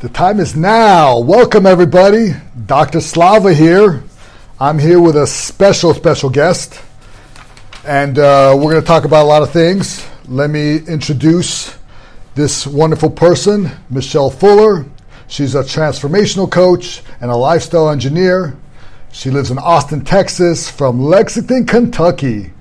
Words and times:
The 0.00 0.08
time 0.08 0.40
is 0.40 0.56
now. 0.56 1.18
Welcome, 1.18 1.66
everybody. 1.66 2.30
Dr. 2.64 3.02
Slava 3.02 3.52
here. 3.52 4.02
I'm 4.58 4.78
here 4.78 4.98
with 4.98 5.14
a 5.14 5.26
special, 5.26 5.92
special 5.92 6.30
guest, 6.30 6.80
and 7.84 8.18
uh, 8.18 8.54
we're 8.56 8.70
going 8.70 8.80
to 8.80 8.86
talk 8.86 9.04
about 9.04 9.24
a 9.24 9.28
lot 9.28 9.42
of 9.42 9.50
things. 9.50 10.02
Let 10.26 10.48
me 10.48 10.78
introduce 10.78 11.76
this 12.34 12.66
wonderful 12.66 13.10
person, 13.10 13.70
Michelle 13.90 14.30
Fuller. 14.30 14.86
She's 15.28 15.54
a 15.54 15.62
transformational 15.62 16.50
coach 16.50 17.02
and 17.20 17.30
a 17.30 17.36
lifestyle 17.36 17.90
engineer. 17.90 18.56
She 19.12 19.30
lives 19.30 19.50
in 19.50 19.58
Austin, 19.58 20.02
Texas, 20.02 20.70
from 20.70 20.98
Lexington, 20.98 21.66
Kentucky. 21.66 22.54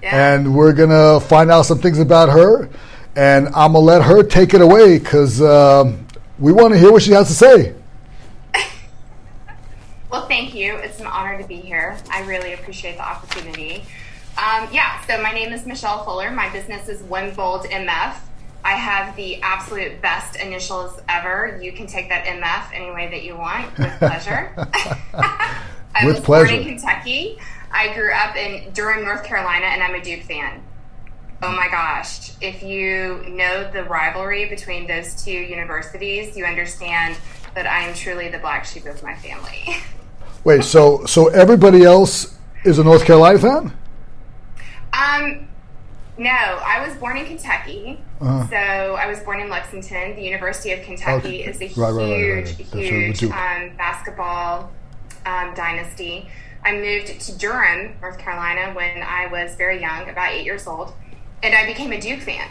Yeah. 0.00 0.34
And 0.34 0.54
we're 0.54 0.72
going 0.72 0.90
to 0.90 1.26
find 1.26 1.50
out 1.50 1.62
some 1.62 1.80
things 1.80 1.98
about 1.98 2.28
her, 2.28 2.68
and 3.16 3.48
I'm 3.48 3.72
going 3.72 3.72
to 3.72 3.78
let 3.80 4.02
her 4.02 4.22
take 4.22 4.54
it 4.54 4.60
away 4.60 5.00
because. 5.00 5.42
Um, 5.42 6.03
we 6.38 6.52
want 6.52 6.72
to 6.74 6.78
hear 6.78 6.92
what 6.92 7.02
she 7.02 7.12
has 7.12 7.28
to 7.28 7.34
say. 7.34 7.74
Well, 10.10 10.28
thank 10.28 10.54
you. 10.54 10.76
It's 10.76 11.00
an 11.00 11.06
honor 11.08 11.40
to 11.42 11.48
be 11.48 11.56
here. 11.56 11.96
I 12.08 12.22
really 12.24 12.52
appreciate 12.52 12.96
the 12.98 13.02
opportunity. 13.04 13.84
Um, 14.38 14.68
yeah, 14.70 15.04
so 15.06 15.20
my 15.20 15.32
name 15.32 15.52
is 15.52 15.66
Michelle 15.66 16.04
Fuller. 16.04 16.30
My 16.30 16.48
business 16.52 16.88
is 16.88 17.02
One 17.02 17.34
Bold 17.34 17.64
MF. 17.64 18.14
I 18.64 18.72
have 18.72 19.16
the 19.16 19.42
absolute 19.42 20.00
best 20.00 20.36
initials 20.36 21.00
ever. 21.08 21.58
You 21.60 21.72
can 21.72 21.88
take 21.88 22.08
that 22.10 22.26
MF 22.26 22.72
any 22.76 22.92
way 22.92 23.08
that 23.10 23.24
you 23.24 23.36
want 23.36 23.76
with 23.76 23.90
pleasure. 23.98 24.52
I 25.14 26.04
With 26.04 26.16
was 26.18 26.24
born 26.24 26.46
pleasure. 26.46 26.60
in 26.60 26.64
Kentucky. 26.64 27.38
I 27.72 27.92
grew 27.94 28.12
up 28.12 28.36
in 28.36 28.72
Durham, 28.72 29.04
North 29.04 29.24
Carolina, 29.24 29.66
and 29.66 29.82
I'm 29.82 29.94
a 29.96 30.00
Duke 30.02 30.22
fan. 30.22 30.62
Oh 31.46 31.52
my 31.52 31.68
gosh. 31.68 32.32
If 32.40 32.62
you 32.62 33.22
know 33.28 33.70
the 33.70 33.84
rivalry 33.84 34.48
between 34.48 34.86
those 34.86 35.22
two 35.22 35.30
universities, 35.30 36.34
you 36.38 36.46
understand 36.46 37.18
that 37.54 37.66
I 37.66 37.80
am 37.80 37.94
truly 37.94 38.30
the 38.30 38.38
black 38.38 38.64
sheep 38.64 38.86
of 38.86 39.02
my 39.02 39.14
family. 39.16 39.76
Wait, 40.44 40.64
so 40.64 41.04
so 41.04 41.28
everybody 41.28 41.84
else 41.84 42.38
is 42.64 42.78
a 42.78 42.84
North 42.84 43.04
Carolina 43.04 43.38
fan? 43.38 43.76
Um, 44.94 45.46
no, 46.16 46.30
I 46.30 46.82
was 46.86 46.96
born 46.96 47.18
in 47.18 47.26
Kentucky. 47.26 48.00
Uh-huh. 48.22 48.48
So 48.48 48.56
I 48.56 49.06
was 49.06 49.18
born 49.20 49.40
in 49.40 49.50
Lexington. 49.50 50.16
The 50.16 50.22
University 50.22 50.72
of 50.72 50.80
Kentucky 50.80 51.42
Okay. 51.42 51.44
is 51.44 51.60
a 51.60 51.78
right, 51.78 52.08
huge, 52.08 52.46
right. 52.46 52.72
Right, 52.72 53.16
huge 53.18 53.24
um, 53.24 53.76
basketball 53.76 54.72
um, 55.26 55.52
dynasty. 55.52 56.30
I 56.64 56.72
moved 56.72 57.20
to 57.20 57.38
Durham, 57.38 57.96
North 58.00 58.16
Carolina, 58.16 58.72
when 58.72 59.02
I 59.02 59.26
was 59.26 59.54
very 59.56 59.82
young, 59.82 60.08
about 60.08 60.32
eight 60.32 60.46
years 60.46 60.66
old, 60.66 60.94
and 61.44 61.54
I 61.54 61.66
became 61.66 61.92
a 61.92 62.00
Duke 62.00 62.20
fan. 62.20 62.48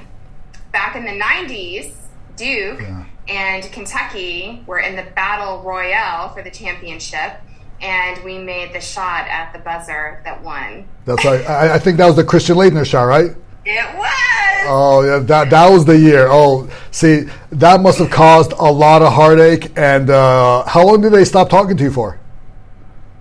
Back 0.72 0.96
in 0.96 1.04
the 1.04 1.20
90s, 1.20 1.92
Duke 2.36 2.80
Yeah. 2.82 3.06
and 3.28 3.64
Kentucky 3.72 4.64
were 4.68 4.80
in 4.80 4.96
the 4.96 5.04
battle 5.16 5.62
royale 5.64 6.30
for 6.30 6.42
the 6.44 6.52
championship, 6.52 7.34
and 7.82 8.24
we 8.24 8.38
made 8.38 8.74
the 8.74 8.80
shot 8.80 9.28
at 9.28 9.52
the 9.52 9.60
buzzer 9.60 10.22
that 10.24 10.42
won. 10.44 10.86
That's 11.06 11.26
right. 11.26 11.48
I, 11.50 11.76
I 11.76 11.80
think 11.80 11.98
that 11.98 12.08
was 12.08 12.16
the 12.16 12.24
Christian 12.24 12.56
Laettner 12.56 12.86
shot, 12.86 13.04
right? 13.04 13.32
It 13.66 13.96
was! 13.98 14.66
Oh 14.66 15.02
yeah, 15.06 15.20
that 15.20 15.50
that 15.50 15.70
was 15.70 15.86
the 15.86 15.98
year. 15.98 16.28
Oh, 16.30 16.70
see, 16.92 17.28
that 17.52 17.82
must 17.82 18.00
have 18.00 18.10
caused 18.10 18.52
a 18.54 18.72
lot 18.72 19.02
of 19.02 19.12
heartache. 19.14 19.72
And 19.78 20.10
uh, 20.10 20.64
how 20.66 20.86
long 20.86 21.02
did 21.02 21.12
they 21.14 21.26
stop 21.26 21.50
talking 21.50 21.76
to 21.78 21.84
you 21.84 21.92
for? 21.92 22.20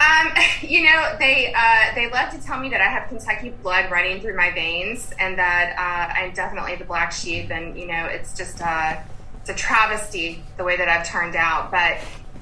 Um, 0.03 0.33
you 0.63 0.85
know, 0.85 1.17
they 1.19 1.53
uh, 1.57 1.95
they 1.95 2.11
love 2.11 2.33
to 2.33 2.43
tell 2.43 2.59
me 2.59 2.69
that 2.71 2.81
I 2.81 2.89
have 2.89 3.09
Kentucky 3.09 3.51
blood 3.63 3.91
running 3.91 4.21
through 4.21 4.37
my 4.37 4.51
veins, 4.51 5.13
and 5.19 5.39
that 5.39 5.75
uh, 5.79 6.21
I'm 6.21 6.33
definitely 6.35 6.77
the 6.77 6.85
black 6.85 7.13
sheep. 7.13 7.51
And 7.51 7.79
you 7.79 7.87
know, 7.87 8.07
it's 8.07 8.37
just 8.37 8.61
uh, 8.61 8.97
it's 9.41 9.51
a 9.51 9.55
travesty 9.55 10.43
the 10.57 10.65
way 10.65 10.77
that 10.77 10.89
I've 10.89 11.07
turned 11.07 11.37
out. 11.37 11.71
But 11.71 11.99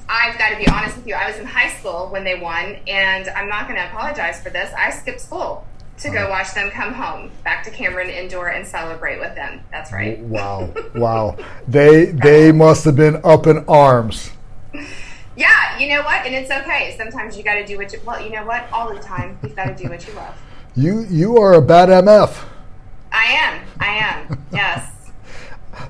I've 0.08 0.36
got 0.38 0.50
to 0.50 0.56
be 0.56 0.66
honest 0.68 0.96
with 0.96 1.06
you. 1.06 1.14
I 1.14 1.28
was 1.28 1.38
in 1.38 1.46
high 1.46 1.70
school 1.70 2.08
when 2.08 2.24
they 2.24 2.38
won, 2.38 2.76
and 2.86 3.28
I'm 3.28 3.48
not 3.48 3.68
going 3.68 3.78
to 3.78 3.86
apologize 3.86 4.42
for 4.42 4.50
this. 4.50 4.72
I 4.76 4.90
skipped 4.90 5.20
school 5.20 5.66
to 5.98 6.10
go 6.10 6.30
watch 6.30 6.54
them 6.54 6.70
come 6.70 6.94
home 6.94 7.30
back 7.44 7.62
to 7.62 7.70
Cameron 7.70 8.08
Indoor 8.08 8.48
and 8.48 8.66
celebrate 8.66 9.20
with 9.20 9.34
them. 9.34 9.62
That's 9.70 9.92
right. 9.92 10.18
Wow, 10.18 10.72
wow. 10.94 11.36
They 11.68 12.06
they 12.06 12.52
must 12.52 12.84
have 12.84 12.96
been 12.96 13.20
up 13.24 13.46
in 13.46 13.64
arms. 13.66 14.30
Yeah, 15.36 15.78
you 15.78 15.88
know 15.88 16.02
what? 16.02 16.26
And 16.26 16.34
it's 16.34 16.50
okay. 16.50 16.94
Sometimes 16.96 17.36
you 17.36 17.42
got 17.42 17.54
to 17.54 17.66
do 17.66 17.76
what 17.76 17.92
you. 17.92 18.00
Well, 18.04 18.22
you 18.22 18.30
know 18.30 18.44
what? 18.44 18.70
All 18.72 18.92
the 18.92 19.00
time, 19.00 19.38
you've 19.42 19.56
got 19.56 19.66
to 19.66 19.82
do 19.82 19.88
what 19.88 20.06
you 20.06 20.12
love. 20.14 20.34
You 20.76 21.06
you 21.10 21.38
are 21.38 21.54
a 21.54 21.62
bad 21.62 21.88
MF. 21.88 22.44
I 23.12 23.24
am. 23.24 23.62
I 23.78 23.86
am. 23.96 24.46
Yes. 24.52 24.92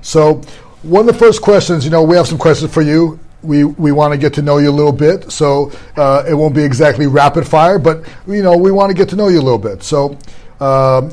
So, 0.01 0.35
one 0.83 1.07
of 1.07 1.13
the 1.13 1.19
first 1.19 1.41
questions, 1.41 1.83
you 1.83 1.91
know, 1.91 2.03
we 2.03 2.15
have 2.15 2.27
some 2.27 2.37
questions 2.37 2.71
for 2.73 2.81
you. 2.81 3.19
We 3.41 3.63
we 3.63 3.91
want 3.91 4.13
to 4.13 4.17
get 4.17 4.33
to 4.35 4.41
know 4.41 4.59
you 4.59 4.69
a 4.69 4.71
little 4.71 4.91
bit, 4.91 5.31
so 5.31 5.71
uh, 5.97 6.23
it 6.27 6.35
won't 6.35 6.53
be 6.53 6.63
exactly 6.63 7.07
rapid 7.07 7.47
fire, 7.47 7.79
but 7.79 8.07
you 8.27 8.43
know, 8.43 8.55
we 8.55 8.71
want 8.71 8.91
to 8.91 8.93
get 8.93 9.09
to 9.09 9.15
know 9.15 9.27
you 9.27 9.39
a 9.39 9.41
little 9.41 9.57
bit. 9.57 9.81
So, 9.81 10.17
um, 10.59 11.11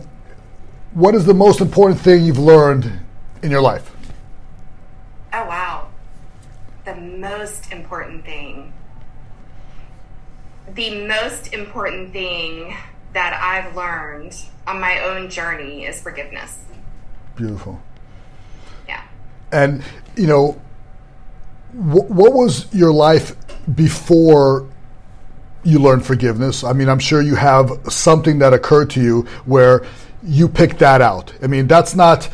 what 0.93 1.15
is 1.15 1.25
the 1.25 1.35
most 1.35 1.61
important 1.61 2.01
thing 2.01 2.25
you've 2.25 2.39
learned 2.39 2.93
in 3.43 3.51
your 3.51 3.63
life? 3.63 3.91
Oh 5.33 5.47
wow. 5.47 5.89
The 6.85 6.95
most 7.19 7.73
important 7.73 8.25
thing. 8.25 8.73
The 10.75 11.07
most 11.07 11.53
important 11.53 12.13
thing 12.13 12.77
that 13.13 13.33
I've 13.43 13.75
learned 13.75 14.37
on 14.67 14.81
my 14.81 15.01
own 15.01 15.31
journey 15.31 15.85
is 15.85 16.01
forgiveness. 16.01 16.59
Beautiful. 17.37 17.81
Yeah. 18.87 19.03
And 19.51 19.83
you 20.17 20.27
know, 20.27 20.61
wh- 21.73 22.11
what 22.11 22.33
was 22.33 22.73
your 22.75 22.93
life 22.93 23.35
before 23.75 24.69
you 25.65 25.79
learned 25.79 26.05
forgiveness? 26.05 26.65
I 26.65 26.73
mean, 26.73 26.89
I'm 26.89 26.99
sure 26.99 27.23
you 27.23 27.35
have 27.37 27.71
something 27.89 28.39
that 28.41 28.53
occurred 28.53 28.91
to 28.91 29.03
you 29.03 29.23
where 29.47 29.87
you 30.23 30.49
picked 30.49 30.79
that 30.81 31.01
out. 31.01 31.33
I 31.43 31.47
mean, 31.47 31.67
that's 31.67 31.95
not 31.95 32.29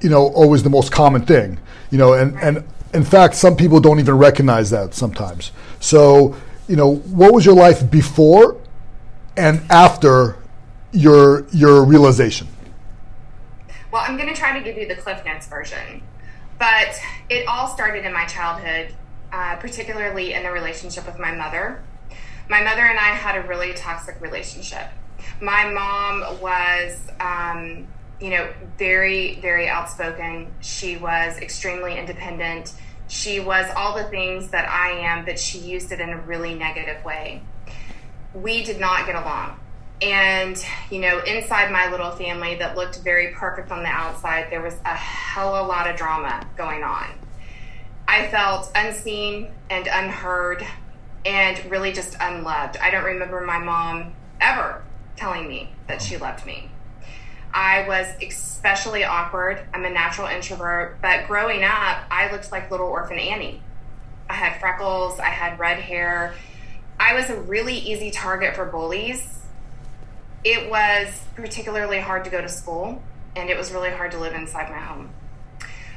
you 0.00 0.10
know 0.10 0.28
always 0.28 0.62
the 0.62 0.70
most 0.70 0.92
common 0.92 1.24
thing. 1.24 1.58
You 1.90 1.98
know, 1.98 2.12
and 2.12 2.38
and 2.40 2.64
in 2.92 3.04
fact, 3.04 3.34
some 3.34 3.56
people 3.56 3.80
don't 3.80 4.00
even 4.00 4.18
recognize 4.18 4.70
that 4.70 4.94
sometimes. 4.94 5.52
So, 5.78 6.36
you 6.68 6.76
know, 6.76 6.96
what 6.96 7.32
was 7.32 7.46
your 7.46 7.54
life 7.54 7.90
before 7.90 8.56
and 9.36 9.62
after 9.70 10.36
your 10.92 11.46
your 11.50 11.84
realization? 11.84 12.48
Well, 13.92 14.02
I'm 14.06 14.16
going 14.16 14.28
to 14.28 14.34
try 14.34 14.56
to 14.56 14.64
give 14.64 14.76
you 14.76 14.86
the 14.86 14.94
Cliff 14.94 15.24
Notes 15.24 15.46
version. 15.46 16.02
But 16.58 17.00
it 17.28 17.46
all 17.48 17.66
started 17.68 18.04
in 18.04 18.12
my 18.12 18.26
childhood, 18.26 18.94
uh, 19.32 19.56
particularly 19.56 20.34
in 20.34 20.42
the 20.42 20.50
relationship 20.50 21.06
with 21.06 21.18
my 21.18 21.34
mother. 21.34 21.82
My 22.48 22.62
mother 22.62 22.82
and 22.82 22.98
I 22.98 23.14
had 23.14 23.42
a 23.42 23.48
really 23.48 23.72
toxic 23.72 24.20
relationship. 24.20 24.88
My 25.40 25.70
mom 25.70 26.40
was, 26.40 26.98
um, 27.18 27.86
you 28.20 28.30
know, 28.30 28.52
very, 28.78 29.40
very 29.40 29.68
outspoken. 29.68 30.52
She 30.60 30.96
was 30.96 31.38
extremely 31.38 31.98
independent. 31.98 32.72
She 33.08 33.40
was 33.40 33.66
all 33.76 33.96
the 33.96 34.04
things 34.04 34.50
that 34.50 34.68
I 34.68 34.90
am, 34.90 35.24
but 35.24 35.38
she 35.38 35.58
used 35.58 35.90
it 35.90 36.00
in 36.00 36.10
a 36.10 36.18
really 36.18 36.54
negative 36.54 37.04
way 37.04 37.42
we 38.34 38.62
did 38.62 38.78
not 38.78 39.06
get 39.06 39.16
along. 39.16 39.58
And, 40.02 40.64
you 40.90 41.00
know, 41.00 41.20
inside 41.20 41.70
my 41.70 41.90
little 41.90 42.10
family 42.12 42.56
that 42.56 42.76
looked 42.76 43.00
very 43.00 43.34
perfect 43.34 43.70
on 43.70 43.82
the 43.82 43.88
outside, 43.88 44.46
there 44.50 44.62
was 44.62 44.74
a 44.84 44.94
hell 44.94 45.54
of 45.54 45.66
a 45.66 45.68
lot 45.68 45.90
of 45.90 45.96
drama 45.96 46.46
going 46.56 46.82
on. 46.82 47.06
I 48.08 48.28
felt 48.28 48.70
unseen 48.74 49.50
and 49.68 49.86
unheard 49.86 50.66
and 51.26 51.62
really 51.70 51.92
just 51.92 52.16
unloved. 52.18 52.78
I 52.78 52.90
don't 52.90 53.04
remember 53.04 53.42
my 53.42 53.58
mom 53.58 54.14
ever 54.40 54.82
telling 55.16 55.46
me 55.46 55.70
that 55.86 56.00
she 56.00 56.16
loved 56.16 56.46
me. 56.46 56.69
I 57.52 57.86
was 57.88 58.06
especially 58.22 59.04
awkward. 59.04 59.60
I'm 59.74 59.84
a 59.84 59.90
natural 59.90 60.28
introvert, 60.28 61.00
but 61.02 61.26
growing 61.26 61.64
up, 61.64 62.04
I 62.10 62.30
looked 62.30 62.52
like 62.52 62.70
little 62.70 62.86
orphan 62.86 63.18
Annie. 63.18 63.62
I 64.28 64.34
had 64.34 64.60
freckles, 64.60 65.18
I 65.18 65.30
had 65.30 65.58
red 65.58 65.78
hair. 65.78 66.34
I 67.00 67.14
was 67.14 67.30
a 67.30 67.40
really 67.40 67.76
easy 67.76 68.10
target 68.10 68.54
for 68.54 68.64
bullies. 68.64 69.40
It 70.44 70.70
was 70.70 71.08
particularly 71.34 71.98
hard 71.98 72.24
to 72.24 72.30
go 72.30 72.40
to 72.40 72.48
school, 72.48 73.02
and 73.34 73.50
it 73.50 73.56
was 73.56 73.72
really 73.72 73.90
hard 73.90 74.12
to 74.12 74.18
live 74.18 74.34
inside 74.34 74.70
my 74.70 74.78
home. 74.78 75.10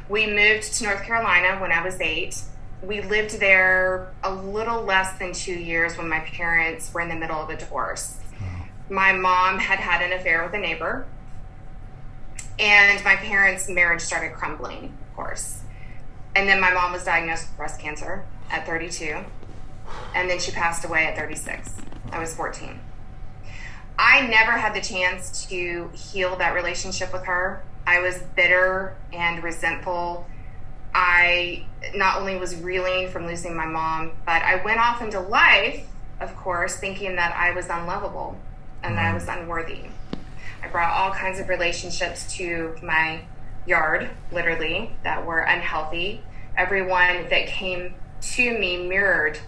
We 0.10 0.28
moved 0.28 0.74
to 0.74 0.84
North 0.84 1.04
Carolina 1.04 1.62
when 1.62 1.72
I 1.72 1.84
was 1.84 2.02
eight. 2.02 2.42
We 2.82 3.02
lived 3.02 3.40
there 3.40 4.12
a 4.24 4.34
little 4.34 4.82
less 4.82 5.18
than 5.20 5.34
two 5.34 5.54
years 5.54 5.98
when 5.98 6.10
my 6.10 6.20
parents 6.20 6.94
were 6.94 7.02
in 7.02 7.10
the 7.10 7.16
middle 7.16 7.40
of 7.40 7.50
a 7.50 7.56
divorce. 7.56 8.18
My 8.90 9.14
mom 9.14 9.60
had 9.60 9.80
had 9.80 10.02
an 10.02 10.12
affair 10.12 10.44
with 10.44 10.54
a 10.54 10.58
neighbor, 10.58 11.06
and 12.60 13.04
my 13.04 13.16
parents' 13.16 13.70
marriage 13.70 14.02
started 14.02 14.34
crumbling, 14.34 14.86
of 14.86 15.16
course. 15.16 15.62
And 16.36 16.48
then 16.48 16.60
my 16.60 16.74
mom 16.74 16.92
was 16.92 17.04
diagnosed 17.04 17.48
with 17.50 17.58
breast 17.58 17.80
cancer 17.80 18.26
at 18.50 18.66
32 18.66 19.24
and 20.16 20.30
then 20.30 20.40
she 20.40 20.52
passed 20.52 20.86
away 20.86 21.06
at 21.06 21.18
36. 21.18 21.70
I 22.12 22.20
was 22.20 22.36
14. 22.36 22.80
I 23.98 24.28
never 24.28 24.52
had 24.52 24.74
the 24.74 24.82
chance 24.82 25.46
to 25.48 25.90
heal 25.94 26.36
that 26.38 26.54
relationship 26.54 27.14
with 27.14 27.26
her. 27.26 27.64
I 27.86 28.00
was 28.00 28.18
bitter 28.36 28.96
and 29.12 29.44
resentful. 29.44 30.28
I 30.96 31.66
not 31.96 32.20
only 32.20 32.38
was 32.38 32.56
reeling 32.56 33.10
from 33.10 33.28
losing 33.28 33.56
my 33.56 33.66
mom, 33.66 34.14
but 34.26 34.42
I 34.42 34.64
went 34.64 34.80
off 34.80 35.02
into 35.02 35.20
life, 35.20 35.86
of 36.20 36.36
course, 36.36 36.78
thinking 36.78 37.16
that 37.16 37.36
I 37.36 37.52
was 37.52 37.68
unlovable 37.70 38.38
and 38.84 38.98
that 38.98 39.06
I 39.06 39.08
mm-hmm. 39.08 39.16
was 39.16 39.28
unworthy. 39.28 39.86
I 40.64 40.70
brought 40.70 40.92
all 40.92 41.12
kinds 41.12 41.40
of 41.40 41.50
relationships 41.50 42.34
to 42.36 42.76
my 42.82 43.26
yard, 43.66 44.10
literally, 44.32 44.96
that 45.04 45.26
were 45.26 45.40
unhealthy. 45.40 46.24
Everyone 46.56 47.28
that 47.30 47.48
came 47.48 47.96
to 48.22 48.58
me 48.58 48.88
mirrored 48.88 49.40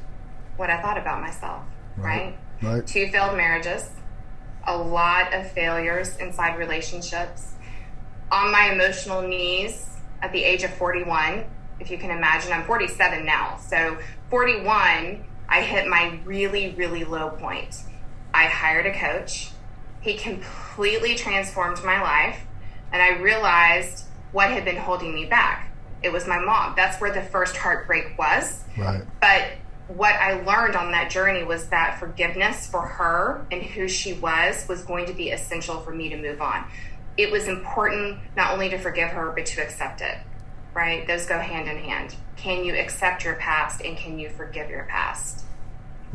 what 0.57 0.69
I 0.69 0.81
thought 0.81 0.97
about 0.97 1.21
myself, 1.21 1.63
right? 1.97 2.35
right? 2.61 2.73
right. 2.73 2.87
Two 2.87 3.07
failed 3.09 3.37
marriages, 3.37 3.89
a 4.65 4.77
lot 4.77 5.33
of 5.33 5.49
failures 5.51 6.17
inside 6.17 6.57
relationships. 6.57 7.53
On 8.31 8.51
my 8.51 8.71
emotional 8.71 9.21
knees 9.21 9.97
at 10.21 10.31
the 10.31 10.43
age 10.43 10.63
of 10.63 10.73
41, 10.73 11.45
if 11.79 11.91
you 11.91 11.97
can 11.97 12.11
imagine, 12.11 12.51
I'm 12.51 12.63
47 12.63 13.25
now. 13.25 13.57
So, 13.57 13.97
41, 14.29 15.23
I 15.47 15.61
hit 15.61 15.87
my 15.87 16.19
really, 16.25 16.73
really 16.75 17.03
low 17.03 17.29
point. 17.29 17.83
I 18.33 18.45
hired 18.45 18.85
a 18.85 18.93
coach. 18.93 19.51
He 20.05 20.13
completely 20.13 21.15
transformed 21.15 21.83
my 21.83 21.99
life, 21.99 22.39
and 22.93 23.01
I 23.01 23.19
realized 23.19 24.05
what 24.31 24.51
had 24.51 24.63
been 24.63 24.77
holding 24.77 25.15
me 25.15 25.25
back. 25.25 25.73
It 26.03 26.11
was 26.11 26.27
my 26.27 26.37
mom. 26.37 26.75
That's 26.75 27.01
where 27.01 27.11
the 27.11 27.23
first 27.23 27.57
heartbreak 27.57 28.15
was. 28.15 28.63
Right. 28.77 29.01
But 29.19 29.53
what 29.87 30.13
I 30.13 30.43
learned 30.43 30.75
on 30.75 30.91
that 30.91 31.09
journey 31.09 31.43
was 31.43 31.69
that 31.69 31.99
forgiveness 31.99 32.67
for 32.67 32.81
her 32.81 33.47
and 33.51 33.63
who 33.63 33.87
she 33.87 34.13
was 34.13 34.67
was 34.69 34.83
going 34.83 35.07
to 35.07 35.13
be 35.13 35.31
essential 35.31 35.79
for 35.79 35.89
me 35.89 36.09
to 36.09 36.17
move 36.17 36.39
on. 36.39 36.65
It 37.17 37.31
was 37.31 37.47
important 37.47 38.19
not 38.35 38.53
only 38.53 38.69
to 38.69 38.77
forgive 38.77 39.09
her, 39.09 39.31
but 39.31 39.47
to 39.47 39.61
accept 39.63 40.01
it, 40.01 40.19
right? 40.75 41.07
Those 41.07 41.25
go 41.25 41.39
hand 41.39 41.67
in 41.67 41.77
hand. 41.77 42.15
Can 42.35 42.63
you 42.63 42.75
accept 42.75 43.23
your 43.23 43.35
past 43.35 43.81
and 43.81 43.97
can 43.97 44.19
you 44.19 44.29
forgive 44.29 44.69
your 44.69 44.83
past? 44.83 45.44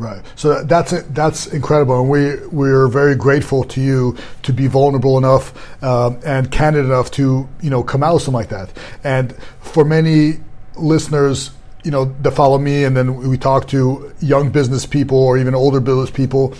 Right. 0.00 0.22
So 0.34 0.64
that's 0.64 0.92
that's 1.10 1.46
incredible, 1.48 2.00
and 2.00 2.08
we 2.08 2.36
we're 2.46 2.88
very 2.88 3.14
grateful 3.14 3.64
to 3.64 3.82
you 3.82 4.16
to 4.44 4.52
be 4.52 4.66
vulnerable 4.66 5.18
enough 5.18 5.84
um, 5.84 6.18
and 6.24 6.50
candid 6.50 6.86
enough 6.86 7.10
to 7.12 7.46
you 7.60 7.70
know 7.70 7.82
come 7.82 8.02
out 8.02 8.14
with 8.14 8.22
something 8.22 8.40
like 8.40 8.48
that. 8.48 8.70
And 9.04 9.36
for 9.60 9.84
many 9.84 10.40
listeners, 10.76 11.50
you 11.84 11.90
know, 11.90 12.06
that 12.22 12.30
follow 12.30 12.56
me, 12.58 12.84
and 12.84 12.96
then 12.96 13.16
we 13.16 13.36
talk 13.36 13.68
to 13.68 14.12
young 14.20 14.50
business 14.50 14.86
people 14.86 15.18
or 15.18 15.36
even 15.36 15.54
older 15.54 15.80
business 15.80 16.10
people. 16.10 16.54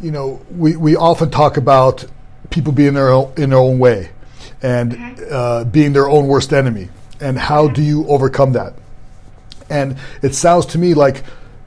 You 0.00 0.10
know, 0.10 0.44
we, 0.50 0.76
we 0.76 0.96
often 0.96 1.30
talk 1.30 1.56
about 1.56 2.04
people 2.50 2.72
being 2.72 2.94
their 2.94 3.10
own, 3.10 3.32
in 3.36 3.50
their 3.50 3.58
own 3.58 3.78
way 3.78 4.10
and 4.62 4.92
mm-hmm. 4.92 5.24
uh, 5.30 5.64
being 5.64 5.92
their 5.92 6.08
own 6.08 6.26
worst 6.26 6.52
enemy. 6.52 6.88
And 7.20 7.38
how 7.38 7.68
do 7.68 7.82
you 7.82 8.06
overcome 8.08 8.52
that? 8.52 8.74
And 9.68 9.96
it 10.22 10.34
sounds 10.34 10.66
to 10.66 10.78
me 10.78 10.94
like 10.94 11.22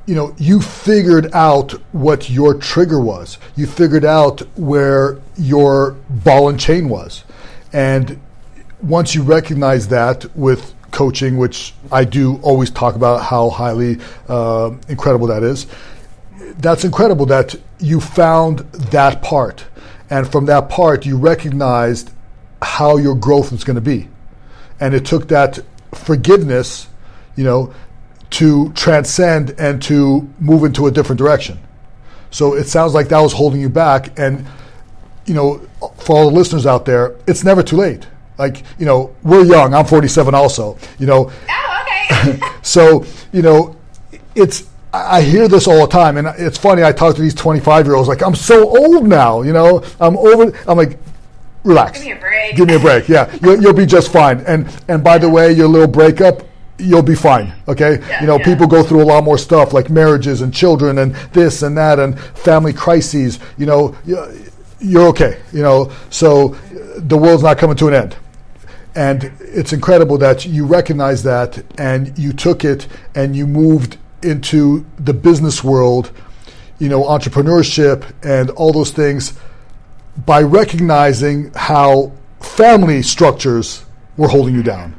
you 0.05 0.15
know, 0.15 0.35
you 0.38 0.61
figured 0.61 1.33
out 1.33 1.71
what 1.94 2.29
your 2.29 2.53
trigger 2.55 3.00
was. 3.00 3.38
You 3.55 3.67
figured 3.67 4.03
out 4.03 4.41
where 4.57 5.19
your 5.38 5.91
ball 6.09 6.50
and 6.50 6.59
chain 6.59 6.89
was. 6.89 7.23
And 7.71 8.19
once 8.81 9.15
you 9.15 9.23
recognize 9.23 9.88
that 9.88 10.25
with 10.35 10.73
coaching, 10.91 11.38
which 11.38 11.73
I 11.91 12.03
do 12.03 12.38
always 12.41 12.69
talk 12.69 12.95
about 12.95 13.23
how 13.23 13.50
highly 13.50 14.00
uh, 14.27 14.71
incredible 14.89 15.27
that 15.27 15.41
is, 15.41 15.67
that's 16.57 16.83
incredible 16.83 17.25
that 17.27 17.56
you 17.79 17.99
found 17.99 18.59
that 18.59 19.21
part. 19.21 19.65
And 20.09 20.29
from 20.29 20.45
that 20.45 20.69
part, 20.69 21.06
you 21.06 21.17
recognized 21.17 22.11
how 22.61 22.97
your 22.97 23.15
growth 23.15 23.51
was 23.51 23.63
going 23.63 23.75
to 23.75 23.81
be. 23.81 24.09
And 24.79 24.94
it 24.94 25.06
took 25.06 25.29
that 25.29 25.59
forgiveness, 25.94 26.88
you 27.35 27.44
know, 27.44 27.73
to 28.33 28.71
transcend 28.74 29.53
and 29.59 29.81
to 29.83 30.27
move 30.39 30.63
into 30.63 30.88
a 30.88 30.91
different 30.91 31.19
direction. 31.19 31.59
So 32.31 32.56
it 32.56 32.68
sounds 32.68 32.95
like 32.95 33.09
that 33.09 33.19
was 33.19 33.31
holding 33.31 33.62
you 33.62 33.69
back. 33.69 34.18
And, 34.18 34.45
you 35.25 35.35
know, 35.35 35.59
for 36.00 36.18
all 36.18 36.30
the 36.30 36.35
listeners 36.35 36.65
out 36.65 36.83
there, 36.85 37.15
it's 37.27 37.44
never 37.44 37.62
too 37.62 37.77
late. 37.77 38.07
Like, 38.39 38.63
you 38.80 38.88
know, 38.88 39.15
we're 39.21 39.45
young. 39.45 39.75
I'm 39.75 39.85
47 39.85 40.33
also, 40.33 40.80
you 40.97 41.06
know. 41.06 41.31
Oh, 41.50 41.85
okay. 42.09 42.39
so, 42.63 43.06
you 43.31 43.44
know, 43.44 43.75
it's, 44.33 44.68
I 44.91 45.21
hear 45.21 45.47
this 45.47 45.68
all 45.68 45.81
the 45.81 45.91
time. 45.91 46.18
And 46.18 46.27
it's 46.39 46.57
funny. 46.57 46.83
I 46.83 46.91
talk 46.91 47.15
to 47.15 47.21
these 47.21 47.35
25 47.35 47.85
year 47.85 47.95
olds 47.95 48.07
like, 48.07 48.24
I'm 48.24 48.35
so 48.35 48.68
old 48.68 49.07
now, 49.07 49.44
you 49.44 49.53
know, 49.53 49.83
I'm 50.00 50.18
over. 50.18 50.57
I'm 50.68 50.77
like, 50.77 50.97
relax. 51.63 52.00
Give 52.00 52.07
me 52.07 52.12
a 52.13 52.15
break. 52.19 52.56
Give 52.56 52.68
me 52.68 52.75
a 52.75 52.80
break. 52.80 53.07
Yeah. 53.07 53.31
You'll, 53.44 53.62
you'll 53.62 53.74
be 53.74 53.85
just 53.85 54.12
fine. 54.12 54.39
And, 54.41 54.68
and 54.88 55.03
by 55.03 55.19
the 55.19 55.30
way, 55.30 55.53
your 55.53 55.68
little 55.68 55.88
breakup, 55.88 56.41
you'll 56.77 57.03
be 57.03 57.15
fine. 57.15 57.53
Okay, 57.67 57.99
yeah, 57.99 58.21
you 58.21 58.27
know 58.27 58.37
yeah. 58.37 58.45
people 58.45 58.67
go 58.67 58.83
through 58.83 59.01
a 59.01 59.05
lot 59.05 59.23
more 59.23 59.37
stuff 59.37 59.73
like 59.73 59.89
marriages 59.89 60.41
and 60.41 60.53
children 60.53 60.97
and 60.97 61.15
this 61.33 61.61
and 61.61 61.77
that 61.77 61.99
and 61.99 62.19
family 62.19 62.73
crises. 62.73 63.39
You 63.57 63.65
know, 63.65 63.95
you're 64.79 65.07
okay. 65.09 65.41
You 65.51 65.61
know, 65.61 65.91
so 66.09 66.49
the 66.97 67.17
world's 67.17 67.43
not 67.43 67.57
coming 67.57 67.75
to 67.77 67.87
an 67.87 67.93
end. 67.93 68.15
And 68.95 69.31
it's 69.39 69.73
incredible 69.73 70.19
that 70.19 70.45
you 70.45 70.65
recognize 70.65 71.23
that 71.23 71.63
and 71.79 72.17
you 72.17 72.31
took 72.31 72.63
it 72.63 72.87
and 73.15 73.35
you 73.35 73.47
moved 73.47 73.97
into 74.21 74.85
the 74.99 75.13
business 75.13 75.63
world, 75.63 76.11
you 76.77 76.89
know, 76.89 77.03
entrepreneurship 77.03 78.05
and 78.23 78.51
all 78.51 78.71
those 78.71 78.91
things 78.91 79.33
by 80.25 80.43
recognizing 80.43 81.51
how 81.55 82.11
family 82.39 83.01
structures 83.01 83.83
were 84.15 84.27
holding 84.27 84.53
you 84.53 84.61
down 84.61 84.93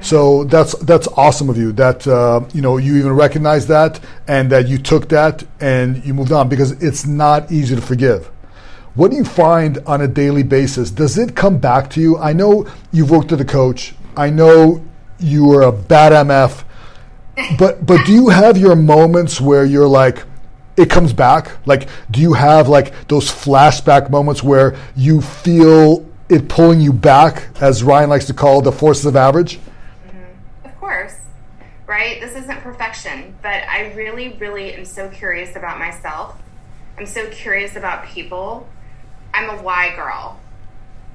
so 0.00 0.44
that's 0.44 0.76
that's 0.78 1.08
awesome 1.08 1.50
of 1.50 1.56
you 1.56 1.72
that 1.72 2.06
uh, 2.06 2.44
you 2.54 2.62
know 2.62 2.76
you 2.76 2.96
even 2.96 3.12
recognize 3.12 3.66
that 3.66 4.00
and 4.26 4.50
that 4.50 4.68
you 4.68 4.78
took 4.78 5.08
that 5.08 5.44
and 5.60 6.04
you 6.04 6.14
moved 6.14 6.32
on 6.32 6.48
because 6.48 6.72
it's 6.82 7.06
not 7.06 7.50
easy 7.50 7.74
to 7.74 7.82
forgive. 7.82 8.30
What 8.94 9.10
do 9.10 9.16
you 9.16 9.24
find 9.24 9.78
on 9.86 10.00
a 10.00 10.08
daily 10.08 10.42
basis? 10.42 10.90
Does 10.90 11.18
it 11.18 11.36
come 11.36 11.58
back 11.58 11.90
to 11.90 12.00
you? 12.00 12.18
I 12.18 12.32
know 12.32 12.66
you've 12.92 13.10
worked 13.10 13.30
with 13.30 13.40
a 13.40 13.44
coach. 13.44 13.94
I 14.16 14.30
know 14.30 14.84
you 15.18 15.44
were 15.44 15.62
a 15.62 15.72
bad 15.72 16.12
MF, 16.12 16.64
but 17.58 17.84
but 17.84 18.04
do 18.06 18.12
you 18.12 18.28
have 18.28 18.56
your 18.56 18.76
moments 18.76 19.40
where 19.40 19.64
you're 19.64 19.88
like, 19.88 20.24
it 20.76 20.90
comes 20.90 21.12
back? 21.12 21.64
Like, 21.66 21.88
do 22.10 22.20
you 22.20 22.32
have 22.32 22.68
like 22.68 23.08
those 23.08 23.30
flashback 23.30 24.10
moments 24.10 24.42
where 24.42 24.76
you 24.96 25.20
feel 25.20 26.06
it 26.28 26.48
pulling 26.48 26.80
you 26.80 26.92
back, 26.92 27.48
as 27.60 27.82
Ryan 27.82 28.10
likes 28.10 28.26
to 28.26 28.34
call 28.34 28.60
the 28.62 28.72
forces 28.72 29.06
of 29.06 29.16
average? 29.16 29.58
Right? 31.86 32.20
This 32.20 32.36
isn't 32.36 32.60
perfection, 32.60 33.34
but 33.42 33.64
I 33.68 33.92
really, 33.94 34.30
really 34.34 34.74
am 34.74 34.84
so 34.84 35.08
curious 35.08 35.56
about 35.56 35.78
myself. 35.78 36.40
I'm 36.98 37.06
so 37.06 37.28
curious 37.30 37.76
about 37.76 38.06
people. 38.06 38.68
I'm 39.32 39.50
a 39.50 39.62
why 39.62 39.94
girl. 39.94 40.38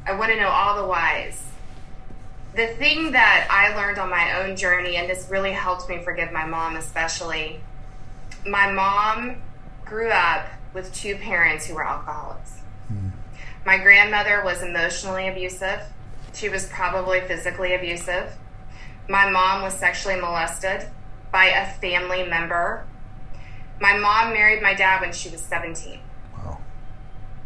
I 0.06 0.14
want 0.14 0.32
to 0.32 0.40
know 0.40 0.50
all 0.50 0.82
the 0.82 0.88
whys. 0.88 1.44
The 2.56 2.68
thing 2.68 3.12
that 3.12 3.48
I 3.50 3.76
learned 3.76 3.98
on 3.98 4.10
my 4.10 4.42
own 4.42 4.56
journey, 4.56 4.96
and 4.96 5.10
this 5.10 5.28
really 5.30 5.52
helped 5.52 5.90
me 5.90 6.00
forgive 6.04 6.32
my 6.32 6.46
mom, 6.46 6.76
especially, 6.76 7.60
my 8.48 8.72
mom 8.72 9.38
grew 9.86 10.10
up 10.10 10.48
with 10.74 10.94
two 10.94 11.16
parents 11.16 11.66
who 11.66 11.76
were 11.76 11.86
alcoholics. 11.86 12.60
Mm. 12.92 13.12
My 13.66 13.78
grandmother 13.78 14.44
was 14.44 14.62
emotionally 14.62 15.28
abusive. 15.28 15.82
She 16.34 16.50
was 16.50 16.68
probably 16.68 17.22
physically 17.22 17.76
abusive. 17.76 18.36
My 19.10 19.30
mom 19.30 19.62
was 19.62 19.74
sexually 19.74 20.20
molested 20.20 20.88
by 21.32 21.46
a 21.46 21.72
family 21.80 22.26
member. 22.26 22.86
My 23.82 23.98
mom 23.98 24.34
married 24.34 24.62
my 24.62 24.74
dad 24.74 25.02
when 25.02 25.12
she 25.12 25.30
was 25.30 25.42
17. 25.42 26.00
Wow. 26.38 26.60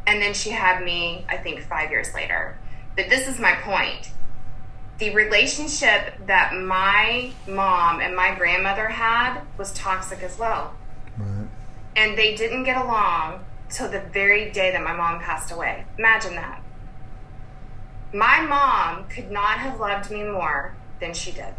And 0.05 0.21
then 0.21 0.33
she 0.33 0.51
had 0.51 0.83
me, 0.83 1.25
I 1.27 1.37
think, 1.37 1.61
five 1.61 1.89
years 1.89 2.13
later. 2.13 2.59
But 2.95 3.09
this 3.09 3.27
is 3.27 3.39
my 3.39 3.55
point. 3.55 4.11
The 4.99 5.13
relationship 5.13 6.25
that 6.25 6.53
my 6.55 7.31
mom 7.47 8.01
and 8.01 8.15
my 8.15 8.35
grandmother 8.35 8.87
had 8.87 9.41
was 9.57 9.73
toxic 9.73 10.21
as 10.21 10.37
well. 10.37 10.75
Right. 11.17 11.47
And 11.95 12.17
they 12.17 12.35
didn't 12.35 12.63
get 12.63 12.77
along 12.77 13.43
till 13.69 13.89
the 13.89 13.99
very 13.99 14.51
day 14.51 14.71
that 14.71 14.83
my 14.83 14.93
mom 14.93 15.19
passed 15.19 15.51
away. 15.51 15.85
Imagine 15.97 16.35
that. 16.35 16.61
My 18.13 18.41
mom 18.41 19.07
could 19.09 19.31
not 19.31 19.59
have 19.59 19.79
loved 19.79 20.11
me 20.11 20.23
more 20.23 20.75
than 20.99 21.13
she 21.13 21.31
did. 21.31 21.53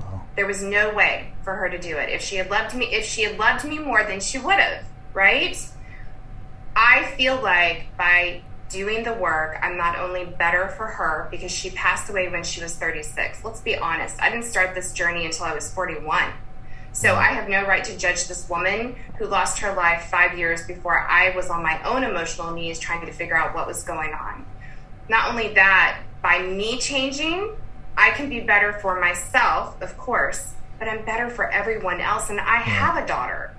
Wow. 0.00 0.22
There 0.36 0.46
was 0.46 0.62
no 0.62 0.94
way 0.94 1.32
for 1.42 1.54
her 1.54 1.68
to 1.68 1.78
do 1.78 1.96
it. 1.96 2.10
If 2.10 2.22
she 2.22 2.36
had 2.36 2.50
loved 2.50 2.74
me, 2.74 2.86
if 2.86 3.04
she 3.04 3.22
had 3.22 3.38
loved 3.38 3.64
me 3.64 3.78
more, 3.78 4.02
then 4.04 4.20
she 4.20 4.38
would 4.38 4.54
have, 4.54 4.84
right? 5.14 5.56
I 6.74 7.04
feel 7.16 7.40
like 7.40 7.96
by 7.96 8.42
doing 8.68 9.04
the 9.04 9.14
work, 9.14 9.58
I'm 9.62 9.76
not 9.76 9.98
only 9.98 10.24
better 10.24 10.68
for 10.68 10.86
her 10.86 11.28
because 11.30 11.52
she 11.52 11.70
passed 11.70 12.10
away 12.10 12.28
when 12.28 12.44
she 12.44 12.60
was 12.60 12.74
36. 12.76 13.44
Let's 13.44 13.60
be 13.60 13.76
honest. 13.76 14.20
I 14.20 14.30
didn't 14.30 14.44
start 14.44 14.74
this 14.74 14.92
journey 14.92 15.24
until 15.24 15.44
I 15.46 15.54
was 15.54 15.72
41. 15.72 16.32
So 16.92 17.14
I 17.14 17.28
have 17.28 17.48
no 17.48 17.66
right 17.66 17.84
to 17.84 17.96
judge 17.96 18.26
this 18.26 18.48
woman 18.48 18.96
who 19.18 19.26
lost 19.26 19.58
her 19.58 19.74
life 19.74 20.08
five 20.10 20.38
years 20.38 20.66
before 20.66 20.98
I 20.98 21.34
was 21.36 21.50
on 21.50 21.62
my 21.62 21.82
own 21.82 22.04
emotional 22.04 22.52
knees 22.52 22.78
trying 22.78 23.04
to 23.04 23.12
figure 23.12 23.36
out 23.36 23.54
what 23.54 23.66
was 23.66 23.82
going 23.82 24.14
on. 24.14 24.46
Not 25.08 25.30
only 25.30 25.52
that, 25.54 26.00
by 26.22 26.42
me 26.42 26.78
changing, 26.78 27.54
I 27.96 28.10
can 28.10 28.28
be 28.28 28.40
better 28.40 28.72
for 28.72 29.00
myself, 29.00 29.80
of 29.80 29.96
course, 29.96 30.54
but 30.78 30.88
I'm 30.88 31.04
better 31.04 31.30
for 31.30 31.50
everyone 31.50 32.00
else. 32.00 32.30
And 32.30 32.40
I 32.40 32.62
hmm. 32.62 32.70
have 32.70 33.02
a 33.02 33.06
daughter. 33.06 33.56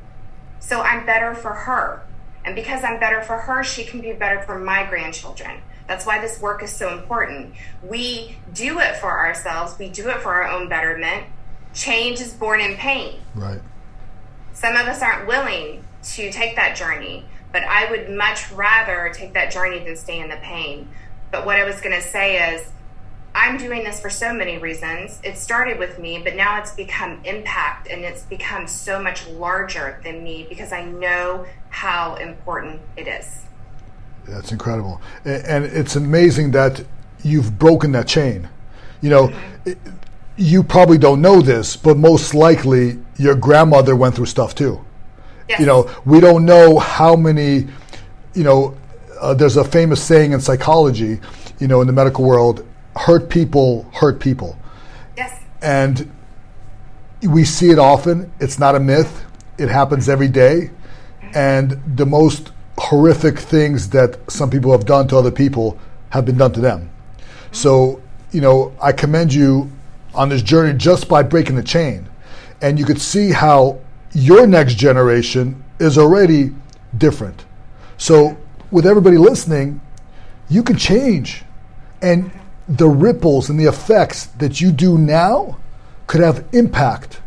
So 0.60 0.82
I'm 0.82 1.06
better 1.06 1.34
for 1.34 1.54
her. 1.54 2.04
And 2.46 2.56
because 2.56 2.84
I'm 2.84 3.00
better 3.00 3.22
for 3.22 3.38
her, 3.38 3.64
she 3.64 3.84
can 3.84 4.00
be 4.00 4.14
better 4.14 4.42
for 4.42 4.58
my 4.58 4.86
grandchildren. 4.86 5.62
That's 5.88 6.06
why 6.06 6.20
this 6.20 6.40
work 6.42 6.64
is 6.64 6.72
so 6.72 6.98
important. 6.98 7.54
We 7.82 8.38
do 8.54 8.80
it 8.80 8.98
for 8.98 9.10
ourselves, 9.10 9.78
we 9.80 9.90
do 9.90 10.10
it 10.10 10.20
for 10.20 10.34
our 10.34 10.50
own 10.50 10.70
betterment. 10.70 11.26
Change 11.74 12.20
is 12.20 12.34
born 12.34 12.60
in 12.60 12.76
pain. 12.76 13.20
Right. 13.36 13.62
Some 14.54 14.76
of 14.76 14.88
us 14.88 15.02
aren't 15.02 15.28
willing 15.28 15.84
to 16.16 16.32
take 16.32 16.56
that 16.56 16.76
journey, 16.76 17.26
but 17.52 17.64
I 17.64 17.90
would 17.92 18.10
much 18.10 18.52
rather 18.52 19.12
take 19.14 19.34
that 19.34 19.52
journey 19.52 19.80
than 19.84 19.96
stay 19.96 20.20
in 20.20 20.30
the 20.30 20.38
pain. 20.38 20.90
But 21.32 21.46
what 21.46 21.58
I 21.58 21.64
was 21.64 21.80
going 21.82 21.96
to 21.96 22.02
say 22.02 22.54
is, 22.54 22.70
I'm 23.38 23.58
doing 23.58 23.84
this 23.84 24.02
for 24.02 24.10
so 24.10 24.34
many 24.34 24.58
reasons. 24.58 25.20
It 25.24 25.38
started 25.38 25.78
with 25.78 26.00
me, 26.00 26.20
but 26.24 26.36
now 26.36 26.60
it's 26.60 26.72
become 26.72 27.22
impact 27.24 27.88
and 27.88 28.04
it's 28.04 28.24
become 28.24 28.66
so 28.66 29.00
much 29.00 29.28
larger 29.28 30.02
than 30.04 30.24
me 30.24 30.48
because 30.50 30.72
I 30.72 30.86
know 30.86 31.46
how 31.70 32.16
important 32.16 32.82
it 32.96 33.08
is. 33.08 33.44
That's 34.28 34.52
incredible. 34.52 35.04
And 35.24 35.66
it's 35.66 35.96
amazing 35.96 36.50
that 36.52 36.84
you've 37.24 37.60
broken 37.60 37.92
that 37.92 38.08
chain. 38.08 38.50
You 39.02 39.12
know, 39.12 39.28
mm-hmm. 39.28 39.96
you 40.36 40.64
probably 40.64 40.98
don't 40.98 41.22
know 41.22 41.40
this, 41.40 41.78
but 41.78 41.96
most 41.96 42.34
likely 42.34 42.98
your 43.20 43.36
grandmother 43.36 43.96
went 43.96 44.16
through 44.16 44.26
stuff 44.26 44.56
too. 44.56 44.84
Yes. 45.48 45.60
You 45.60 45.68
know, 45.68 45.92
we 46.06 46.20
don't 46.20 46.44
know 46.44 46.80
how 46.80 47.16
many, 47.16 47.68
you 48.34 48.44
know, 48.44 48.76
uh, 49.22 49.36
there's 49.36 49.58
a 49.58 49.64
famous 49.64 50.04
saying 50.04 50.32
in 50.32 50.42
psychology, 50.42 51.20
you 51.60 51.68
know, 51.68 51.82
in 51.82 51.88
the 51.88 51.94
medical 51.94 52.26
world, 52.26 52.66
hurt 52.98 53.30
people 53.30 53.84
hurt 53.94 54.20
people. 54.20 54.58
Yes. 55.16 55.42
And 55.62 56.12
we 57.22 57.44
see 57.44 57.70
it 57.70 57.80
often. 57.80 58.32
It's 58.40 58.60
not 58.60 58.76
a 58.76 58.80
myth. 58.80 59.26
It 59.58 59.70
happens 59.70 60.10
every 60.10 60.28
day. 60.28 60.72
And 61.34 61.82
the 61.96 62.06
most 62.06 62.52
horrific 62.78 63.40
things 63.40 63.90
that 63.90 64.20
some 64.32 64.50
people 64.50 64.72
have 64.72 64.86
done 64.86 65.08
to 65.08 65.18
other 65.18 65.32
people 65.32 65.80
have 66.10 66.26
been 66.26 66.38
done 66.38 66.54
to 66.54 66.62
them. 66.62 66.90
So, 67.52 68.02
you 68.32 68.42
know, 68.42 68.74
I 68.82 68.92
commend 68.92 69.34
you 69.34 69.72
on 70.14 70.30
this 70.30 70.42
journey 70.42 70.78
just 70.78 71.08
by 71.08 71.24
breaking 71.24 71.56
the 71.56 71.64
chain. 71.64 72.08
And 72.62 72.80
you 72.80 72.86
could 72.86 73.00
see 73.00 73.32
how 73.32 73.80
your 74.14 74.48
next 74.48 74.76
generation 74.76 75.64
is 75.80 75.98
already 75.98 76.52
different. 76.98 77.46
So, 77.98 78.38
with 78.72 78.86
everybody 78.86 79.18
listening, 79.18 79.82
you 80.50 80.64
can 80.64 80.78
change. 80.78 81.44
And 82.02 82.32
the 82.68 82.88
ripples 82.88 83.50
and 83.50 83.60
the 83.60 83.66
effects 83.66 84.26
that 84.26 84.60
you 84.60 84.72
do 84.72 84.98
now 84.98 85.58
could 86.06 86.22
have 86.22 86.46
impact 86.54 87.22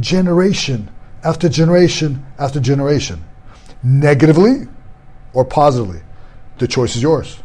generation 0.00 0.90
after 1.24 1.48
generation 1.48 2.24
after 2.38 2.58
generation, 2.60 3.22
negatively 3.82 4.66
or 5.34 5.44
positively. 5.44 6.00
The 6.58 6.66
choice 6.66 6.96
is 6.96 7.02
yours. 7.02 7.38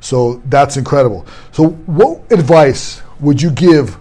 So 0.00 0.42
that's 0.46 0.76
incredible. 0.76 1.26
So, 1.52 1.68
what 1.68 2.30
advice 2.30 3.02
would 3.20 3.40
you 3.40 3.50
give 3.50 3.98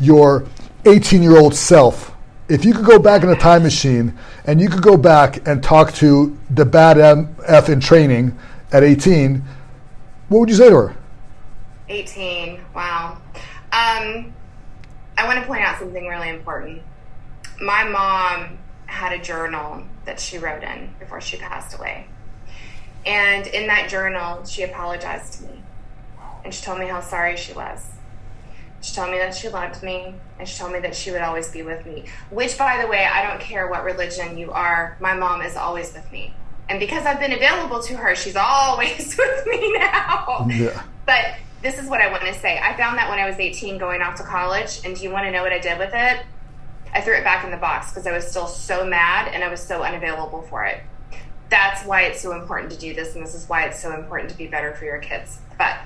your 0.00 0.46
18 0.86 1.22
year 1.22 1.38
old 1.38 1.54
self 1.54 2.12
if 2.48 2.64
you 2.64 2.74
could 2.74 2.84
go 2.84 2.98
back 2.98 3.22
in 3.22 3.28
a 3.28 3.36
time 3.36 3.62
machine 3.62 4.16
and 4.46 4.60
you 4.60 4.68
could 4.68 4.82
go 4.82 4.96
back 4.96 5.46
and 5.46 5.62
talk 5.62 5.92
to 5.94 6.36
the 6.50 6.64
bad 6.64 6.96
MF 6.96 7.68
in 7.68 7.80
training 7.80 8.38
at 8.72 8.82
18? 8.82 9.42
What 10.28 10.40
would 10.40 10.48
you 10.48 10.56
say 10.56 10.70
to 10.70 10.76
her? 10.76 10.96
18. 11.88 12.60
Wow. 12.74 13.18
Um, 13.72 14.32
I 15.16 15.26
want 15.26 15.40
to 15.40 15.46
point 15.46 15.62
out 15.62 15.78
something 15.78 16.06
really 16.06 16.28
important. 16.28 16.82
My 17.60 17.84
mom 17.84 18.58
had 18.86 19.12
a 19.12 19.18
journal 19.22 19.82
that 20.04 20.20
she 20.20 20.38
wrote 20.38 20.62
in 20.62 20.94
before 20.98 21.20
she 21.20 21.36
passed 21.36 21.76
away. 21.78 22.06
And 23.06 23.46
in 23.46 23.66
that 23.66 23.88
journal, 23.88 24.44
she 24.44 24.62
apologized 24.62 25.34
to 25.34 25.44
me. 25.44 25.62
And 26.44 26.54
she 26.54 26.64
told 26.64 26.78
me 26.78 26.86
how 26.86 27.00
sorry 27.00 27.36
she 27.36 27.52
was. 27.52 27.90
She 28.80 28.94
told 28.94 29.10
me 29.10 29.18
that 29.18 29.34
she 29.34 29.48
loved 29.48 29.82
me, 29.82 30.14
and 30.38 30.46
she 30.46 30.58
told 30.58 30.72
me 30.72 30.78
that 30.80 30.94
she 30.94 31.10
would 31.10 31.22
always 31.22 31.50
be 31.50 31.62
with 31.62 31.86
me. 31.86 32.04
Which, 32.28 32.58
by 32.58 32.82
the 32.82 32.86
way, 32.86 33.06
I 33.06 33.26
don't 33.26 33.40
care 33.40 33.66
what 33.66 33.82
religion 33.82 34.36
you 34.36 34.52
are, 34.52 34.98
my 35.00 35.14
mom 35.14 35.40
is 35.40 35.56
always 35.56 35.94
with 35.94 36.10
me. 36.12 36.34
And 36.68 36.78
because 36.78 37.06
I've 37.06 37.18
been 37.18 37.32
available 37.32 37.82
to 37.82 37.96
her, 37.96 38.14
she's 38.14 38.36
always 38.36 39.16
with 39.18 39.46
me 39.46 39.72
now. 39.78 40.46
Yeah. 40.50 40.82
But 41.06 41.36
this 41.64 41.78
is 41.78 41.88
what 41.88 42.02
I 42.02 42.10
want 42.10 42.24
to 42.24 42.34
say. 42.34 42.60
I 42.62 42.76
found 42.76 42.98
that 42.98 43.08
when 43.08 43.18
I 43.18 43.26
was 43.26 43.38
18 43.38 43.78
going 43.78 44.02
off 44.02 44.16
to 44.16 44.22
college, 44.22 44.82
and 44.84 44.94
do 44.94 45.02
you 45.02 45.10
want 45.10 45.24
to 45.24 45.30
know 45.30 45.42
what 45.42 45.52
I 45.52 45.58
did 45.58 45.78
with 45.78 45.92
it? 45.94 46.22
I 46.92 47.00
threw 47.00 47.14
it 47.14 47.24
back 47.24 47.42
in 47.42 47.50
the 47.50 47.56
box 47.56 47.90
because 47.90 48.06
I 48.06 48.12
was 48.12 48.26
still 48.26 48.46
so 48.46 48.86
mad 48.86 49.32
and 49.32 49.42
I 49.42 49.48
was 49.48 49.62
so 49.62 49.82
unavailable 49.82 50.42
for 50.42 50.66
it. 50.66 50.80
That's 51.48 51.84
why 51.86 52.02
it's 52.02 52.20
so 52.20 52.32
important 52.38 52.70
to 52.72 52.78
do 52.78 52.92
this, 52.92 53.14
and 53.14 53.24
this 53.24 53.34
is 53.34 53.48
why 53.48 53.64
it's 53.64 53.80
so 53.80 53.94
important 53.94 54.30
to 54.30 54.36
be 54.36 54.46
better 54.46 54.74
for 54.74 54.84
your 54.84 54.98
kids. 54.98 55.38
But 55.56 55.78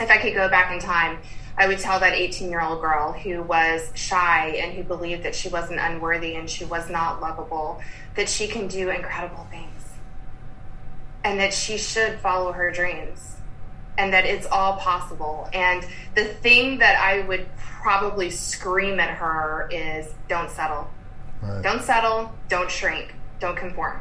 if 0.00 0.10
I 0.10 0.18
could 0.18 0.34
go 0.34 0.50
back 0.50 0.70
in 0.70 0.80
time, 0.80 1.18
I 1.56 1.66
would 1.66 1.78
tell 1.78 1.98
that 2.00 2.12
18 2.12 2.50
year 2.50 2.60
old 2.60 2.82
girl 2.82 3.12
who 3.12 3.42
was 3.42 3.90
shy 3.94 4.48
and 4.50 4.74
who 4.74 4.82
believed 4.82 5.22
that 5.22 5.34
she 5.34 5.48
wasn't 5.48 5.80
unworthy 5.80 6.34
and 6.34 6.48
she 6.48 6.66
was 6.66 6.90
not 6.90 7.22
lovable 7.22 7.80
that 8.16 8.28
she 8.28 8.46
can 8.46 8.68
do 8.68 8.90
incredible 8.90 9.46
things 9.50 9.94
and 11.24 11.40
that 11.40 11.52
she 11.52 11.78
should 11.78 12.20
follow 12.20 12.52
her 12.52 12.70
dreams 12.70 13.37
and 13.98 14.12
that 14.12 14.24
it's 14.24 14.46
all 14.46 14.76
possible. 14.76 15.50
And 15.52 15.84
the 16.14 16.24
thing 16.24 16.78
that 16.78 16.98
I 16.98 17.20
would 17.26 17.46
probably 17.56 18.30
scream 18.30 19.00
at 19.00 19.10
her 19.10 19.68
is 19.70 20.06
don't 20.28 20.50
settle. 20.50 20.88
Right. 21.42 21.62
Don't 21.62 21.82
settle, 21.82 22.32
don't 22.48 22.70
shrink, 22.70 23.14
don't 23.40 23.56
conform. 23.56 24.00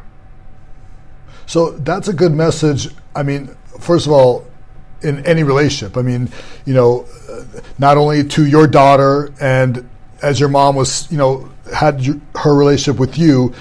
So 1.46 1.72
that's 1.72 2.08
a 2.08 2.14
good 2.14 2.34
message. 2.34 2.90
I 3.16 3.24
mean, 3.24 3.56
first 3.80 4.06
of 4.06 4.12
all, 4.12 4.46
in 5.02 5.26
any 5.26 5.44
relationship, 5.44 5.98
I 5.98 6.02
mean, 6.02 6.30
you 6.66 6.74
know, 6.74 7.06
not 7.78 7.98
only 7.98 8.24
to 8.24 8.46
your 8.46 8.68
daughter 8.68 9.34
and 9.40 9.88
as 10.22 10.40
your 10.40 10.50
mom 10.50 10.76
was, 10.76 11.10
you 11.12 11.18
know, 11.18 11.50
had 11.74 12.04
her 12.36 12.56
relationship 12.56 13.00
with 13.00 13.18
you, 13.18 13.54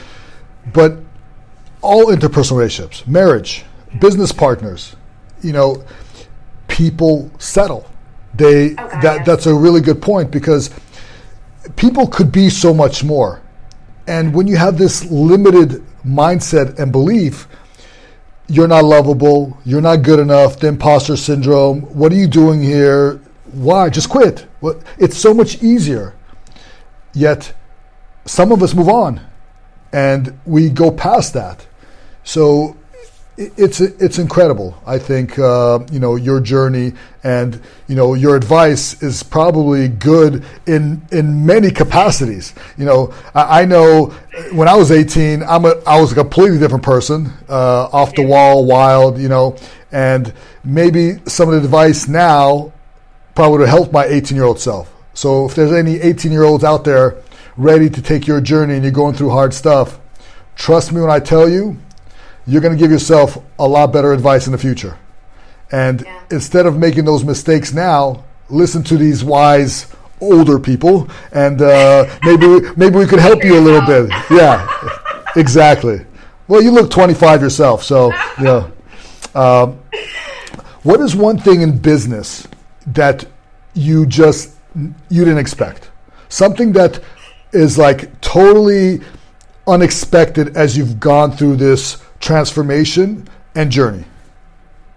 but 0.73 0.97
all 1.83 2.07
interpersonal 2.07 2.57
relationships, 2.57 3.07
marriage, 3.07 3.65
business 4.01 4.33
partners, 4.33 4.97
you 5.43 5.53
know, 5.53 5.85
people 6.77 7.31
settle. 7.39 7.89
They 8.35 8.73
okay, 8.73 9.01
that 9.01 9.25
that's 9.25 9.47
a 9.47 9.55
really 9.55 9.81
good 9.81 10.03
point 10.03 10.31
because 10.31 10.69
people 11.77 12.07
could 12.07 12.31
be 12.31 12.51
so 12.51 12.75
much 12.75 13.03
more. 13.03 13.41
And 14.07 14.35
when 14.35 14.47
you 14.47 14.57
have 14.57 14.77
this 14.77 15.11
limited 15.11 15.83
mindset 16.05 16.79
and 16.79 16.93
belief, 16.93 17.49
you're 18.47 18.69
not 18.69 18.85
lovable, 18.85 19.59
you're 19.65 19.81
not 19.81 20.03
good 20.03 20.21
enough, 20.21 20.61
the 20.61 20.69
imposter 20.69 21.17
syndrome, 21.17 21.81
what 21.99 22.13
are 22.13 22.17
you 22.17 22.29
doing 22.29 22.63
here? 22.63 23.21
Why? 23.53 23.89
Just 23.89 24.11
quit. 24.11 24.47
It's 24.99 25.17
so 25.17 25.33
much 25.33 25.63
easier. 25.63 26.15
Yet 27.15 27.55
some 28.27 28.53
of 28.53 28.63
us 28.63 28.75
move 28.75 28.91
on 28.91 29.21
and 29.93 30.39
we 30.45 30.69
go 30.69 30.91
past 30.91 31.33
that. 31.33 31.67
So 32.23 32.77
it's 33.39 33.81
it's 33.81 34.19
incredible. 34.19 34.81
I 34.87 34.99
think 34.99 35.39
uh, 35.39 35.81
you 35.93 36.01
know 36.01 36.17
your 36.17 36.41
journey 36.41 36.95
and 37.23 37.61
you 37.87 37.95
know 37.95 38.15
your 38.15 38.35
advice 38.35 39.03
is 39.03 39.23
probably 39.23 39.89
good 39.89 40.45
in 40.67 41.07
in 41.13 41.45
many 41.45 41.71
capacities. 41.71 42.55
You 42.79 42.87
know, 42.87 43.15
I, 43.35 43.63
I 43.63 43.65
know 43.67 44.07
when 44.53 44.69
I 44.69 44.75
was 44.75 44.91
18, 44.91 45.43
I'm 45.43 45.67
a, 45.67 45.75
I 45.87 46.01
was 46.01 46.13
a 46.13 46.15
completely 46.15 46.59
different 46.59 46.85
person, 46.85 47.31
uh, 47.49 47.89
off 47.93 48.15
the 48.15 48.23
wall, 48.23 48.65
wild. 48.65 49.19
You 49.19 49.29
know, 49.29 49.57
and 49.93 50.33
maybe 50.65 51.19
some 51.27 51.49
of 51.49 51.61
the 51.61 51.65
advice 51.65 52.09
now 52.09 52.73
probably 53.35 53.59
would 53.59 53.69
have 53.69 53.77
helped 53.79 53.93
my 53.93 54.07
18 54.07 54.35
year 54.35 54.47
old 54.47 54.59
self. 54.59 54.91
So 55.13 55.47
if 55.47 55.55
there's 55.55 55.73
any 55.73 56.01
18 56.01 56.33
year 56.33 56.45
olds 56.45 56.65
out 56.65 56.85
there 56.85 57.23
ready 57.59 57.91
to 57.91 58.01
take 58.01 58.27
your 58.27 58.41
journey 58.41 58.75
and 58.75 58.83
you're 58.83 58.93
going 58.93 59.15
through 59.15 59.31
hard 59.31 59.53
stuff, 59.53 59.99
trust 60.55 60.93
me 60.93 61.03
when 61.03 61.11
I 61.11 61.21
tell 61.21 61.49
you 61.49 61.79
you're 62.47 62.61
going 62.61 62.77
to 62.77 62.79
give 62.79 62.91
yourself 62.91 63.39
a 63.59 63.67
lot 63.67 63.93
better 63.93 64.13
advice 64.13 64.47
in 64.47 64.53
the 64.53 64.59
future. 64.59 64.99
And 65.73 66.03
yeah. 66.03 66.23
instead 66.31 66.67
of 66.67 66.79
making 66.79 67.05
those 67.05 67.25
mistakes 67.25 67.73
now, 67.73 68.25
listen 68.49 68.83
to 68.85 68.97
these 68.97 69.25
wise 69.25 69.93
older 70.21 70.59
people, 70.59 71.09
and 71.33 71.61
uh, 71.61 72.07
maybe 72.25 72.61
maybe 72.77 72.97
we 72.97 73.07
could 73.07 73.19
help 73.19 73.45
you 73.45 73.59
a 73.59 73.61
little 73.61 73.85
bit. 73.87 74.11
Yeah, 74.31 74.67
exactly. 75.35 76.07
Well, 76.49 76.63
you 76.63 76.71
look 76.71 76.91
25 76.91 77.43
yourself, 77.43 77.83
so 77.83 78.13
you 78.39 78.45
know. 78.45 78.73
Um, 79.35 79.81
what 80.83 81.01
is 81.01 81.17
one 81.17 81.37
thing 81.39 81.63
in 81.63 81.79
business 81.79 82.47
that 82.87 83.27
you 83.75 84.07
just 84.07 84.55
you 85.11 85.25
didn't 85.25 85.39
expect? 85.39 85.91
Something 86.29 86.73
that 86.73 87.03
is 87.53 87.77
like 87.77 88.21
totally 88.21 89.01
unexpected 89.67 90.57
as 90.57 90.77
you've 90.77 91.01
gone 91.01 91.33
through 91.33 91.57
this 91.57 92.03
transformation, 92.27 93.29
and 93.55 93.71
journey? 93.71 94.05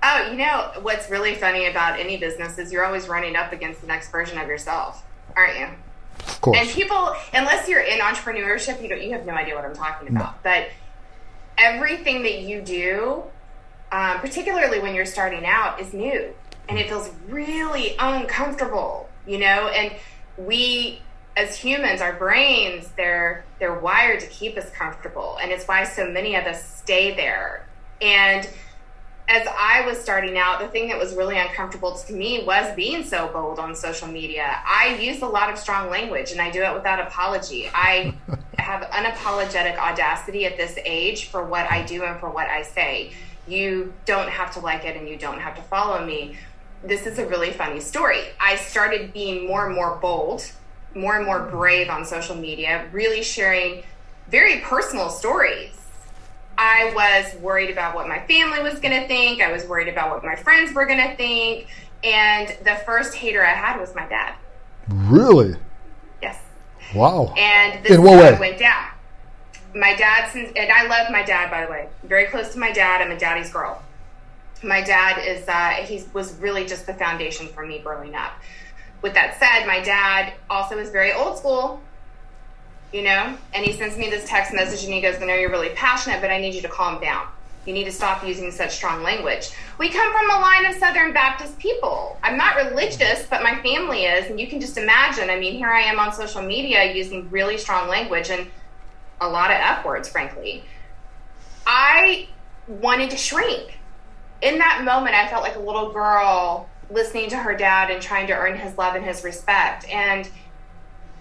Oh, 0.01 0.31
you 0.31 0.37
know 0.37 0.71
what's 0.81 1.09
really 1.11 1.35
funny 1.35 1.67
about 1.67 1.99
any 1.99 2.17
business 2.17 2.57
is 2.57 2.71
you're 2.71 2.83
always 2.83 3.07
running 3.07 3.35
up 3.35 3.53
against 3.53 3.81
the 3.81 3.87
next 3.87 4.09
version 4.09 4.39
of 4.39 4.47
yourself, 4.47 5.05
aren't 5.35 5.59
you? 5.59 5.67
Of 6.27 6.41
course. 6.41 6.57
And 6.57 6.67
people, 6.69 7.13
unless 7.33 7.69
you're 7.69 7.81
in 7.81 7.99
entrepreneurship, 7.99 8.81
you 8.81 8.89
don't, 8.89 9.01
you 9.03 9.11
have 9.11 9.25
no 9.25 9.33
idea 9.33 9.55
what 9.55 9.63
I'm 9.63 9.75
talking 9.75 10.07
about. 10.09 10.33
No. 10.33 10.39
But 10.43 10.69
everything 11.57 12.23
that 12.23 12.41
you 12.41 12.61
do, 12.61 13.23
um, 13.91 14.19
particularly 14.19 14.79
when 14.79 14.95
you're 14.95 15.05
starting 15.05 15.45
out, 15.45 15.79
is 15.79 15.93
new, 15.93 16.33
and 16.67 16.79
it 16.79 16.87
feels 16.87 17.11
really 17.27 17.95
uncomfortable. 17.99 19.07
You 19.27 19.37
know, 19.37 19.67
and 19.67 19.93
we 20.37 21.01
as 21.37 21.55
humans, 21.55 22.01
our 22.01 22.13
brains, 22.13 22.89
they're 22.97 23.45
they're 23.59 23.79
wired 23.79 24.19
to 24.21 24.27
keep 24.27 24.57
us 24.57 24.69
comfortable, 24.71 25.37
and 25.41 25.51
it's 25.51 25.65
why 25.65 25.83
so 25.83 26.09
many 26.09 26.35
of 26.35 26.45
us 26.45 26.77
stay 26.77 27.15
there. 27.15 27.65
And 28.01 28.47
as 29.29 29.47
I 29.47 29.85
was 29.85 29.99
starting 29.99 30.39
out, 30.39 30.59
the 30.59 30.67
thing 30.67 30.89
that 30.89 30.97
was 30.97 31.13
really 31.13 31.37
uncomfortable 31.37 31.95
to 31.95 32.13
me 32.13 32.43
was 32.43 32.75
being 32.75 33.03
so 33.03 33.27
bold 33.27 33.59
on 33.59 33.75
social 33.75 34.07
media. 34.07 34.59
I 34.65 34.97
use 34.99 35.21
a 35.21 35.27
lot 35.27 35.51
of 35.53 35.59
strong 35.59 35.91
language 35.91 36.31
and 36.31 36.41
I 36.41 36.49
do 36.49 36.63
it 36.63 36.73
without 36.73 36.99
apology. 36.99 37.69
I 37.71 38.15
have 38.57 38.89
unapologetic 38.89 39.77
audacity 39.77 40.45
at 40.45 40.57
this 40.57 40.79
age 40.83 41.25
for 41.25 41.45
what 41.45 41.71
I 41.71 41.83
do 41.83 42.03
and 42.03 42.19
for 42.19 42.29
what 42.31 42.47
I 42.47 42.63
say. 42.63 43.11
You 43.47 43.93
don't 44.05 44.29
have 44.29 44.51
to 44.55 44.61
like 44.61 44.83
it 44.85 44.97
and 44.97 45.07
you 45.07 45.15
don't 45.15 45.39
have 45.39 45.55
to 45.57 45.61
follow 45.61 46.03
me. 46.03 46.35
This 46.83 47.05
is 47.05 47.19
a 47.19 47.27
really 47.27 47.51
funny 47.51 47.81
story. 47.81 48.23
I 48.39 48.55
started 48.55 49.13
being 49.13 49.47
more 49.47 49.67
and 49.67 49.75
more 49.75 49.97
bold, 49.97 50.51
more 50.95 51.17
and 51.17 51.25
more 51.25 51.39
brave 51.39 51.89
on 51.89 52.05
social 52.05 52.35
media, 52.35 52.87
really 52.91 53.23
sharing 53.23 53.83
very 54.29 54.59
personal 54.61 55.09
stories 55.09 55.79
I 56.59 56.91
was 56.93 57.41
worried 57.41 57.69
about 57.69 57.95
what 57.95 58.09
my 58.09 58.19
family 58.27 58.61
was 58.61 58.79
going 58.79 59.01
to 59.01 59.07
think. 59.07 59.41
I 59.41 59.49
was 59.49 59.65
worried 59.65 59.87
about 59.87 60.11
what 60.11 60.25
my 60.25 60.35
friends 60.35 60.75
were 60.75 60.85
going 60.85 60.99
to 60.99 61.15
think. 61.15 61.67
And 62.03 62.49
the 62.65 62.75
first 62.85 63.15
hater 63.15 63.41
I 63.41 63.53
had 63.53 63.79
was 63.79 63.95
my 63.95 64.05
dad. 64.07 64.35
Really? 64.89 65.55
Yes. 66.21 66.37
Wow. 66.93 67.33
And 67.37 67.81
this 67.85 67.93
In 67.93 68.03
what 68.03 68.19
way? 68.19 68.37
went 68.37 68.59
down. 68.59 68.89
My 69.73 69.95
dad, 69.95 70.35
and 70.35 70.69
I 70.69 70.85
love 70.87 71.09
my 71.11 71.23
dad, 71.23 71.49
by 71.49 71.65
the 71.65 71.71
way. 71.71 71.87
Very 72.03 72.25
close 72.25 72.51
to 72.51 72.59
my 72.59 72.73
dad. 72.73 73.01
I'm 73.01 73.11
a 73.11 73.17
daddy's 73.17 73.53
girl. 73.53 73.81
My 74.61 74.81
dad 74.81 75.25
is, 75.25 75.47
uh, 75.47 75.69
he 75.85 76.03
was 76.11 76.33
really 76.39 76.65
just 76.65 76.85
the 76.85 76.93
foundation 76.93 77.47
for 77.47 77.65
me 77.65 77.79
growing 77.79 78.15
up. 78.15 78.33
With 79.01 79.13
that 79.13 79.39
said, 79.39 79.65
my 79.65 79.81
dad 79.81 80.33
also 80.49 80.77
is 80.77 80.89
very 80.89 81.13
old 81.13 81.37
school 81.37 81.81
you 82.91 83.03
know? 83.03 83.37
And 83.53 83.65
he 83.65 83.73
sends 83.73 83.97
me 83.97 84.09
this 84.09 84.27
text 84.27 84.53
message 84.53 84.83
and 84.83 84.93
he 84.93 85.01
goes, 85.01 85.21
I 85.21 85.25
know 85.25 85.35
you're 85.35 85.51
really 85.51 85.69
passionate, 85.69 86.21
but 86.21 86.31
I 86.31 86.39
need 86.39 86.55
you 86.55 86.61
to 86.61 86.69
calm 86.69 86.99
down. 87.01 87.27
You 87.65 87.73
need 87.73 87.83
to 87.83 87.91
stop 87.91 88.25
using 88.25 88.51
such 88.51 88.71
strong 88.71 89.03
language. 89.03 89.51
We 89.77 89.89
come 89.89 90.11
from 90.11 90.29
a 90.31 90.41
line 90.41 90.65
of 90.65 90.75
Southern 90.75 91.13
Baptist 91.13 91.59
people. 91.59 92.17
I'm 92.23 92.37
not 92.37 92.55
religious, 92.55 93.27
but 93.29 93.43
my 93.43 93.61
family 93.61 94.05
is. 94.05 94.29
And 94.29 94.39
you 94.39 94.47
can 94.47 94.59
just 94.59 94.77
imagine, 94.77 95.29
I 95.29 95.37
mean, 95.37 95.53
here 95.53 95.69
I 95.69 95.81
am 95.81 95.99
on 95.99 96.13
social 96.13 96.41
media 96.41 96.93
using 96.93 97.29
really 97.29 97.57
strong 97.57 97.87
language 97.89 98.29
and 98.29 98.47
a 99.21 99.29
lot 99.29 99.51
of 99.51 99.57
F 99.57 99.85
words, 99.85 100.09
frankly. 100.09 100.63
I 101.67 102.27
wanted 102.67 103.11
to 103.11 103.17
shrink. 103.17 103.77
In 104.41 104.57
that 104.59 104.83
moment, 104.83 105.15
I 105.15 105.27
felt 105.27 105.43
like 105.43 105.57
a 105.57 105.59
little 105.59 105.91
girl 105.91 106.69
listening 106.89 107.29
to 107.29 107.37
her 107.37 107.55
dad 107.55 107.91
and 107.91 108.01
trying 108.01 108.27
to 108.27 108.33
earn 108.33 108.57
his 108.57 108.77
love 108.77 108.95
and 108.95 109.05
his 109.05 109.23
respect. 109.23 109.87
And 109.89 110.29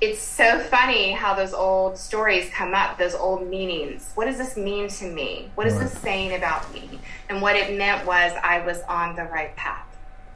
it's 0.01 0.21
so 0.21 0.61
funny 0.61 1.11
how 1.13 1.35
those 1.35 1.53
old 1.53 1.99
stories 1.99 2.49
come 2.51 2.73
up, 2.73 2.99
those 2.99 3.15
old 3.15 3.49
meanings. 3.49 4.13
What 4.15 4.27
does 4.27 4.39
this 4.39 4.57
mean 4.57 4.89
to 4.89 5.11
me? 5.11 5.51
What 5.57 5.67
is 5.67 5.75
right. 5.75 5.83
this 5.83 5.99
saying 5.99 6.35
about 6.35 6.73
me? 6.73 7.01
And 7.29 7.43
what 7.43 7.57
it 7.57 7.77
meant 7.77 8.07
was 8.07 8.33
I 8.43 8.65
was 8.65 8.81
on 8.83 9.17
the 9.17 9.25
right 9.25 9.55
path. 9.57 9.85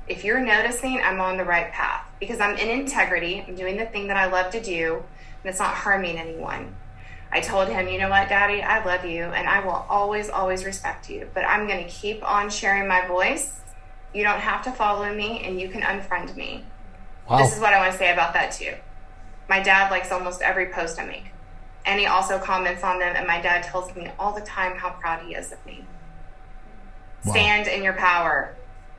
If 0.09 0.25
you're 0.25 0.41
noticing, 0.41 1.01
I'm 1.01 1.21
on 1.21 1.37
the 1.37 1.45
right 1.45 1.71
path 1.71 2.05
because 2.19 2.41
I'm 2.41 2.57
in 2.57 2.69
integrity. 2.81 3.45
I'm 3.47 3.55
doing 3.55 3.77
the 3.77 3.87
thing 3.87 4.09
that 4.09 4.17
I 4.17 4.27
love 4.27 4.51
to 4.53 4.61
do, 4.61 4.97
and 4.97 5.51
it's 5.51 5.61
not 5.61 5.75
harming 5.75 6.19
anyone. 6.19 6.75
I 7.31 7.41
told 7.41 7.69
him, 7.69 7.89
you 7.89 7.99
know 7.99 8.11
what, 8.11 8.29
Daddy, 8.29 8.63
I 8.63 8.85
love 8.85 9.07
you, 9.07 9.23
and 9.23 9.49
I 9.49 9.65
will 9.65 9.87
always, 9.89 10.29
always 10.29 10.67
respect 10.67 11.09
you, 11.09 11.31
but 11.33 11.47
I'm 11.47 11.67
going 11.67 11.83
to 11.83 11.91
keep 11.91 12.29
on 12.29 12.51
sharing 12.51 12.87
my 12.87 13.07
voice. 13.07 13.62
You 14.15 14.23
don't 14.23 14.41
have 14.41 14.63
to 14.65 14.73
follow 14.73 15.13
me, 15.15 15.41
and 15.45 15.61
you 15.61 15.69
can 15.69 15.81
unfriend 15.81 16.37
me. 16.37 16.65
Wow. 17.29 17.39
This 17.39 17.55
is 17.55 17.61
what 17.61 17.73
I 17.73 17.81
want 17.81 17.93
to 17.93 17.99
say 17.99 18.13
about 18.13 18.35
that, 18.35 18.53
too. 18.53 18.75
My 19.49 19.61
dad 19.61 19.91
likes 19.91 20.13
almost 20.13 20.43
every 20.43 20.67
post 20.67 20.99
I 20.99 21.07
make. 21.07 21.25
And 21.85 21.99
he 21.99 22.07
also 22.07 22.39
comments 22.39 22.85
on 22.85 22.99
them, 22.99 23.17
and 23.17 23.27
my 23.27 23.41
dad 23.41 23.65
tells 23.65 23.95
me 23.97 24.11
all 24.19 24.33
the 24.33 24.43
time 24.43 24.77
how 24.77 24.91
proud 24.91 25.27
he 25.27 25.35
is 25.35 25.51
of 25.51 25.65
me. 25.67 25.85
Wow. 27.25 27.33
Stand 27.33 27.69
in 27.69 27.83
your 27.83 27.95
power. 27.95 28.55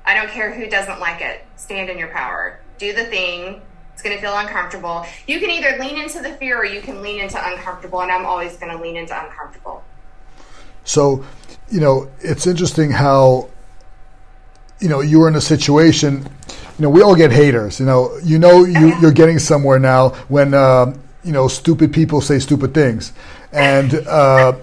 I 0.06 0.16
don't 0.16 0.30
care 0.30 0.54
who 0.54 0.68
doesn't 0.68 1.00
like 1.00 1.22
it. 1.22 1.46
Stand 1.56 1.90
in 1.90 1.98
your 1.98 2.10
power. 2.10 2.60
Do 2.78 2.92
the 2.92 3.06
thing. 3.06 3.62
It's 3.94 4.02
going 4.02 4.16
to 4.16 4.22
feel 4.22 4.36
uncomfortable. 4.36 5.06
You 5.28 5.40
can 5.40 5.50
either 5.52 5.78
lean 5.80 6.02
into 6.02 6.20
the 6.20 6.34
fear 6.34 6.58
or 6.58 6.66
you 6.66 6.82
can 6.82 7.02
lean 7.02 7.22
into 7.22 7.38
uncomfortable, 7.38 8.02
and 8.02 8.12
I'm 8.12 8.26
always 8.26 8.58
going 8.58 8.76
to 8.76 8.82
lean 8.82 8.98
into 8.98 9.18
uncomfortable. 9.18 9.84
So, 10.84 11.24
you 11.70 11.80
know, 11.80 12.12
it's 12.20 12.48
interesting 12.48 12.92
how, 12.92 13.50
you 14.80 14.90
know, 14.90 15.02
you 15.02 15.20
were 15.20 15.28
in 15.28 15.36
a 15.36 15.42
situation 15.42 16.28
you 16.78 16.84
know, 16.84 16.90
we 16.90 17.02
all 17.02 17.16
get 17.16 17.32
haters. 17.32 17.80
You 17.80 17.86
know, 17.86 18.18
you 18.24 18.40
know 18.40 18.66
you, 18.66 18.98
you're 19.00 19.12
getting 19.12 19.38
somewhere 19.40 19.80
now 19.80 20.10
when 20.28 20.54
uh, 20.54 20.96
you 21.24 21.32
know 21.32 21.48
stupid 21.48 21.94
people 21.94 22.20
say 22.20 22.40
stupid 22.40 22.74
things, 22.74 23.14
and 23.52 23.94
uh, 24.08 24.54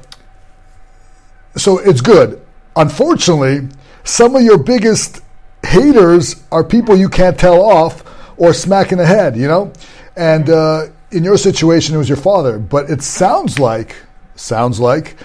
so 1.57 1.79
it's 1.79 2.01
good. 2.01 2.44
Unfortunately, 2.75 3.68
some 4.03 4.35
of 4.35 4.42
your 4.42 4.59
biggest 4.59 5.20
haters 5.64 6.42
are 6.51 6.64
people 6.64 6.96
you 6.96 7.09
can't 7.09 7.38
tell 7.38 7.62
off 7.62 8.05
or 8.37 8.53
smack 8.53 8.90
in 8.90 8.99
the 8.99 9.07
head. 9.07 9.37
You 9.37 9.46
know, 9.46 9.73
and 10.16 10.51
uh, 10.51 10.87
in 11.12 11.23
your 11.23 11.38
situation, 11.38 11.94
it 11.94 11.99
was 11.99 12.09
your 12.09 12.18
father. 12.18 12.59
But 12.59 12.90
it 12.90 13.03
sounds 13.03 13.61
like 13.61 13.94
sounds 14.35 14.81
like 14.81 15.16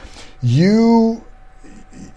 you 0.44 1.24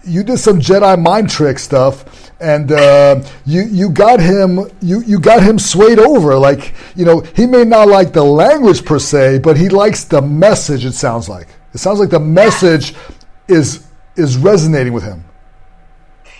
you 0.03 0.21
did 0.21 0.37
some 0.37 0.59
Jedi 0.59 1.01
mind 1.01 1.31
trick 1.31 1.57
stuff 1.57 2.28
and 2.41 2.71
uh, 2.71 3.21
you 3.45 3.63
you 3.63 3.89
got 3.89 4.19
him 4.19 4.59
you 4.81 5.01
you 5.01 5.19
got 5.19 5.43
him 5.43 5.59
swayed 5.59 5.99
over. 5.99 6.35
Like 6.35 6.73
you 6.95 7.05
know, 7.05 7.21
he 7.21 7.45
may 7.45 7.63
not 7.63 7.87
like 7.87 8.13
the 8.13 8.23
language 8.23 8.85
per 8.85 8.99
se, 8.99 9.39
but 9.39 9.57
he 9.57 9.69
likes 9.69 10.03
the 10.05 10.21
message. 10.21 10.85
It 10.85 10.93
sounds 10.93 11.27
like 11.27 11.47
it 11.73 11.79
sounds 11.79 11.99
like 11.99 12.09
the 12.09 12.19
message 12.19 12.95
is 13.47 13.85
is 14.15 14.37
resonating 14.37 14.93
with 14.93 15.03
him. 15.03 15.25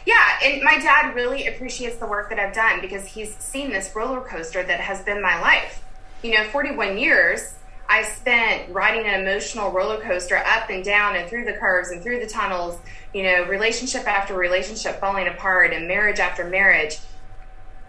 Yeah, 0.06 0.40
and 0.44 0.64
my 0.64 0.80
dad 0.80 1.14
really 1.16 1.48
appreciates 1.48 1.98
the 1.98 2.08
work 2.08 2.30
that 2.30 2.40
I've 2.40 2.54
done 2.54 2.82
because 2.82 3.06
he's 3.06 3.36
seen 3.36 3.70
this 3.72 3.92
roller 3.96 4.22
coaster 4.22 4.64
that 4.64 4.80
has 4.80 5.02
been 5.04 5.22
my 5.22 5.40
life. 5.42 5.84
You 6.24 6.34
know, 6.34 6.44
41 6.46 6.98
years 6.98 7.54
I 7.89 8.04
spent 8.04 8.71
riding 8.71 9.08
an 9.08 9.21
emotional 9.21 9.71
roller 9.71 9.99
coaster 9.99 10.38
up 10.38 10.69
and 10.69 10.86
down 10.86 11.15
and 11.15 11.28
through 11.28 11.45
the 11.45 11.54
curves 11.54 11.89
and 11.89 12.04
through 12.04 12.19
the 12.19 12.28
tunnels, 12.28 12.80
you 13.15 13.23
know, 13.23 13.45
relationship 13.45 14.08
after 14.08 14.36
relationship 14.36 14.99
falling 14.99 15.28
apart 15.28 15.73
and 15.73 15.88
marriage 15.88 16.19
after 16.19 16.47
marriage. 16.47 16.99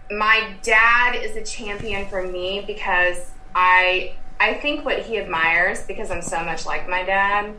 My 0.09 0.55
dad 0.63 1.15
is 1.15 1.35
a 1.35 1.43
champion 1.43 2.07
for 2.07 2.27
me 2.27 2.63
because 2.65 3.29
I 3.53 4.15
I 4.39 4.55
think 4.55 4.83
what 4.83 5.03
he 5.03 5.19
admires 5.19 5.85
because 5.85 6.09
I'm 6.09 6.23
so 6.23 6.43
much 6.43 6.65
like 6.65 6.89
my 6.89 7.03
dad, 7.03 7.53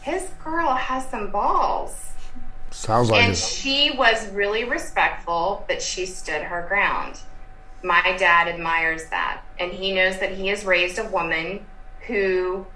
his 0.00 0.30
girl 0.42 0.70
has 0.70 1.06
some 1.10 1.30
balls. 1.30 2.12
Sounds 2.70 3.10
like 3.10 3.22
and 3.22 3.32
it. 3.34 3.36
she 3.36 3.90
was 3.90 4.26
really 4.30 4.64
respectful, 4.64 5.62
but 5.68 5.82
she 5.82 6.06
stood 6.06 6.40
her 6.40 6.64
ground. 6.66 7.20
My 7.82 8.16
dad 8.18 8.48
admires 8.48 9.10
that. 9.10 9.42
And 9.58 9.72
he 9.72 9.92
knows 9.92 10.18
that 10.20 10.32
he 10.32 10.46
has 10.46 10.64
raised 10.64 10.98
a 10.98 11.04
woman 11.04 11.66
who, 12.06 12.66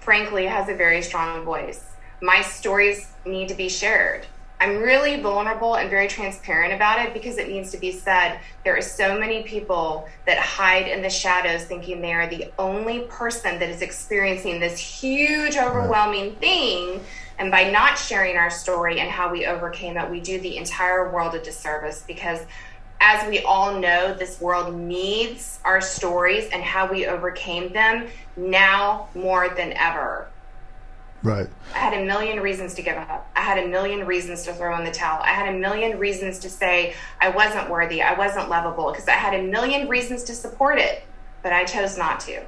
frankly, 0.00 0.46
has 0.46 0.68
a 0.68 0.74
very 0.74 1.02
strong 1.02 1.44
voice. 1.44 1.84
My 2.20 2.42
stories 2.42 3.08
need 3.24 3.48
to 3.48 3.54
be 3.54 3.68
shared. 3.68 4.26
I'm 4.58 4.78
really 4.78 5.20
vulnerable 5.20 5.74
and 5.74 5.90
very 5.90 6.08
transparent 6.08 6.72
about 6.72 7.04
it 7.04 7.12
because 7.12 7.36
it 7.36 7.48
needs 7.48 7.70
to 7.72 7.78
be 7.78 7.92
said. 7.92 8.40
There 8.64 8.76
are 8.76 8.82
so 8.82 9.18
many 9.18 9.42
people 9.42 10.08
that 10.24 10.38
hide 10.38 10.88
in 10.88 11.02
the 11.02 11.10
shadows 11.10 11.64
thinking 11.64 12.00
they 12.00 12.14
are 12.14 12.26
the 12.26 12.50
only 12.58 13.00
person 13.00 13.58
that 13.58 13.68
is 13.68 13.82
experiencing 13.82 14.58
this 14.58 14.78
huge, 14.78 15.58
overwhelming 15.58 16.36
thing. 16.36 17.04
And 17.38 17.50
by 17.50 17.70
not 17.70 17.98
sharing 17.98 18.38
our 18.38 18.48
story 18.48 18.98
and 18.98 19.10
how 19.10 19.30
we 19.30 19.44
overcame 19.44 19.98
it, 19.98 20.10
we 20.10 20.20
do 20.20 20.40
the 20.40 20.56
entire 20.56 21.12
world 21.12 21.34
a 21.34 21.42
disservice 21.42 22.02
because 22.06 22.40
as 23.00 23.28
we 23.28 23.40
all 23.40 23.78
know, 23.78 24.14
this 24.14 24.40
world 24.40 24.74
needs 24.74 25.58
our 25.64 25.80
stories 25.80 26.48
and 26.52 26.62
how 26.62 26.90
we 26.90 27.06
overcame 27.06 27.72
them 27.72 28.08
now 28.36 29.08
more 29.14 29.48
than 29.50 29.72
ever. 29.74 30.28
Right. 31.22 31.48
I 31.74 31.78
had 31.78 31.94
a 31.94 32.04
million 32.04 32.40
reasons 32.40 32.74
to 32.74 32.82
give 32.82 32.96
up. 32.96 33.30
I 33.34 33.40
had 33.40 33.58
a 33.58 33.66
million 33.66 34.06
reasons 34.06 34.44
to 34.44 34.52
throw 34.52 34.76
in 34.78 34.84
the 34.84 34.92
towel. 34.92 35.20
I 35.22 35.30
had 35.30 35.54
a 35.54 35.58
million 35.58 35.98
reasons 35.98 36.38
to 36.40 36.50
say 36.50 36.94
I 37.20 37.30
wasn't 37.30 37.68
worthy, 37.68 38.00
I 38.02 38.16
wasn't 38.16 38.48
lovable, 38.48 38.92
because 38.92 39.08
I 39.08 39.12
had 39.12 39.34
a 39.34 39.42
million 39.42 39.88
reasons 39.88 40.22
to 40.24 40.34
support 40.34 40.78
it, 40.78 41.02
but 41.42 41.52
I 41.52 41.64
chose 41.64 41.98
not 41.98 42.20
to. 42.20 42.44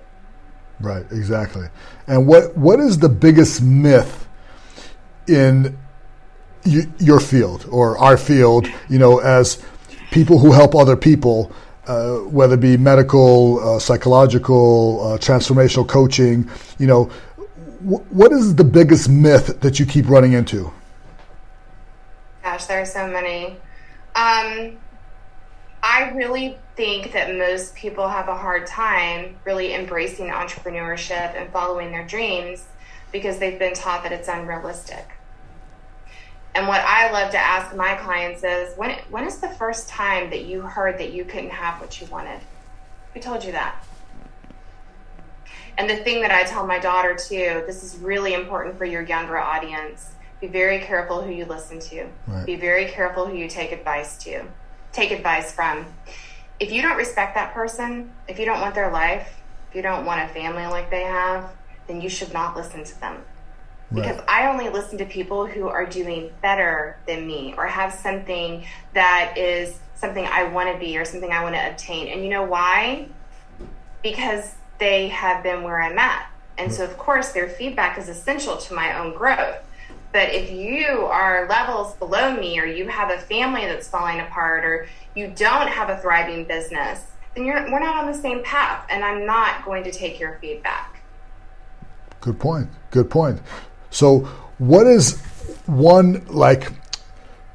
Right, 0.81 1.05
exactly. 1.11 1.67
And 2.07 2.27
what 2.27 2.57
what 2.57 2.79
is 2.79 2.99
the 2.99 3.09
biggest 3.09 3.63
myth 3.63 4.29
in 5.27 5.77
y- 6.65 6.87
your 6.99 7.19
field 7.19 7.67
or 7.71 7.99
our 7.99 8.17
field, 8.17 8.69
you 8.89 8.99
know, 8.99 9.19
as 9.19 9.61
people 10.11 10.38
who 10.38 10.53
help 10.53 10.75
other 10.75 10.97
people, 10.97 11.53
uh, 11.87 12.16
whether 12.18 12.55
it 12.55 12.61
be 12.61 12.77
medical, 12.77 13.61
uh, 13.61 13.79
psychological, 13.79 15.01
uh, 15.03 15.18
transformational 15.18 15.87
coaching, 15.87 16.49
you 16.79 16.87
know, 16.87 17.05
what 17.81 18.33
is 18.33 18.57
the 18.57 18.64
biggest 18.64 19.09
myth 19.09 19.61
that 19.61 19.79
you 19.79 19.87
keep 19.87 20.09
running 20.09 20.33
into? 20.33 20.73
Gosh, 22.42 22.64
there 22.64 22.81
are 22.81 22.87
so 22.87 23.07
many. 23.07 23.57
Um, 24.16 24.79
I 25.83 26.11
really 26.14 26.57
think 26.75 27.12
that 27.12 27.35
most 27.37 27.75
people 27.77 28.09
have 28.09 28.29
a 28.29 28.37
hard 28.37 28.66
time 28.66 29.37
really 29.44 29.75
embracing 29.75 30.29
entrepreneurship 30.29 31.40
and 31.40 31.51
following 31.53 31.92
their 31.92 32.07
dreams 32.07 32.64
because 33.12 33.38
they've 33.38 33.59
been 33.59 33.75
taught 33.75 34.03
that 34.03 34.12
it's 34.12 34.29
unrealistic. 34.29 35.07
And 36.55 36.67
what 36.67 36.81
I 36.81 37.11
love 37.13 37.31
to 37.33 37.39
ask 37.39 37.75
my 37.77 37.95
clients 37.97 38.43
is 38.43 38.77
when, 38.77 38.99
when 39.11 39.25
is 39.25 39.39
the 39.39 39.49
first 39.49 39.89
time 39.89 40.31
that 40.31 40.45
you 40.47 40.63
heard 40.63 40.99
that 40.99 41.13
you 41.13 41.25
couldn't 41.25 41.51
have 41.51 41.81
what 41.81 42.01
you 42.01 42.07
wanted? 42.09 42.41
Who 43.15 43.21
told 43.21 43.45
you 43.45 43.53
that? 43.53 43.85
And 45.77 45.89
the 45.89 45.97
thing 45.97 46.23
that 46.23 46.33
I 46.33 46.43
tell 46.43 46.67
my 46.67 46.81
daughter 46.81 47.15
too, 47.15 47.63
this 47.67 47.85
is 47.85 47.97
really 47.99 48.35
important 48.35 48.77
for 48.77 48.85
your 48.85 49.03
younger 49.03 49.39
audience. 49.39 50.11
Be 50.41 50.49
very 50.49 50.81
careful 50.81 51.23
who 51.23 51.33
you 51.33 51.45
listen 51.45 51.79
to. 51.81 52.09
Right. 52.27 52.47
Be 52.47 52.57
very 52.57 52.87
careful 52.87 53.27
who 53.27 53.37
you 53.37 53.49
take 53.49 53.71
advice 53.71 54.19
to. 54.25 54.45
Take 54.93 55.13
advice 55.13 55.53
from. 55.53 55.87
If 56.59 56.73
you 56.73 56.83
don't 56.83 56.97
respect 56.97 57.37
that 57.37 57.55
person, 57.55 58.13
if 58.27 58.39
you 58.41 58.45
don't 58.45 58.61
want 58.61 58.75
their 58.75 58.91
life, 58.91 59.41
if 59.69 59.77
you 59.77 59.83
don't 59.83 60.05
want 60.05 60.29
a 60.29 60.33
family 60.35 60.67
like 60.67 60.91
they 60.91 61.03
have, 61.03 61.51
then 61.87 62.01
you 62.01 62.09
should 62.09 62.33
not 62.33 62.57
listen 62.57 62.83
to 62.83 63.01
them. 63.01 63.23
Right. 63.90 64.03
Because 64.03 64.22
I 64.29 64.48
only 64.48 64.68
listen 64.68 64.98
to 64.98 65.07
people 65.07 65.46
who 65.46 65.68
are 65.68 65.87
doing 65.87 66.31
better 66.42 66.98
than 67.07 67.27
me 67.27 67.55
or 67.57 67.66
have 67.66 67.94
something 67.94 68.66
that 68.94 69.38
is 69.38 69.79
something 69.94 70.27
I 70.27 70.44
want 70.44 70.72
to 70.72 70.79
be 70.79 70.98
or 70.98 71.05
something 71.05 71.33
I 71.33 71.42
want 71.42 71.55
to 71.55 71.70
obtain. 71.70 72.09
And 72.09 72.22
you 72.22 72.29
know 72.29 72.44
why? 72.44 73.09
Because 74.03 74.55
they 74.79 75.09
have 75.09 75.42
been 75.42 75.62
where 75.62 75.81
I'm 75.81 75.98
at. 75.98 76.31
And 76.59 76.72
so, 76.72 76.85
of 76.85 76.98
course, 76.98 77.33
their 77.33 77.48
feedback 77.48 77.98
is 77.98 78.09
essential 78.09 78.57
to 78.57 78.74
my 78.74 78.98
own 78.98 79.14
growth. 79.14 79.57
But 80.12 80.33
if 80.33 80.51
you 80.51 81.05
are 81.07 81.46
levels 81.48 81.94
below 81.96 82.35
me, 82.35 82.59
or 82.59 82.64
you 82.64 82.88
have 82.88 83.11
a 83.11 83.18
family 83.18 83.62
that's 83.62 83.88
falling 83.88 84.20
apart, 84.20 84.64
or 84.64 84.88
you 85.14 85.29
don't 85.29 85.68
have 85.68 85.90
a 85.90 85.98
thriving 85.98 86.44
business, 86.44 87.05
then 87.35 87.44
you're, 87.44 87.62
we're 87.70 87.79
not 87.79 87.96
on 87.96 88.11
the 88.11 88.18
same 88.18 88.42
path. 88.42 88.87
And 88.90 89.05
I'm 89.05 89.27
not 89.27 89.64
going 89.64 89.85
to 89.85 89.92
take 89.92 90.18
your 90.18 90.38
feedback. 90.40 91.03
Good 92.20 92.38
point. 92.40 92.68
Good 92.90 93.11
point. 93.11 93.40
So, 93.90 94.20
what 94.59 94.87
is 94.87 95.20
one 95.66 96.24
like, 96.27 96.72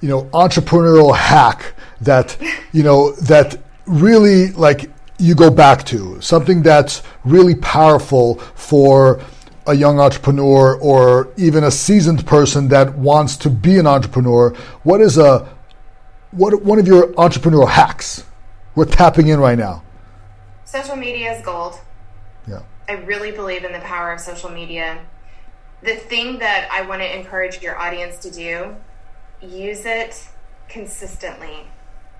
you 0.01 0.09
know, 0.09 0.23
entrepreneurial 0.25 1.15
hack 1.15 1.73
that, 2.01 2.37
you 2.71 2.83
know, 2.83 3.11
that 3.13 3.57
really 3.85 4.51
like 4.51 4.89
you 5.17 5.35
go 5.35 5.49
back 5.49 5.85
to, 5.85 6.19
something 6.21 6.63
that's 6.63 7.01
really 7.23 7.55
powerful 7.55 8.35
for 8.55 9.21
a 9.67 9.73
young 9.73 9.99
entrepreneur 9.99 10.77
or 10.79 11.31
even 11.37 11.63
a 11.63 11.71
seasoned 11.71 12.25
person 12.25 12.67
that 12.69 12.97
wants 12.97 13.37
to 13.37 13.49
be 13.49 13.77
an 13.77 13.87
entrepreneur, 13.87 14.53
what 14.83 15.01
is 15.01 15.17
a 15.17 15.47
what 16.31 16.63
one 16.63 16.79
of 16.79 16.87
your 16.87 17.07
entrepreneurial 17.13 17.69
hacks? 17.69 18.25
We're 18.75 18.85
tapping 18.85 19.27
in 19.27 19.39
right 19.39 19.57
now. 19.57 19.83
Social 20.65 20.95
media 20.95 21.33
is 21.33 21.45
gold. 21.45 21.79
Yeah. 22.47 22.63
I 22.89 22.93
really 22.93 23.31
believe 23.31 23.63
in 23.63 23.71
the 23.71 23.79
power 23.79 24.11
of 24.11 24.19
social 24.19 24.49
media. 24.49 24.99
The 25.83 25.95
thing 25.95 26.39
that 26.39 26.69
I 26.71 26.83
want 26.83 27.01
to 27.01 27.17
encourage 27.17 27.61
your 27.61 27.77
audience 27.77 28.17
to 28.19 28.31
do, 28.31 28.73
use 29.41 29.85
it 29.85 30.29
consistently. 30.69 31.67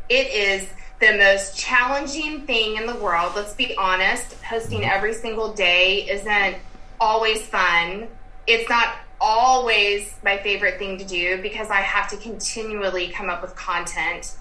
It 0.10 0.28
is 0.28 0.68
the 1.00 1.18
most 1.18 1.58
challenging 1.58 2.46
thing 2.46 2.76
in 2.76 2.86
the 2.86 2.96
world. 2.96 3.32
Let's 3.38 3.54
be 3.54 3.74
honest. 3.78 4.42
Posting 4.42 4.84
every 4.84 5.14
single 5.14 5.54
day 5.54 6.10
isn't 6.10 6.58
always 7.00 7.42
fun. 7.48 8.10
It's 8.48 8.70
not 8.70 8.96
always 9.22 10.14
my 10.26 10.40
favorite 10.40 10.78
thing 10.78 10.98
to 10.98 11.06
do 11.06 11.42
because 11.42 11.70
I 11.70 11.80
have 11.80 12.10
to 12.10 12.18
continually 12.18 13.12
come 13.12 13.30
up 13.30 13.42
with 13.42 13.56
content. 13.56 14.36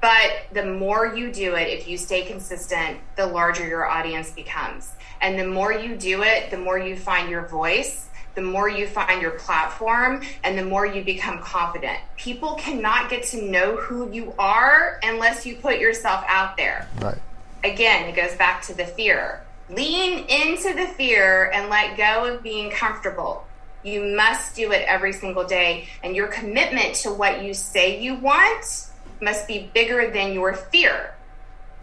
But 0.00 0.32
the 0.52 0.66
more 0.66 1.14
you 1.14 1.32
do 1.32 1.54
it, 1.54 1.68
if 1.68 1.86
you 1.86 1.96
stay 1.96 2.22
consistent, 2.24 2.98
the 3.14 3.24
larger 3.24 3.64
your 3.64 3.86
audience 3.86 4.32
becomes. 4.32 4.90
And 5.20 5.38
the 5.38 5.46
more 5.46 5.72
you 5.72 5.94
do 5.94 6.24
it, 6.24 6.50
the 6.50 6.58
more 6.58 6.76
you 6.76 6.96
find 6.96 7.30
your 7.30 7.46
voice 7.46 8.08
the 8.34 8.42
more 8.42 8.68
you 8.68 8.86
find 8.86 9.20
your 9.20 9.32
platform 9.32 10.22
and 10.42 10.58
the 10.58 10.64
more 10.64 10.86
you 10.86 11.04
become 11.04 11.38
confident. 11.40 11.98
People 12.16 12.54
cannot 12.54 13.10
get 13.10 13.24
to 13.24 13.42
know 13.42 13.76
who 13.76 14.10
you 14.10 14.34
are 14.38 14.98
unless 15.02 15.44
you 15.44 15.56
put 15.56 15.78
yourself 15.78 16.24
out 16.26 16.56
there. 16.56 16.88
Right. 17.00 17.18
Again, 17.64 18.08
it 18.08 18.16
goes 18.16 18.34
back 18.36 18.62
to 18.62 18.74
the 18.74 18.86
fear. 18.86 19.44
Lean 19.68 20.26
into 20.28 20.74
the 20.74 20.86
fear 20.86 21.50
and 21.50 21.68
let 21.68 21.96
go 21.96 22.32
of 22.32 22.42
being 22.42 22.70
comfortable. 22.70 23.46
You 23.82 24.16
must 24.16 24.54
do 24.54 24.72
it 24.72 24.84
every 24.86 25.12
single 25.12 25.44
day. 25.44 25.88
And 26.02 26.16
your 26.16 26.28
commitment 26.28 26.94
to 26.96 27.12
what 27.12 27.42
you 27.42 27.54
say 27.54 28.00
you 28.02 28.14
want 28.14 28.88
must 29.20 29.46
be 29.46 29.70
bigger 29.72 30.10
than 30.10 30.32
your 30.32 30.54
fear. 30.54 31.14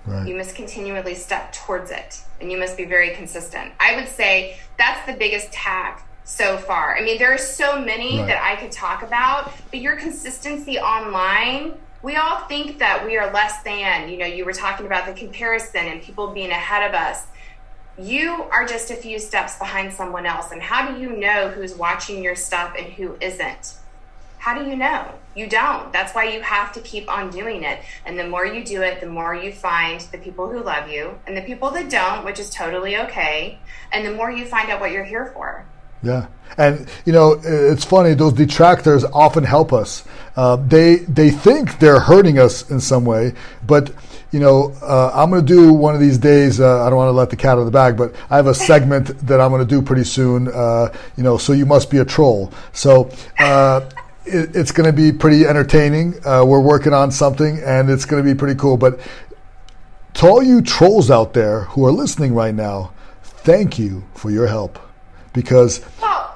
Right. 0.05 0.27
You 0.27 0.35
must 0.35 0.55
continually 0.55 1.15
step 1.15 1.53
towards 1.53 1.91
it 1.91 2.21
and 2.41 2.51
you 2.51 2.57
must 2.57 2.77
be 2.77 2.85
very 2.85 3.15
consistent. 3.15 3.71
I 3.79 3.95
would 3.95 4.07
say 4.07 4.57
that's 4.77 5.05
the 5.05 5.17
biggest 5.17 5.53
hack 5.53 6.05
so 6.29 6.57
far. 6.57 6.95
I 6.95 7.01
mean, 7.01 7.17
there 7.17 7.33
are 7.33 7.39
so 7.39 7.81
many 7.81 8.19
right. 8.19 8.27
that 8.27 8.41
I 8.41 8.55
could 8.55 8.71
talk 8.71 9.01
about, 9.01 9.51
but 9.71 9.79
your 9.79 9.95
consistency 9.95 10.77
online, 10.77 11.73
we 12.03 12.15
all 12.15 12.45
think 12.47 12.77
that 12.79 13.05
we 13.05 13.17
are 13.17 13.33
less 13.33 13.61
than. 13.63 14.09
You 14.09 14.17
know, 14.17 14.25
you 14.25 14.45
were 14.45 14.53
talking 14.53 14.85
about 14.85 15.05
the 15.07 15.13
comparison 15.13 15.87
and 15.87 16.01
people 16.01 16.27
being 16.27 16.51
ahead 16.51 16.87
of 16.87 16.93
us. 16.93 17.25
You 17.97 18.43
are 18.51 18.65
just 18.65 18.91
a 18.91 18.95
few 18.95 19.19
steps 19.19 19.57
behind 19.57 19.91
someone 19.91 20.25
else. 20.25 20.51
And 20.51 20.61
how 20.61 20.89
do 20.89 21.01
you 21.01 21.17
know 21.17 21.49
who's 21.49 21.75
watching 21.75 22.23
your 22.23 22.35
stuff 22.35 22.73
and 22.77 22.87
who 22.93 23.17
isn't? 23.19 23.75
How 24.37 24.57
do 24.57 24.69
you 24.69 24.77
know? 24.77 25.11
You 25.35 25.47
don't. 25.47 25.91
That's 25.91 26.13
why 26.13 26.25
you 26.25 26.41
have 26.41 26.71
to 26.73 26.81
keep 26.81 27.11
on 27.11 27.31
doing 27.31 27.63
it. 27.63 27.81
And 28.05 28.17
the 28.17 28.29
more 28.29 28.45
you 28.45 28.63
do 28.63 28.81
it, 28.83 29.01
the 29.01 29.07
more 29.07 29.35
you 29.35 29.51
find 29.51 29.99
the 29.99 30.17
people 30.17 30.49
who 30.49 30.63
love 30.63 30.89
you 30.89 31.19
and 31.27 31.35
the 31.35 31.41
people 31.41 31.71
that 31.71 31.89
don't, 31.89 32.23
which 32.23 32.39
is 32.39 32.49
totally 32.49 32.95
okay. 32.97 33.59
And 33.91 34.05
the 34.05 34.13
more 34.13 34.31
you 34.31 34.45
find 34.45 34.69
out 34.69 34.79
what 34.79 34.91
you're 34.91 35.03
here 35.03 35.25
for. 35.25 35.65
Yeah, 36.01 36.27
and 36.57 36.89
you 37.05 37.13
know 37.13 37.39
it's 37.43 37.83
funny. 37.83 38.13
Those 38.13 38.33
detractors 38.33 39.03
often 39.05 39.43
help 39.43 39.73
us. 39.73 40.05
Uh, 40.35 40.55
they 40.55 40.97
they 40.97 41.29
think 41.29 41.79
they're 41.79 41.99
hurting 41.99 42.39
us 42.39 42.69
in 42.69 42.79
some 42.79 43.05
way, 43.05 43.33
but 43.67 43.91
you 44.31 44.39
know 44.39 44.73
uh, 44.81 45.11
I'm 45.13 45.29
going 45.29 45.45
to 45.45 45.53
do 45.53 45.73
one 45.73 45.93
of 45.93 45.99
these 45.99 46.17
days. 46.17 46.59
Uh, 46.59 46.85
I 46.85 46.89
don't 46.89 46.97
want 46.97 47.09
to 47.09 47.13
let 47.13 47.29
the 47.29 47.35
cat 47.35 47.53
out 47.53 47.59
of 47.59 47.65
the 47.65 47.71
bag, 47.71 47.97
but 47.97 48.15
I 48.29 48.37
have 48.37 48.47
a 48.47 48.53
segment 48.69 49.07
that 49.27 49.41
I'm 49.41 49.51
going 49.51 49.65
to 49.65 49.67
do 49.67 49.81
pretty 49.81 50.05
soon. 50.05 50.47
Uh, 50.47 50.93
you 51.17 51.23
know, 51.23 51.37
so 51.37 51.53
you 51.53 51.65
must 51.65 51.89
be 51.89 51.97
a 51.97 52.05
troll. 52.05 52.51
So. 52.73 53.09
Uh, 53.37 53.89
it, 54.25 54.55
it's 54.55 54.71
going 54.71 54.85
to 54.85 54.93
be 54.93 55.11
pretty 55.11 55.47
entertaining. 55.47 56.13
Uh, 56.23 56.43
we're 56.45 56.59
working 56.59 56.93
on 56.93 57.09
something, 57.09 57.59
and 57.65 57.89
it's 57.89 58.05
going 58.05 58.23
to 58.23 58.33
be 58.33 58.37
pretty 58.37 58.53
cool. 58.59 58.77
But 58.77 58.99
to 60.15 60.27
all 60.27 60.43
you 60.43 60.61
trolls 60.61 61.09
out 61.09 61.33
there 61.33 61.61
who 61.61 61.83
are 61.85 61.91
listening 61.91 62.35
right 62.35 62.53
now, 62.53 62.93
thank 63.23 63.79
you 63.79 64.03
for 64.13 64.29
your 64.29 64.45
help 64.45 64.77
because. 65.33 65.81
Well, 66.01 66.35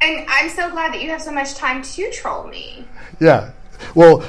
and 0.00 0.24
I'm 0.28 0.48
so 0.48 0.70
glad 0.70 0.92
that 0.94 1.02
you 1.02 1.10
have 1.10 1.22
so 1.22 1.32
much 1.32 1.54
time 1.54 1.82
to 1.82 2.10
troll 2.10 2.46
me. 2.46 2.84
Yeah, 3.20 3.50
well, 3.94 4.24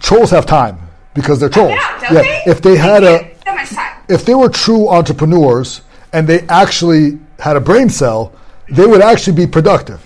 trolls 0.00 0.30
have 0.30 0.46
time 0.46 0.78
because 1.14 1.40
they're 1.40 1.48
trolls. 1.48 1.70
Yeah, 1.70 2.12
yeah. 2.12 2.22
They? 2.22 2.42
If 2.46 2.62
they 2.62 2.76
had 2.76 3.04
a 3.04 3.34
so 3.44 3.54
much 3.54 3.70
time. 3.70 4.02
if 4.08 4.24
they 4.24 4.34
were 4.34 4.48
true 4.48 4.88
entrepreneurs 4.88 5.82
and 6.12 6.26
they 6.26 6.40
actually 6.48 7.18
had 7.38 7.56
a 7.56 7.60
brain 7.60 7.88
cell, 7.88 8.32
they 8.68 8.86
would 8.86 9.00
actually 9.00 9.36
be 9.36 9.46
productive. 9.46 10.04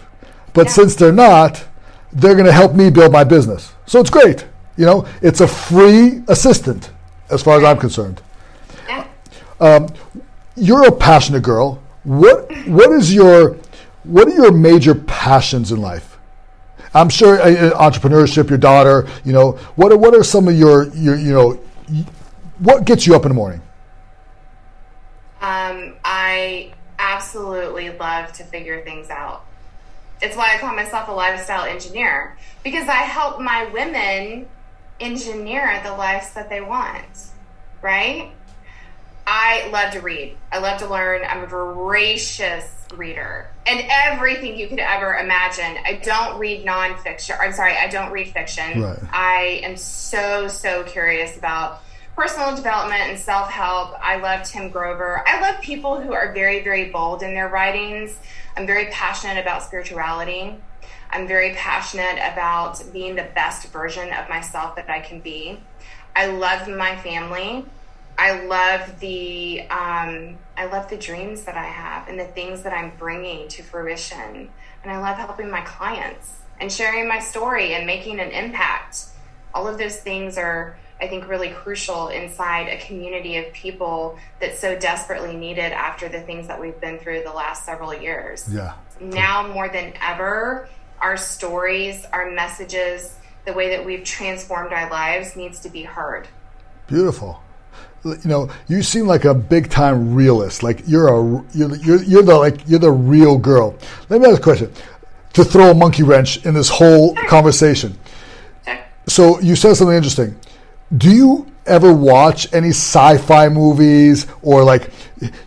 But 0.52 0.66
yeah. 0.66 0.72
since 0.72 0.94
they're 0.96 1.12
not, 1.12 1.64
they're 2.12 2.34
going 2.34 2.46
to 2.46 2.52
help 2.52 2.74
me 2.74 2.90
build 2.90 3.12
my 3.12 3.24
business. 3.24 3.72
So 3.86 4.00
it's 4.00 4.10
great. 4.10 4.46
You 4.76 4.86
know, 4.86 5.06
it's 5.22 5.40
a 5.40 5.48
free 5.48 6.22
assistant 6.28 6.90
as 7.28 7.42
far 7.42 7.58
as 7.58 7.64
I'm 7.64 7.78
concerned. 7.78 8.22
Yeah. 8.88 9.06
Um, 9.60 9.88
you're 10.56 10.86
a 10.86 10.92
passionate 10.92 11.42
girl. 11.42 11.82
What 12.04 12.50
what 12.66 12.90
is 12.92 13.14
your 13.14 13.58
what 14.04 14.28
are 14.28 14.34
your 14.34 14.52
major 14.52 14.94
passions 14.94 15.72
in 15.72 15.80
life? 15.80 16.18
I'm 16.94 17.08
sure 17.08 17.40
uh, 17.40 17.50
uh, 17.50 17.90
entrepreneurship, 17.90 18.48
your 18.48 18.58
daughter, 18.58 19.06
you 19.24 19.32
know, 19.32 19.52
what 19.76 19.92
are, 19.92 19.96
what 19.96 20.14
are 20.14 20.24
some 20.24 20.48
of 20.48 20.58
your, 20.58 20.88
your 20.94 21.16
you 21.16 21.32
know, 21.32 21.52
what 22.58 22.84
gets 22.84 23.06
you 23.06 23.14
up 23.14 23.24
in 23.24 23.28
the 23.28 23.34
morning? 23.34 23.60
Um, 25.40 25.94
I 26.04 26.72
absolutely 26.98 27.90
love 27.90 28.32
to 28.34 28.44
figure 28.44 28.82
things 28.82 29.08
out. 29.08 29.44
It's 30.20 30.36
why 30.36 30.54
I 30.54 30.58
call 30.58 30.74
myself 30.74 31.08
a 31.08 31.12
lifestyle 31.12 31.64
engineer 31.64 32.36
because 32.62 32.88
I 32.88 33.02
help 33.02 33.40
my 33.40 33.64
women 33.72 34.46
engineer 34.98 35.80
the 35.82 35.92
lives 35.92 36.34
that 36.34 36.50
they 36.50 36.60
want, 36.60 37.30
right? 37.80 38.32
I 39.32 39.68
love 39.68 39.92
to 39.92 40.00
read. 40.00 40.36
I 40.50 40.58
love 40.58 40.80
to 40.80 40.88
learn. 40.88 41.22
I'm 41.24 41.44
a 41.44 41.46
voracious 41.46 42.64
reader. 42.96 43.48
And 43.64 43.86
everything 43.88 44.58
you 44.58 44.66
could 44.66 44.80
ever 44.80 45.14
imagine. 45.14 45.78
I 45.86 46.00
don't 46.02 46.36
read 46.40 46.66
nonfiction. 46.66 47.36
I'm 47.38 47.52
sorry, 47.52 47.76
I 47.76 47.86
don't 47.86 48.10
read 48.10 48.32
fiction. 48.32 48.82
Right. 48.82 48.98
I 49.12 49.60
am 49.62 49.76
so, 49.76 50.48
so 50.48 50.82
curious 50.82 51.36
about 51.36 51.80
personal 52.16 52.56
development 52.56 53.02
and 53.02 53.16
self 53.16 53.48
help. 53.48 53.94
I 54.02 54.16
love 54.16 54.42
Tim 54.42 54.68
Grover. 54.68 55.22
I 55.24 55.40
love 55.40 55.60
people 55.60 56.00
who 56.00 56.12
are 56.12 56.32
very, 56.32 56.64
very 56.64 56.90
bold 56.90 57.22
in 57.22 57.32
their 57.32 57.48
writings. 57.48 58.18
I'm 58.56 58.66
very 58.66 58.86
passionate 58.86 59.40
about 59.40 59.62
spirituality. 59.62 60.56
I'm 61.08 61.28
very 61.28 61.54
passionate 61.54 62.18
about 62.32 62.82
being 62.92 63.14
the 63.14 63.28
best 63.36 63.68
version 63.68 64.12
of 64.12 64.28
myself 64.28 64.74
that 64.74 64.90
I 64.90 64.98
can 64.98 65.20
be. 65.20 65.60
I 66.16 66.26
love 66.26 66.66
my 66.66 66.96
family. 66.96 67.64
I 68.20 68.44
love 68.44 69.00
the 69.00 69.62
um, 69.70 70.36
I 70.54 70.66
love 70.70 70.90
the 70.90 70.98
dreams 70.98 71.44
that 71.44 71.56
I 71.56 71.64
have 71.64 72.06
and 72.06 72.20
the 72.20 72.26
things 72.26 72.62
that 72.64 72.72
I'm 72.74 72.92
bringing 72.98 73.48
to 73.48 73.62
fruition. 73.62 74.50
And 74.82 74.92
I 74.92 74.98
love 75.00 75.16
helping 75.16 75.50
my 75.50 75.62
clients 75.62 76.36
and 76.60 76.70
sharing 76.70 77.08
my 77.08 77.18
story 77.18 77.72
and 77.72 77.86
making 77.86 78.20
an 78.20 78.30
impact. 78.30 79.06
All 79.54 79.66
of 79.66 79.78
those 79.78 79.96
things 79.96 80.36
are 80.36 80.76
I 81.00 81.08
think 81.08 81.30
really 81.30 81.48
crucial 81.48 82.08
inside 82.08 82.68
a 82.68 82.76
community 82.86 83.38
of 83.38 83.50
people 83.54 84.18
that's 84.38 84.60
so 84.60 84.78
desperately 84.78 85.34
needed 85.34 85.72
after 85.72 86.10
the 86.10 86.20
things 86.20 86.46
that 86.48 86.60
we've 86.60 86.78
been 86.78 86.98
through 86.98 87.22
the 87.22 87.32
last 87.32 87.64
several 87.64 87.94
years. 87.94 88.46
Yeah. 88.52 88.74
Now 89.00 89.48
more 89.48 89.70
than 89.70 89.94
ever, 90.02 90.68
our 91.00 91.16
stories, 91.16 92.04
our 92.12 92.30
messages, 92.30 93.16
the 93.46 93.54
way 93.54 93.70
that 93.70 93.86
we've 93.86 94.04
transformed 94.04 94.74
our 94.74 94.90
lives 94.90 95.36
needs 95.36 95.60
to 95.60 95.70
be 95.70 95.84
heard. 95.84 96.28
Beautiful. 96.86 97.40
You 98.04 98.18
know, 98.24 98.50
you 98.66 98.82
seem 98.82 99.06
like 99.06 99.24
a 99.24 99.34
big 99.34 99.68
time 99.68 100.14
realist. 100.14 100.62
Like 100.62 100.82
you're 100.86 101.08
a 101.08 101.44
you're, 101.52 101.76
you're, 101.76 102.02
you're 102.02 102.22
the 102.22 102.36
like 102.36 102.66
you're 102.66 102.78
the 102.78 102.90
real 102.90 103.36
girl. 103.36 103.74
Let 104.08 104.20
me 104.20 104.28
ask 104.28 104.40
a 104.40 104.42
question 104.42 104.72
to 105.34 105.44
throw 105.44 105.70
a 105.70 105.74
monkey 105.74 106.02
wrench 106.02 106.44
in 106.44 106.54
this 106.54 106.68
whole 106.68 107.14
conversation. 107.28 107.98
So 109.06 109.40
you 109.40 109.56
said 109.56 109.74
something 109.74 109.96
interesting 109.96 110.38
do 110.96 111.10
you 111.10 111.46
ever 111.66 111.92
watch 111.92 112.52
any 112.52 112.70
sci-fi 112.70 113.48
movies 113.48 114.26
or 114.42 114.64
like 114.64 114.90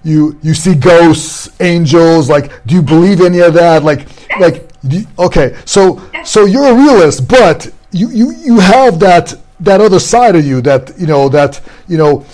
you 0.04 0.40
you 0.42 0.54
see 0.54 0.74
ghosts 0.74 1.50
angels 1.60 2.30
like 2.30 2.66
do 2.66 2.76
you 2.76 2.82
believe 2.82 3.20
any 3.20 3.40
of 3.40 3.54
that 3.54 3.84
like 3.84 4.08
like 4.40 4.70
you, 4.84 5.06
okay 5.20 5.58
so 5.66 6.02
so 6.24 6.46
you're 6.46 6.68
a 6.68 6.74
realist 6.74 7.28
but 7.28 7.70
you 7.92 8.10
you 8.10 8.32
you 8.36 8.60
have 8.60 9.00
that 9.00 9.36
that 9.60 9.82
other 9.82 10.00
side 10.00 10.36
of 10.36 10.46
you 10.46 10.62
that 10.62 10.94
you 10.98 11.08
know 11.08 11.28
that 11.28 11.60
you 11.88 11.98
know 11.98 12.26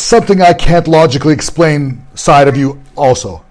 something 0.00 0.40
i 0.42 0.52
can't 0.52 0.88
logically 0.88 1.32
explain 1.32 2.04
side 2.14 2.48
of 2.48 2.56
you 2.56 2.80
also 2.96 3.44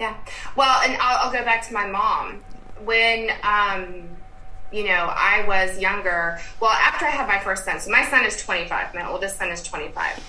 yeah 0.00 0.16
well 0.56 0.80
and 0.82 0.96
i'll, 1.00 1.26
I'll 1.26 1.32
go 1.32 1.44
back 1.44 1.66
to 1.68 1.74
my 1.74 1.86
mom 1.86 2.42
when 2.84 3.30
um 3.42 4.08
you 4.74 4.82
know, 4.82 5.12
I 5.14 5.44
was 5.46 5.78
younger. 5.78 6.40
Well, 6.58 6.72
after 6.72 7.06
I 7.06 7.10
had 7.10 7.28
my 7.28 7.38
first 7.38 7.64
son, 7.64 7.78
so 7.78 7.90
my 7.92 8.04
son 8.06 8.26
is 8.26 8.42
25, 8.42 8.92
my 8.92 9.08
oldest 9.08 9.38
son 9.38 9.50
is 9.50 9.62
25. 9.62 10.20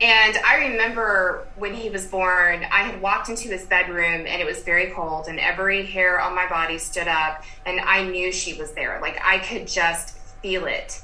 And 0.00 0.36
I 0.44 0.68
remember 0.70 1.46
when 1.54 1.74
he 1.74 1.88
was 1.90 2.04
born, 2.06 2.64
I 2.72 2.82
had 2.82 3.00
walked 3.00 3.28
into 3.28 3.48
his 3.48 3.64
bedroom 3.66 4.26
and 4.26 4.42
it 4.42 4.44
was 4.44 4.64
very 4.64 4.90
cold, 4.90 5.28
and 5.28 5.38
every 5.38 5.86
hair 5.86 6.20
on 6.20 6.34
my 6.34 6.48
body 6.48 6.78
stood 6.78 7.06
up, 7.06 7.44
and 7.64 7.80
I 7.80 8.02
knew 8.02 8.32
she 8.32 8.54
was 8.54 8.72
there. 8.72 8.98
Like 9.00 9.20
I 9.22 9.38
could 9.38 9.68
just 9.68 10.18
feel 10.42 10.66
it. 10.66 11.00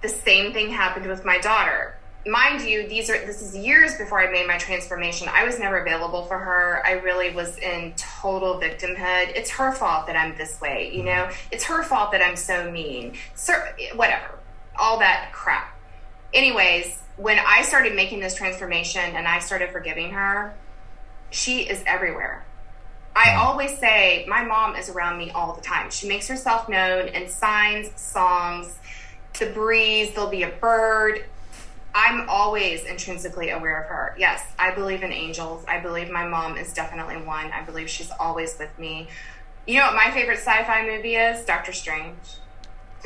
The 0.00 0.08
same 0.08 0.54
thing 0.54 0.70
happened 0.70 1.06
with 1.06 1.26
my 1.26 1.38
daughter 1.38 1.98
mind 2.26 2.62
you, 2.62 2.88
these 2.88 3.10
are 3.10 3.18
this 3.26 3.42
is 3.42 3.56
years 3.56 3.96
before 3.96 4.20
I 4.20 4.30
made 4.30 4.46
my 4.46 4.58
transformation. 4.58 5.28
I 5.30 5.44
was 5.44 5.58
never 5.58 5.78
available 5.78 6.24
for 6.24 6.38
her. 6.38 6.82
I 6.84 6.92
really 6.92 7.34
was 7.34 7.58
in 7.58 7.92
total 7.96 8.60
victimhood. 8.60 9.34
It's 9.34 9.50
her 9.50 9.72
fault 9.72 10.06
that 10.06 10.16
I'm 10.16 10.36
this 10.36 10.60
way, 10.60 10.90
you 10.92 11.02
mm-hmm. 11.02 11.06
know. 11.06 11.30
It's 11.50 11.64
her 11.64 11.82
fault 11.82 12.12
that 12.12 12.22
I'm 12.22 12.36
so 12.36 12.70
mean. 12.70 13.14
So 13.34 13.54
whatever, 13.94 14.38
all 14.78 14.98
that 15.00 15.30
crap. 15.32 15.76
Anyways, 16.32 16.98
when 17.16 17.38
I 17.38 17.62
started 17.62 17.94
making 17.94 18.20
this 18.20 18.34
transformation 18.34 19.02
and 19.02 19.28
I 19.28 19.38
started 19.38 19.70
forgiving 19.70 20.10
her, 20.10 20.54
she 21.30 21.62
is 21.62 21.82
everywhere. 21.86 22.44
I 23.14 23.26
mm-hmm. 23.26 23.46
always 23.46 23.78
say 23.78 24.24
my 24.28 24.44
mom 24.44 24.76
is 24.76 24.88
around 24.88 25.18
me 25.18 25.30
all 25.30 25.54
the 25.54 25.62
time. 25.62 25.90
She 25.90 26.08
makes 26.08 26.26
herself 26.26 26.68
known 26.68 27.08
in 27.08 27.28
signs, 27.28 27.90
songs, 28.00 28.78
the 29.38 29.46
breeze, 29.46 30.14
there'll 30.14 30.30
be 30.30 30.44
a 30.44 30.50
bird, 30.50 31.24
I'm 31.94 32.28
always 32.28 32.84
intrinsically 32.84 33.50
aware 33.50 33.80
of 33.80 33.88
her. 33.88 34.16
Yes, 34.18 34.42
I 34.58 34.74
believe 34.74 35.02
in 35.02 35.12
angels. 35.12 35.64
I 35.68 35.78
believe 35.78 36.10
my 36.10 36.26
mom 36.26 36.56
is 36.56 36.72
definitely 36.72 37.18
one. 37.18 37.52
I 37.52 37.62
believe 37.62 37.88
she's 37.88 38.10
always 38.18 38.58
with 38.58 38.76
me. 38.78 39.08
You 39.66 39.78
know 39.78 39.86
what 39.86 39.94
my 39.94 40.10
favorite 40.10 40.38
sci-fi 40.38 40.84
movie 40.86 41.14
is? 41.14 41.44
Doctor 41.44 41.72
Strange. 41.72 42.16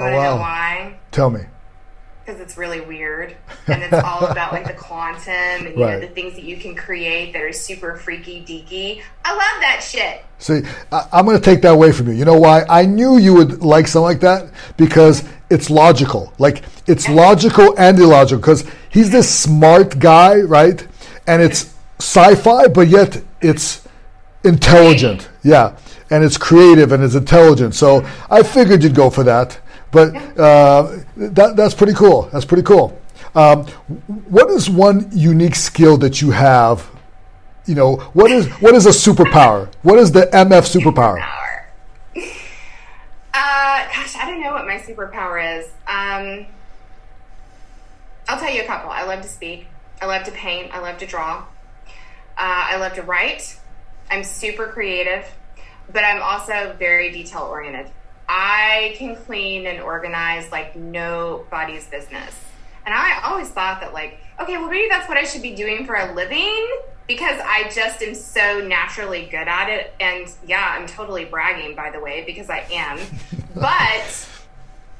Oh, 0.00 0.04
Do 0.04 0.04
you 0.04 0.10
oh, 0.10 0.12
want 0.12 0.14
to 0.14 0.18
wow. 0.18 0.34
know 0.34 0.40
why? 0.40 0.98
Tell 1.10 1.30
me. 1.30 1.40
Because 2.28 2.42
it's 2.42 2.58
really 2.58 2.82
weird, 2.82 3.34
and 3.68 3.82
it's 3.82 4.04
all 4.04 4.26
about 4.26 4.52
like 4.52 4.66
the 4.66 4.74
quantum 4.74 5.32
and 5.32 5.78
you 5.78 5.82
right. 5.82 5.94
know 5.94 6.00
the 6.00 6.08
things 6.08 6.34
that 6.34 6.44
you 6.44 6.58
can 6.58 6.74
create 6.74 7.32
that 7.32 7.40
are 7.40 7.54
super 7.54 7.96
freaky 7.96 8.42
deaky. 8.42 9.02
I 9.24 9.30
love 9.30 9.60
that 9.60 9.80
shit. 9.82 10.22
See, 10.38 10.60
I, 10.92 11.08
I'm 11.10 11.24
going 11.24 11.38
to 11.38 11.42
take 11.42 11.62
that 11.62 11.72
away 11.72 11.90
from 11.90 12.08
you. 12.08 12.12
You 12.12 12.26
know 12.26 12.38
why? 12.38 12.66
I 12.68 12.84
knew 12.84 13.16
you 13.16 13.32
would 13.32 13.62
like 13.62 13.86
something 13.86 14.04
like 14.04 14.20
that 14.20 14.50
because 14.76 15.26
it's 15.48 15.70
logical. 15.70 16.30
Like 16.38 16.64
it's 16.86 17.08
logical 17.08 17.74
and 17.78 17.98
illogical 17.98 18.42
because 18.42 18.70
he's 18.90 19.10
this 19.10 19.34
smart 19.34 19.98
guy, 19.98 20.40
right? 20.40 20.86
And 21.26 21.40
it's 21.40 21.74
sci-fi, 21.98 22.68
but 22.68 22.88
yet 22.88 23.22
it's 23.40 23.88
intelligent. 24.44 25.30
Yeah, 25.42 25.78
and 26.10 26.22
it's 26.22 26.36
creative 26.36 26.92
and 26.92 27.02
it's 27.02 27.14
intelligent. 27.14 27.74
So 27.74 28.06
I 28.30 28.42
figured 28.42 28.82
you'd 28.82 28.94
go 28.94 29.08
for 29.08 29.24
that. 29.24 29.58
But 29.90 30.14
uh, 30.38 30.98
that, 31.16 31.54
that's 31.56 31.74
pretty 31.74 31.94
cool. 31.94 32.28
That's 32.32 32.44
pretty 32.44 32.62
cool. 32.62 33.00
Um, 33.34 33.66
what 34.28 34.50
is 34.50 34.68
one 34.68 35.08
unique 35.12 35.54
skill 35.54 35.96
that 35.98 36.20
you 36.20 36.30
have? 36.30 36.88
You 37.66 37.74
know, 37.74 37.96
what 38.14 38.30
is 38.30 38.46
what 38.60 38.74
is 38.74 38.86
a 38.86 38.90
superpower? 38.90 39.72
What 39.82 39.98
is 39.98 40.12
the 40.12 40.22
MF 40.22 40.64
superpower? 40.66 41.22
Uh, 43.34 43.86
gosh, 43.94 44.16
I 44.16 44.30
don't 44.30 44.40
know 44.40 44.52
what 44.52 44.66
my 44.66 44.78
superpower 44.78 45.58
is. 45.58 45.66
Um, 45.86 46.46
I'll 48.26 48.38
tell 48.38 48.52
you 48.52 48.62
a 48.62 48.66
couple. 48.66 48.90
I 48.90 49.04
love 49.04 49.22
to 49.22 49.28
speak. 49.28 49.66
I 50.00 50.06
love 50.06 50.24
to 50.24 50.32
paint. 50.32 50.74
I 50.74 50.80
love 50.80 50.98
to 50.98 51.06
draw. 51.06 51.38
Uh, 51.38 51.44
I 52.36 52.76
love 52.78 52.94
to 52.94 53.02
write. 53.02 53.58
I'm 54.10 54.24
super 54.24 54.66
creative, 54.68 55.26
but 55.92 56.04
I'm 56.04 56.22
also 56.22 56.74
very 56.78 57.10
detail 57.10 57.42
oriented. 57.42 57.90
I 58.28 58.94
can 58.96 59.16
clean 59.16 59.66
and 59.66 59.80
organize 59.80 60.50
like 60.52 60.76
nobody's 60.76 61.86
business. 61.86 62.34
And 62.84 62.94
I 62.94 63.20
always 63.24 63.48
thought 63.48 63.80
that, 63.80 63.92
like, 63.92 64.18
okay, 64.40 64.56
well, 64.56 64.70
maybe 64.70 64.88
that's 64.88 65.08
what 65.08 65.18
I 65.18 65.24
should 65.24 65.42
be 65.42 65.54
doing 65.54 65.84
for 65.84 65.94
a 65.94 66.14
living 66.14 66.66
because 67.06 67.40
I 67.44 67.70
just 67.74 68.02
am 68.02 68.14
so 68.14 68.60
naturally 68.60 69.26
good 69.26 69.48
at 69.48 69.68
it. 69.68 69.94
And 70.00 70.30
yeah, 70.46 70.74
I'm 70.78 70.86
totally 70.86 71.24
bragging, 71.24 71.74
by 71.74 71.90
the 71.90 72.00
way, 72.00 72.24
because 72.24 72.50
I 72.50 72.66
am. 72.70 72.98
but 73.54 74.28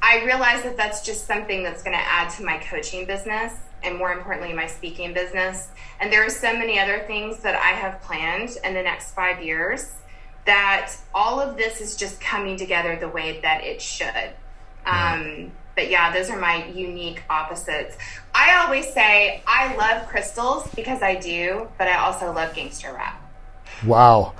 I 0.01 0.23
realize 0.23 0.63
that 0.63 0.77
that's 0.77 1.05
just 1.05 1.25
something 1.25 1.63
that's 1.63 1.83
going 1.83 1.97
to 1.97 2.03
add 2.03 2.29
to 2.31 2.43
my 2.43 2.57
coaching 2.57 3.05
business 3.05 3.53
and 3.83 3.97
more 3.97 4.11
importantly, 4.11 4.53
my 4.53 4.67
speaking 4.67 5.13
business. 5.13 5.69
And 5.99 6.11
there 6.11 6.25
are 6.25 6.29
so 6.29 6.53
many 6.53 6.79
other 6.79 6.99
things 6.99 7.39
that 7.39 7.55
I 7.55 7.69
have 7.69 8.01
planned 8.01 8.57
in 8.63 8.73
the 8.73 8.83
next 8.83 9.11
five 9.11 9.41
years 9.43 9.93
that 10.45 10.93
all 11.13 11.39
of 11.39 11.57
this 11.57 11.81
is 11.81 11.95
just 11.95 12.19
coming 12.19 12.57
together 12.57 12.95
the 12.95 13.09
way 13.09 13.39
that 13.41 13.63
it 13.63 13.81
should. 13.81 14.33
Um, 14.85 15.51
but 15.75 15.89
yeah, 15.89 16.11
those 16.11 16.29
are 16.29 16.39
my 16.39 16.65
unique 16.67 17.23
opposites. 17.29 17.97
I 18.33 18.57
always 18.57 18.91
say 18.91 19.41
I 19.47 19.75
love 19.75 20.07
crystals 20.07 20.67
because 20.75 21.01
I 21.01 21.15
do, 21.15 21.69
but 21.77 21.87
I 21.87 21.99
also 21.99 22.33
love 22.33 22.53
gangster 22.53 22.91
rap. 22.93 23.21
Wow, 23.85 24.33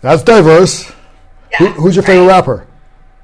that's 0.00 0.22
diverse. 0.22 0.92
Yeah, 1.50 1.58
Who, 1.58 1.66
who's 1.82 1.96
your 1.96 2.04
favorite 2.04 2.26
rapper? 2.26 2.66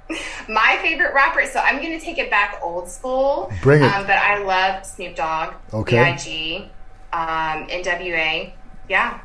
My 0.49 0.79
favorite 0.83 1.15
rapper. 1.15 1.47
So 1.47 1.61
I'm 1.61 1.77
going 1.77 1.97
to 1.97 2.05
take 2.05 2.19
it 2.19 2.31
back 2.31 2.59
old 2.63 2.89
school. 2.89 3.53
Bring 3.63 3.83
it. 3.83 3.87
Um, 3.87 4.07
but 4.07 4.17
I 4.17 4.43
love 4.43 4.85
Snoop 4.85 5.15
Dogg, 5.15 5.55
okay. 5.73 5.97
B.I.G., 5.97 6.71
um, 7.13 7.67
NWA. 7.69 8.53
Yeah. 8.89 9.21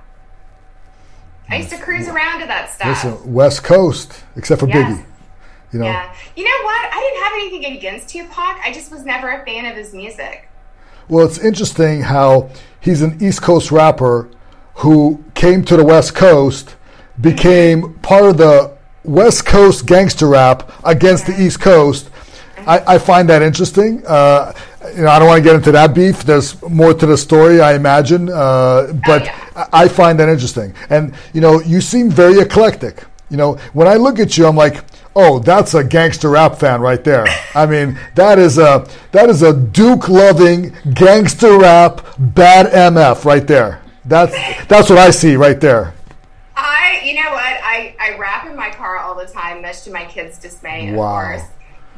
I 1.49 1.57
used 1.57 1.69
to 1.69 1.77
cruise 1.77 2.07
around 2.07 2.41
to 2.41 2.47
that 2.47 2.71
stuff. 2.71 3.03
Listen, 3.03 3.33
West 3.33 3.63
Coast, 3.63 4.23
except 4.35 4.59
for 4.59 4.67
yes. 4.67 4.97
Biggie. 4.97 5.05
You 5.73 5.79
know? 5.79 5.85
Yeah. 5.85 6.15
You 6.35 6.43
know 6.43 6.63
what? 6.63 6.89
I 6.93 6.99
didn't 6.99 7.23
have 7.23 7.33
anything 7.33 7.77
against 7.77 8.09
Tupac. 8.09 8.59
I 8.63 8.71
just 8.73 8.91
was 8.91 9.03
never 9.03 9.29
a 9.29 9.45
fan 9.45 9.65
of 9.65 9.75
his 9.75 9.93
music. 9.93 10.49
Well, 11.07 11.25
it's 11.25 11.37
interesting 11.37 12.01
how 12.01 12.49
he's 12.79 13.01
an 13.01 13.21
East 13.21 13.41
Coast 13.41 13.71
rapper 13.71 14.29
who 14.75 15.23
came 15.35 15.63
to 15.65 15.77
the 15.77 15.83
West 15.83 16.15
Coast, 16.15 16.75
became 17.21 17.93
part 17.99 18.25
of 18.25 18.37
the 18.37 18.75
West 19.03 19.45
Coast 19.45 19.85
gangster 19.85 20.27
rap 20.27 20.71
against 20.83 21.27
the 21.27 21.41
East 21.41 21.61
Coast. 21.61 22.09
I, 22.67 22.95
I 22.95 22.97
find 22.97 23.29
that 23.29 23.41
interesting. 23.41 24.03
Uh, 24.05 24.53
you 24.95 25.03
know, 25.03 25.09
I 25.09 25.19
don't 25.19 25.27
want 25.27 25.37
to 25.37 25.43
get 25.43 25.55
into 25.55 25.71
that 25.71 25.93
beef. 25.93 26.23
There's 26.23 26.59
more 26.63 26.93
to 26.93 27.05
the 27.05 27.17
story, 27.17 27.61
I 27.61 27.75
imagine, 27.75 28.29
uh, 28.29 28.93
but 29.05 29.21
oh, 29.21 29.25
yeah. 29.25 29.44
I 29.55 29.87
find 29.87 30.19
that 30.19 30.29
interesting. 30.29 30.73
And 30.89 31.13
you 31.33 31.41
know, 31.41 31.61
you 31.61 31.81
seem 31.81 32.09
very 32.09 32.39
eclectic. 32.39 33.03
You 33.29 33.37
know, 33.37 33.53
when 33.73 33.87
I 33.87 33.95
look 33.95 34.19
at 34.19 34.37
you, 34.37 34.45
I'm 34.45 34.55
like, 34.55 34.83
Oh, 35.17 35.39
that's 35.39 35.73
a 35.73 35.81
gangster 35.83 36.29
rap 36.29 36.57
fan 36.59 36.81
right 36.81 37.01
there. 37.01 37.25
I 37.55 37.65
mean, 37.65 37.97
that 38.15 38.37
is 38.37 38.57
a 38.57 38.85
that 39.13 39.29
is 39.29 39.41
a 39.43 39.53
Duke 39.53 40.09
loving 40.09 40.75
gangster 40.93 41.57
rap 41.57 42.05
bad 42.19 42.65
MF 42.67 43.23
right 43.23 43.47
there. 43.47 43.81
That's 44.03 44.33
that's 44.67 44.89
what 44.89 44.99
I 44.99 45.11
see 45.11 45.35
right 45.37 45.59
there. 45.61 45.93
I, 46.57 47.01
you 47.03 47.15
know 47.15 47.29
what, 47.31 47.41
I, 47.43 47.95
I 47.99 48.17
rap 48.17 48.45
in 48.47 48.55
my 48.55 48.69
car 48.71 48.97
all 48.97 49.15
the 49.15 49.25
time, 49.25 49.61
much 49.61 49.83
to 49.83 49.91
my 49.91 50.05
kids' 50.05 50.37
dismay, 50.37 50.89
of 50.89 50.95
Wow. 50.95 51.21
course. 51.21 51.43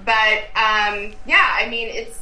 But 0.06 0.44
um, 0.56 1.14
yeah, 1.26 1.56
I 1.60 1.68
mean, 1.70 1.88
it's. 1.90 2.20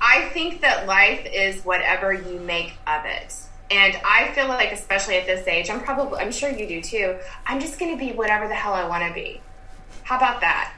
I 0.00 0.28
think 0.28 0.60
that 0.60 0.86
life 0.86 1.26
is 1.32 1.64
whatever 1.64 2.12
you 2.12 2.38
make 2.40 2.74
of 2.86 3.04
it. 3.04 3.34
And 3.70 3.98
I 4.04 4.28
feel 4.32 4.48
like, 4.48 4.72
especially 4.72 5.16
at 5.16 5.26
this 5.26 5.46
age, 5.46 5.68
I'm 5.68 5.80
probably, 5.80 6.20
I'm 6.20 6.32
sure 6.32 6.50
you 6.50 6.66
do 6.66 6.80
too. 6.82 7.18
I'm 7.46 7.60
just 7.60 7.78
going 7.78 7.96
to 7.96 7.98
be 7.98 8.12
whatever 8.12 8.48
the 8.48 8.54
hell 8.54 8.72
I 8.72 8.86
want 8.88 9.06
to 9.06 9.12
be. 9.12 9.42
How 10.04 10.16
about 10.16 10.40
that? 10.40 10.72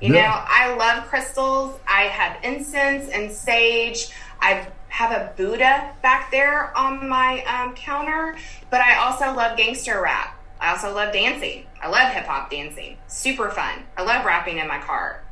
You 0.00 0.12
Yeah. 0.14 0.22
know, 0.22 0.44
I 0.46 0.74
love 0.76 1.08
crystals. 1.08 1.80
I 1.86 2.02
have 2.02 2.42
incense 2.44 3.10
and 3.10 3.32
sage. 3.32 4.10
I 4.40 4.68
have 4.88 5.10
a 5.10 5.32
Buddha 5.36 5.92
back 6.02 6.30
there 6.30 6.76
on 6.76 7.08
my 7.08 7.42
um, 7.44 7.74
counter, 7.74 8.36
but 8.70 8.80
I 8.80 8.96
also 8.98 9.34
love 9.34 9.56
gangster 9.56 10.00
rap. 10.00 10.38
I 10.60 10.70
also 10.70 10.94
love 10.94 11.12
dancing. 11.12 11.66
I 11.82 11.88
love 11.88 12.12
hip 12.12 12.24
hop 12.24 12.50
dancing. 12.50 12.96
Super 13.08 13.50
fun. 13.50 13.82
I 13.96 14.04
love 14.04 14.24
rapping 14.24 14.58
in 14.58 14.68
my 14.68 14.78
car. 14.78 15.24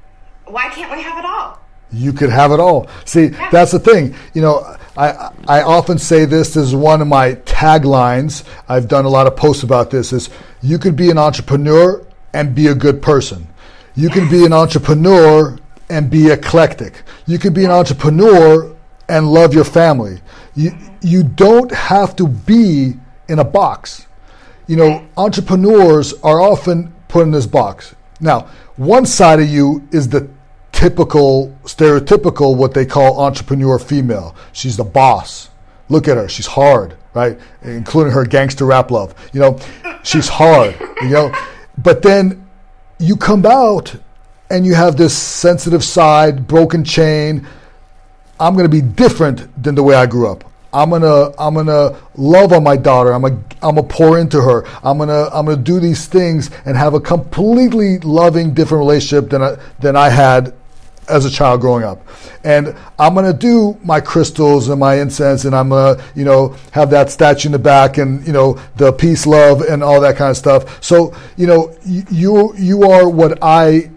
Why 0.46 0.68
can't 0.68 0.90
we 0.90 1.02
have 1.02 1.18
it 1.18 1.24
all? 1.24 1.60
You 1.92 2.12
could 2.12 2.30
have 2.30 2.52
it 2.52 2.60
all. 2.60 2.88
See, 3.04 3.28
that's 3.50 3.72
the 3.72 3.78
thing. 3.78 4.14
You 4.34 4.42
know, 4.42 4.76
I 4.96 5.30
I 5.46 5.62
often 5.62 5.98
say 5.98 6.24
this. 6.24 6.54
This 6.54 6.66
is 6.68 6.74
one 6.74 7.00
of 7.00 7.08
my 7.08 7.34
taglines. 7.34 8.44
I've 8.68 8.88
done 8.88 9.04
a 9.04 9.08
lot 9.08 9.26
of 9.26 9.36
posts 9.36 9.62
about 9.62 9.90
this. 9.90 10.12
Is 10.12 10.30
you 10.62 10.78
could 10.78 10.96
be 10.96 11.10
an 11.10 11.18
entrepreneur 11.18 12.04
and 12.32 12.54
be 12.54 12.66
a 12.66 12.74
good 12.74 13.00
person. 13.00 13.46
You 13.94 14.10
can 14.10 14.28
be 14.28 14.44
an 14.44 14.52
entrepreneur 14.52 15.58
and 15.88 16.10
be 16.10 16.30
eclectic. 16.30 17.02
You 17.26 17.38
can 17.38 17.54
be 17.54 17.64
an 17.64 17.70
entrepreneur 17.70 18.74
and 19.08 19.32
love 19.32 19.54
your 19.54 19.64
family. 19.64 20.20
You 20.54 20.72
you 21.00 21.22
don't 21.22 21.72
have 21.72 22.16
to 22.16 22.26
be 22.26 22.94
in 23.28 23.38
a 23.38 23.44
box. 23.44 24.06
You 24.66 24.76
know, 24.76 25.06
entrepreneurs 25.16 26.12
are 26.22 26.40
often 26.40 26.92
put 27.08 27.22
in 27.22 27.30
this 27.30 27.46
box. 27.46 27.94
Now, 28.20 28.48
one 28.76 29.06
side 29.06 29.40
of 29.40 29.48
you 29.48 29.86
is 29.92 30.08
the 30.08 30.28
typical, 30.76 31.56
stereotypical, 31.64 32.54
what 32.54 32.74
they 32.74 32.84
call 32.84 33.18
entrepreneur 33.20 33.78
female. 33.78 34.36
She's 34.52 34.76
the 34.76 34.84
boss. 34.84 35.48
Look 35.88 36.06
at 36.06 36.18
her. 36.18 36.28
She's 36.28 36.46
hard, 36.46 36.94
right? 37.14 37.38
Including 37.62 38.12
her 38.12 38.26
gangster 38.26 38.66
rap 38.66 38.90
love. 38.90 39.14
You 39.32 39.40
know, 39.40 39.58
she's 40.04 40.28
hard, 40.28 40.78
you 41.00 41.08
know. 41.08 41.34
But 41.78 42.02
then 42.02 42.46
you 42.98 43.16
come 43.16 43.46
out 43.46 43.96
and 44.50 44.66
you 44.66 44.74
have 44.74 44.96
this 44.96 45.16
sensitive 45.16 45.82
side, 45.82 46.46
broken 46.46 46.84
chain. 46.84 47.46
I'm 48.38 48.52
going 48.52 48.66
to 48.66 48.68
be 48.68 48.82
different 48.82 49.62
than 49.62 49.74
the 49.74 49.82
way 49.82 49.94
I 49.94 50.04
grew 50.04 50.30
up. 50.30 50.44
I'm 50.74 50.90
gonna 50.90 51.32
I'm 51.38 51.54
gonna 51.54 51.98
love 52.16 52.52
on 52.52 52.62
my 52.62 52.76
daughter. 52.76 53.14
I'm 53.14 53.22
gonna 53.22 53.42
I'm 53.62 53.76
gonna 53.76 53.84
pour 53.84 54.18
into 54.18 54.42
her. 54.42 54.66
I'm 54.84 54.98
gonna 54.98 55.30
I'm 55.32 55.46
gonna 55.46 55.56
do 55.56 55.80
these 55.80 56.06
things 56.06 56.50
and 56.66 56.76
have 56.76 56.92
a 56.92 57.00
completely 57.00 57.98
loving, 58.00 58.52
different 58.52 58.80
relationship 58.80 59.30
than 59.30 59.42
I, 59.42 59.56
than 59.78 59.96
I 59.96 60.10
had 60.10 60.52
as 61.08 61.24
a 61.24 61.30
child 61.30 61.60
growing 61.60 61.84
up. 61.84 62.06
And 62.44 62.76
I'm 62.98 63.14
gonna 63.14 63.32
do 63.32 63.78
my 63.82 64.00
crystals 64.00 64.68
and 64.68 64.80
my 64.80 65.00
incense, 65.00 65.44
and 65.44 65.54
I'm 65.54 65.70
gonna 65.70 66.02
you 66.14 66.24
know 66.24 66.56
have 66.72 66.90
that 66.90 67.10
statue 67.10 67.48
in 67.48 67.52
the 67.52 67.58
back, 67.58 67.98
and 67.98 68.26
you 68.26 68.32
know 68.32 68.58
the 68.76 68.92
peace, 68.92 69.26
love, 69.26 69.62
and 69.62 69.82
all 69.82 70.00
that 70.00 70.16
kind 70.16 70.30
of 70.30 70.36
stuff. 70.36 70.82
So 70.82 71.14
you 71.36 71.46
know 71.46 71.76
you 71.84 72.54
you 72.56 72.82
are 72.84 73.08
what 73.08 73.38
I 73.42 73.90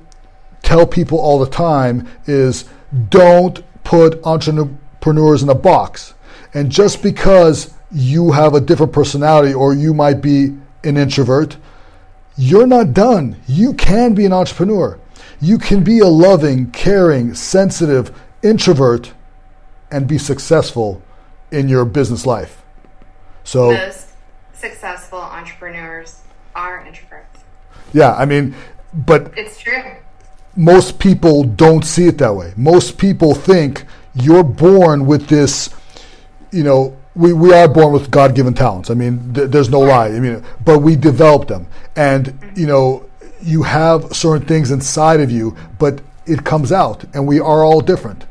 tell 0.62 0.86
people 0.86 1.20
all 1.20 1.40
the 1.40 1.50
time 1.50 2.08
is 2.26 2.66
don't 3.10 3.64
put 3.84 4.24
entrepreneurs 4.26 5.44
in 5.44 5.50
a 5.50 5.56
box. 5.56 6.14
And 6.54 6.72
just 6.72 7.02
because 7.02 7.74
you 7.92 8.32
have 8.32 8.54
a 8.54 8.62
different 8.62 8.94
personality 8.94 9.54
or 9.54 9.74
you 9.74 9.94
might 9.94 10.22
be 10.22 10.58
an 10.84 10.98
introvert, 10.98 11.58
you're 12.38 12.68
not 12.68 12.94
done. 12.94 13.36
You 13.48 13.74
can 13.74 14.14
be 14.14 14.26
an 14.26 14.34
entrepreneur. 14.34 15.00
You 15.40 15.58
can 15.58 15.84
be 15.84 16.00
a 16.00 16.08
loving, 16.08 16.72
caring, 16.72 17.34
sensitive 17.34 18.18
introvert 18.42 19.14
and 19.92 20.08
be 20.08 20.18
successful 20.18 21.02
in 21.52 21.68
your 21.70 21.86
business 21.86 22.26
life. 22.26 22.62
So, 23.44 23.72
Most 23.72 24.10
successful 24.54 25.20
entrepreneurs 25.20 26.22
are 26.56 26.86
introverts. 26.86 27.42
yeah, 27.94 28.14
I 28.14 28.26
mean, 28.26 28.54
but 28.94 29.32
It's 29.38 29.60
true. 29.60 29.82
most 30.56 31.00
people 31.00 31.44
don't 31.44 31.84
see 31.84 32.08
it 32.08 32.18
that 32.20 32.36
way. 32.36 32.54
Most 32.56 32.98
people 32.98 33.34
think 33.34 33.86
you're 34.14 34.44
born 34.44 35.06
with 35.06 35.28
this, 35.28 35.70
you 36.52 36.64
know, 36.64 36.96
we, 37.16 37.34
we 37.34 37.54
are 37.54 37.68
born 37.68 37.92
with 37.92 38.12
God 38.12 38.36
given 38.36 38.54
talents. 38.54 38.90
I 38.90 38.94
mean, 38.94 39.34
th- 39.34 39.50
there's 39.50 39.70
no 39.70 39.80
lie. 39.80 40.08
I 40.08 40.20
mean, 40.20 40.44
but 40.64 40.80
we 40.80 40.96
develop 40.96 41.48
them. 41.48 41.68
And, 41.96 42.28
mm-hmm. 42.28 42.60
you 42.60 42.68
know, 42.68 43.09
you 43.42 43.64
have 43.64 44.16
certain 44.16 44.48
things 44.48 44.72
inside 44.72 45.20
of 45.22 45.32
you, 45.32 45.56
but 45.78 46.02
it 46.26 46.44
comes 46.44 46.72
out, 46.72 47.04
and 47.14 47.28
we 47.28 47.40
are 47.40 47.64
all 47.64 47.82
different. 47.82 48.26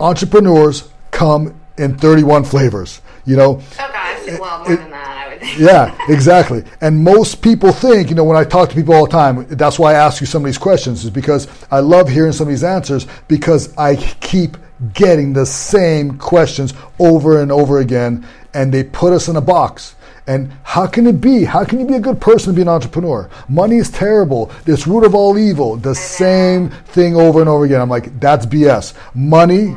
Entrepreneurs 0.00 0.88
come 1.10 1.54
in 1.78 1.96
31 1.98 2.44
flavors, 2.44 3.00
you 3.24 3.36
know. 3.36 3.60
Oh 3.80 3.90
gosh, 3.92 4.38
well 4.38 4.58
more 4.58 4.76
than 4.76 4.90
that, 4.90 5.26
I 5.26 5.28
would 5.28 5.40
think. 5.40 5.58
Yeah, 5.58 5.96
exactly. 6.08 6.64
And 6.80 7.02
most 7.02 7.42
people 7.42 7.72
think, 7.72 8.10
you 8.10 8.14
know, 8.14 8.24
when 8.24 8.36
I 8.36 8.44
talk 8.44 8.68
to 8.68 8.74
people 8.74 8.94
all 8.94 9.06
the 9.06 9.12
time, 9.12 9.46
that's 9.48 9.78
why 9.78 9.92
I 9.92 9.94
ask 9.94 10.20
you 10.20 10.26
some 10.26 10.42
of 10.42 10.46
these 10.46 10.58
questions, 10.58 11.04
is 11.04 11.10
because 11.10 11.48
I 11.70 11.80
love 11.80 12.08
hearing 12.08 12.32
some 12.32 12.46
of 12.46 12.52
these 12.52 12.64
answers 12.64 13.06
because 13.28 13.76
I 13.76 13.96
keep 13.96 14.56
getting 14.92 15.32
the 15.32 15.46
same 15.46 16.18
questions 16.18 16.74
over 16.98 17.40
and 17.40 17.50
over 17.50 17.78
again, 17.78 18.26
and 18.52 18.72
they 18.72 18.84
put 18.84 19.12
us 19.12 19.28
in 19.28 19.36
a 19.36 19.40
box. 19.40 19.94
And 20.26 20.52
how 20.62 20.86
can 20.86 21.06
it 21.06 21.20
be? 21.20 21.44
How 21.44 21.64
can 21.64 21.80
you 21.80 21.86
be 21.86 21.94
a 21.94 22.00
good 22.00 22.20
person 22.20 22.50
and 22.50 22.56
be 22.56 22.62
an 22.62 22.68
entrepreneur? 22.68 23.28
Money 23.48 23.76
is 23.76 23.90
terrible. 23.90 24.50
It's 24.66 24.86
root 24.86 25.04
of 25.04 25.14
all 25.14 25.36
evil. 25.38 25.76
The 25.76 25.94
same 25.94 26.70
thing 26.70 27.14
over 27.14 27.40
and 27.40 27.48
over 27.48 27.64
again. 27.66 27.80
I'm 27.80 27.90
like, 27.90 28.18
that's 28.20 28.46
BS. 28.46 28.94
Money 29.14 29.76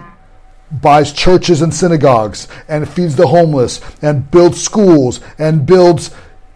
buys 0.81 1.11
churches 1.13 1.61
and 1.61 1.73
synagogues 1.73 2.47
and 2.69 2.87
feeds 2.87 3.15
the 3.15 3.27
homeless 3.27 3.81
and 4.01 4.29
builds 4.31 4.61
schools 4.61 5.19
and 5.37 5.65
builds 5.65 6.11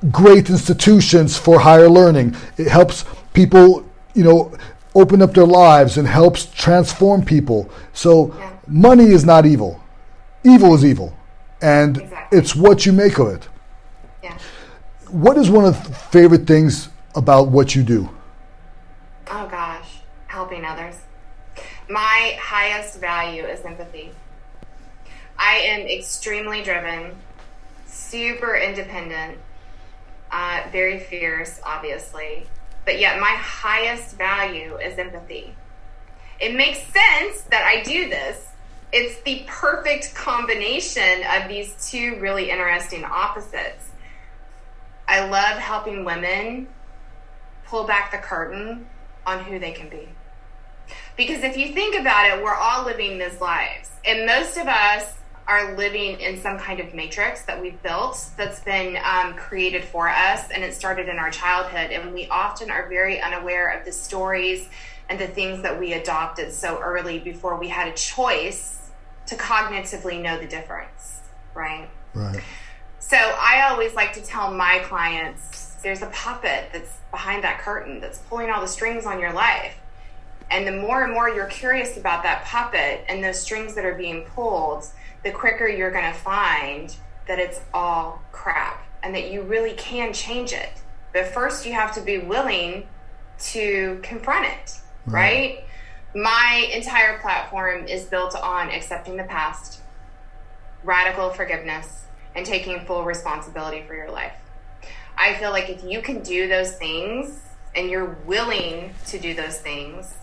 great 0.10 0.50
institutions 0.50 1.38
for 1.38 1.60
higher 1.60 1.90
learning. 1.90 2.36
It 2.58 2.68
helps 2.68 3.06
people, 3.34 3.86
you 4.14 4.24
know, 4.24 4.54
open 4.96 5.22
up 5.22 5.34
their 5.34 5.46
lives 5.46 5.98
and 5.98 6.08
helps 6.08 6.46
transform 6.46 7.24
people. 7.24 7.70
So 7.94 8.34
Yeah. 8.38 8.50
money 8.68 9.06
is 9.06 9.24
not 9.26 9.46
evil. 9.46 9.80
Evil 10.44 10.74
is 10.76 10.84
evil. 10.84 11.14
And 11.62 11.98
Exactly. 11.98 12.38
it's 12.38 12.56
what 12.56 12.86
you 12.86 12.92
make 12.94 13.18
of 13.20 13.28
it. 13.28 13.48
What 15.12 15.36
is 15.36 15.50
one 15.50 15.66
of 15.66 15.84
the 15.86 15.94
favorite 15.94 16.48
things 16.48 16.88
about 17.16 17.50
what 17.50 17.76
you 17.76 17.84
do? 17.84 18.10
Oh 19.30 19.46
gosh, 19.46 19.98
helping 20.28 20.64
others. 20.64 20.96
My 21.90 22.38
highest 22.40 22.98
value 23.02 23.44
is 23.44 23.60
empathy. 23.66 24.14
I 25.38 25.56
am 25.56 25.82
extremely 25.82 26.64
driven, 26.64 27.18
super 27.88 28.56
independent, 28.56 29.38
uh, 30.32 30.62
very 30.72 31.00
fierce, 31.00 31.60
obviously, 31.62 32.48
but 32.86 32.98
yet 32.98 33.20
my 33.20 33.36
highest 33.38 34.16
value 34.16 34.78
is 34.78 34.98
empathy. 34.98 35.54
It 36.40 36.56
makes 36.56 36.80
sense 36.84 37.42
that 37.50 37.66
I 37.66 37.84
do 37.84 38.08
this. 38.08 38.48
It's 38.94 39.22
the 39.24 39.44
perfect 39.46 40.16
combination 40.16 41.24
of 41.30 41.50
these 41.50 41.76
two 41.90 42.18
really 42.22 42.50
interesting 42.50 43.04
opposites. 43.04 43.91
I 45.08 45.28
love 45.28 45.58
helping 45.58 46.06
women 46.06 46.68
pull 47.66 47.86
back 47.86 48.12
the 48.12 48.18
curtain 48.18 48.88
on 49.26 49.44
who 49.44 49.60
they 49.60 49.72
can 49.72 49.90
be. 49.90 50.10
Because 51.16 51.44
if 51.44 51.58
you 51.58 51.74
think 51.74 52.00
about 52.00 52.26
it, 52.28 52.44
we're 52.44 52.56
all 52.56 52.86
living 52.86 53.18
these 53.18 53.40
lives. 53.40 53.92
And 54.06 54.26
most 54.26 54.58
of 54.58 54.68
us 54.68 55.14
are 55.48 55.76
living 55.76 56.20
in 56.20 56.42
some 56.42 56.58
kind 56.58 56.80
of 56.80 56.94
matrix 56.94 57.44
that 57.44 57.62
we've 57.62 57.82
built 57.84 58.24
that's 58.38 58.62
been 58.62 58.98
um, 59.04 59.34
created 59.36 59.84
for 59.84 60.08
us. 60.08 60.50
And 60.50 60.64
it 60.64 60.74
started 60.74 61.10
in 61.10 61.18
our 61.18 61.32
childhood. 61.32 61.92
And 61.92 62.14
we 62.14 62.28
often 62.28 62.72
are 62.72 62.88
very 62.90 63.22
unaware 63.22 63.70
of 63.70 63.86
the 63.86 63.92
stories 63.92 64.70
and 65.10 65.20
the 65.20 65.28
things 65.28 65.62
that 65.64 65.80
we 65.80 65.94
adopted 65.94 66.54
so 66.54 66.80
early 66.80 67.20
before 67.20 67.58
we 67.58 67.68
had 67.68 67.88
a 67.88 67.94
choice 67.94 68.90
to 69.28 69.36
cognitively 69.36 70.22
know 70.22 70.40
the 70.40 70.48
difference, 70.48 71.22
right? 71.54 71.90
Right. 72.14 72.42
So 73.12 73.18
I 73.18 73.68
always 73.70 73.94
like 73.94 74.14
to 74.14 74.22
tell 74.22 74.54
my 74.54 74.80
clients 74.86 75.76
there's 75.84 76.02
a 76.02 76.06
puppet 76.14 76.70
that's 76.72 76.94
behind 77.12 77.44
that 77.44 77.60
curtain 77.60 78.00
that's 78.00 78.20
pulling 78.20 78.50
all 78.50 78.62
the 78.62 78.70
strings 78.70 79.06
on 79.06 79.20
your 79.20 79.34
life. 79.34 79.76
And 80.50 80.66
the 80.66 80.72
more 80.72 81.04
and 81.04 81.12
more 81.12 81.28
you're 81.28 81.48
curious 81.48 81.98
about 81.98 82.24
that 82.24 82.46
puppet 82.46 83.04
and 83.10 83.22
those 83.22 83.38
strings 83.38 83.76
that 83.76 83.84
are 83.84 83.96
being 83.96 84.24
pulled, 84.24 84.86
the 85.26 85.32
quicker 85.32 85.68
you're 85.68 85.92
going 85.92 86.10
to 86.10 86.18
find 86.18 86.96
that 87.28 87.38
it's 87.38 87.60
all 87.74 88.22
crap 88.32 88.82
and 89.04 89.14
that 89.14 89.30
you 89.30 89.42
really 89.42 89.74
can 89.74 90.14
change 90.14 90.54
it. 90.54 90.82
But 91.12 91.28
first, 91.34 91.66
you 91.66 91.74
have 91.74 91.94
to 91.96 92.02
be 92.02 92.20
willing 92.20 92.88
to 93.40 94.00
confront 94.04 94.46
it, 94.46 94.80
right? 95.06 95.14
right? 95.14 95.66
My 96.16 96.70
entire 96.74 97.20
platform 97.20 97.88
is 97.88 98.06
built 98.06 98.38
on 98.38 98.70
accepting 98.70 99.18
the 99.18 99.26
past, 99.26 99.82
radical 100.86 101.30
forgiveness, 101.32 102.06
and 102.36 102.46
taking 102.46 102.80
full 102.86 103.04
responsibility 103.04 103.84
for 103.88 103.96
your 103.96 104.10
life. 104.10 104.34
I 105.18 105.36
feel 105.36 105.52
like 105.52 105.70
if 105.70 105.84
you 105.84 106.02
can 106.02 106.24
do 106.24 106.48
those 106.48 106.76
things 106.76 107.40
and 107.76 107.90
you're 107.90 108.18
willing 108.26 108.94
to 109.08 109.20
do 109.20 109.34
those 109.34 109.60
things, 109.60 110.14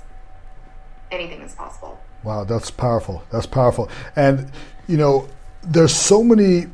anything 1.11 1.41
is 1.43 1.55
possible. 1.55 2.01
Wow, 2.25 2.45
that's 2.45 2.71
powerful. 2.71 3.23
That's 3.31 3.47
powerful. 3.47 3.89
And, 4.17 4.51
you 4.87 4.97
know, 4.97 5.29
there's 5.63 5.95
so 5.95 6.23
many 6.23 6.67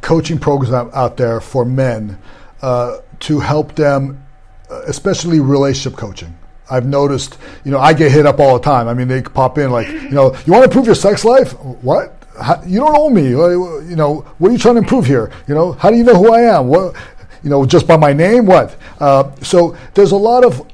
coaching 0.00 0.38
programs 0.38 0.72
out 0.72 1.16
there 1.16 1.40
for 1.40 1.64
men 1.64 2.18
uh, 2.62 2.98
to 3.20 3.40
help 3.40 3.74
them, 3.74 4.24
uh, 4.70 4.82
especially 4.86 5.40
relationship 5.40 5.98
coaching. 5.98 6.36
I've 6.70 6.86
noticed, 6.86 7.36
you 7.64 7.70
know, 7.70 7.78
I 7.78 7.92
get 7.92 8.12
hit 8.12 8.24
up 8.24 8.40
all 8.40 8.54
the 8.58 8.64
time. 8.64 8.88
I 8.88 8.94
mean, 8.94 9.08
they 9.08 9.20
pop 9.20 9.58
in 9.58 9.70
like, 9.70 9.88
you 9.88 10.10
know, 10.10 10.34
you 10.46 10.52
want 10.52 10.64
to 10.64 10.70
improve 10.70 10.86
your 10.86 10.94
sex 10.94 11.24
life? 11.24 11.52
What? 11.60 12.21
How, 12.40 12.62
you 12.64 12.80
don't 12.80 12.92
know 12.92 13.10
me. 13.10 13.28
You 13.28 13.96
know, 13.96 14.20
what 14.38 14.48
are 14.48 14.52
you 14.52 14.58
trying 14.58 14.76
to 14.76 14.80
improve 14.80 15.06
here? 15.06 15.30
You 15.46 15.54
know, 15.54 15.72
how 15.72 15.90
do 15.90 15.96
you 15.96 16.04
know 16.04 16.14
who 16.14 16.32
I 16.32 16.42
am? 16.42 16.68
What, 16.68 16.94
you 17.42 17.50
know, 17.50 17.66
just 17.66 17.86
by 17.86 17.96
my 17.96 18.12
name? 18.12 18.46
What? 18.46 18.76
Uh, 19.00 19.34
so 19.42 19.76
there's 19.94 20.12
a 20.12 20.16
lot 20.16 20.44
of 20.44 20.66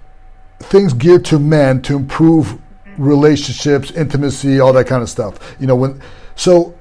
things 0.61 0.92
geared 0.92 1.24
to 1.26 1.38
men 1.38 1.82
to 1.82 1.96
improve 1.96 2.59
relationships, 2.96 3.90
intimacy, 3.92 4.61
all 4.61 4.72
that 4.72 4.86
kind 4.86 5.02
of 5.02 5.09
stuff. 5.09 5.56
You 5.61 5.66
know, 5.66 5.76
when 5.76 6.00
so 6.36 6.74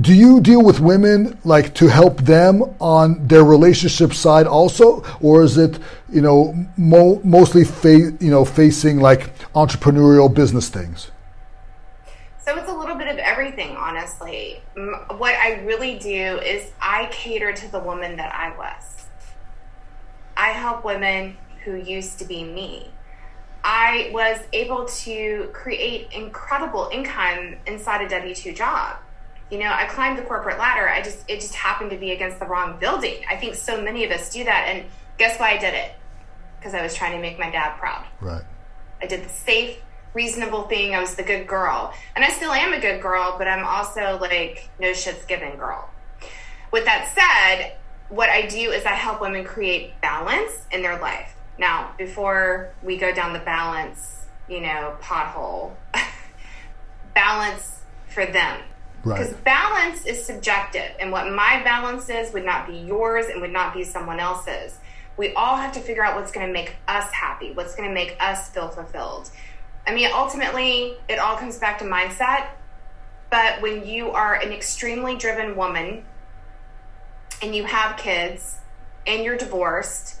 do 0.00 0.14
you 0.14 0.40
deal 0.40 0.62
with 0.62 0.78
women 0.78 1.38
like 1.44 1.74
to 1.74 1.88
help 1.88 2.20
them 2.20 2.62
on 2.80 3.26
their 3.26 3.44
relationship 3.44 4.12
side 4.12 4.46
also 4.46 5.02
or 5.22 5.42
is 5.42 5.56
it 5.56 5.78
you 6.12 6.20
know 6.20 6.54
mo- 6.76 7.20
mostly 7.24 7.64
fa- 7.64 8.12
you 8.20 8.30
know 8.30 8.44
facing 8.44 9.00
like 9.00 9.34
entrepreneurial 9.54 10.32
business 10.32 10.68
things 10.68 11.10
so 12.44 12.54
it's 12.56 12.68
a 12.68 12.74
little 12.74 12.85
of 13.16 13.24
everything 13.24 13.76
honestly 13.76 14.60
what 15.16 15.34
i 15.36 15.60
really 15.64 15.98
do 15.98 16.38
is 16.40 16.70
i 16.80 17.08
cater 17.10 17.52
to 17.52 17.70
the 17.72 17.80
woman 17.80 18.16
that 18.16 18.34
i 18.34 18.56
was 18.56 19.06
i 20.36 20.50
help 20.50 20.84
women 20.84 21.36
who 21.64 21.76
used 21.76 22.18
to 22.18 22.24
be 22.24 22.44
me 22.44 22.90
I 23.68 24.10
was 24.12 24.38
able 24.52 24.84
to 24.84 25.50
create 25.52 26.12
incredible 26.12 26.88
income 26.92 27.56
inside 27.66 28.00
a 28.00 28.08
W 28.08 28.32
2 28.32 28.52
job. 28.52 28.96
You 29.50 29.58
know, 29.58 29.72
I 29.72 29.86
climbed 29.86 30.18
the 30.18 30.22
corporate 30.22 30.58
ladder. 30.58 30.88
I 30.88 31.02
just, 31.02 31.28
it 31.28 31.40
just 31.40 31.54
happened 31.54 31.90
to 31.90 31.96
be 31.96 32.12
against 32.12 32.38
the 32.38 32.46
wrong 32.46 32.78
building. 32.78 33.24
I 33.28 33.36
think 33.36 33.56
so 33.56 33.82
many 33.82 34.04
of 34.04 34.12
us 34.12 34.32
do 34.32 34.44
that. 34.44 34.68
And 34.68 34.86
guess 35.18 35.40
why 35.40 35.50
I 35.50 35.58
did 35.58 35.74
it? 35.74 35.92
Because 36.58 36.74
I 36.74 36.82
was 36.82 36.94
trying 36.94 37.12
to 37.12 37.18
make 37.18 37.40
my 37.40 37.50
dad 37.50 37.76
proud. 37.76 38.04
Right. 38.20 38.44
I 39.02 39.06
did 39.06 39.24
the 39.24 39.28
safe, 39.28 39.76
reasonable 40.16 40.62
thing. 40.62 40.94
I 40.94 41.00
was 41.00 41.14
the 41.14 41.22
good 41.22 41.46
girl. 41.46 41.92
And 42.16 42.24
I 42.24 42.30
still 42.30 42.50
am 42.50 42.72
a 42.72 42.80
good 42.80 43.02
girl, 43.02 43.36
but 43.38 43.46
I'm 43.46 43.64
also 43.64 44.18
like, 44.18 44.70
no 44.80 44.88
shits 44.92 45.26
given 45.28 45.56
girl. 45.56 45.88
With 46.72 46.86
that 46.86 47.12
said, 47.14 47.76
what 48.08 48.30
I 48.30 48.46
do 48.46 48.72
is 48.72 48.84
I 48.86 48.94
help 48.94 49.20
women 49.20 49.44
create 49.44 50.00
balance 50.00 50.52
in 50.72 50.82
their 50.82 50.98
life. 50.98 51.36
Now, 51.58 51.92
before 51.98 52.72
we 52.82 52.96
go 52.96 53.14
down 53.14 53.34
the 53.34 53.38
balance, 53.40 54.26
you 54.48 54.60
know, 54.60 54.96
pothole, 55.02 55.74
balance 57.14 57.80
for 58.08 58.26
them. 58.26 58.60
Because 59.02 59.32
right. 59.32 59.44
balance 59.44 60.04
is 60.04 60.24
subjective, 60.24 60.90
and 60.98 61.12
what 61.12 61.30
my 61.32 61.62
balance 61.62 62.08
is 62.08 62.32
would 62.32 62.44
not 62.44 62.66
be 62.66 62.76
yours 62.76 63.26
and 63.26 63.40
would 63.40 63.52
not 63.52 63.72
be 63.72 63.84
someone 63.84 64.18
else's. 64.18 64.78
We 65.16 65.32
all 65.34 65.56
have 65.56 65.72
to 65.74 65.80
figure 65.80 66.04
out 66.04 66.16
what's 66.16 66.32
going 66.32 66.46
to 66.46 66.52
make 66.52 66.74
us 66.88 67.10
happy, 67.12 67.52
what's 67.52 67.76
going 67.76 67.88
to 67.88 67.94
make 67.94 68.16
us 68.18 68.50
feel 68.50 68.68
fulfilled. 68.68 69.30
I 69.86 69.94
mean, 69.94 70.10
ultimately, 70.12 70.96
it 71.08 71.18
all 71.18 71.36
comes 71.36 71.58
back 71.58 71.78
to 71.78 71.84
mindset. 71.84 72.48
But 73.30 73.60
when 73.60 73.86
you 73.86 74.10
are 74.10 74.34
an 74.34 74.52
extremely 74.52 75.16
driven 75.16 75.56
woman 75.56 76.04
and 77.42 77.54
you 77.54 77.64
have 77.64 77.96
kids 77.96 78.56
and 79.06 79.24
you're 79.24 79.36
divorced 79.36 80.16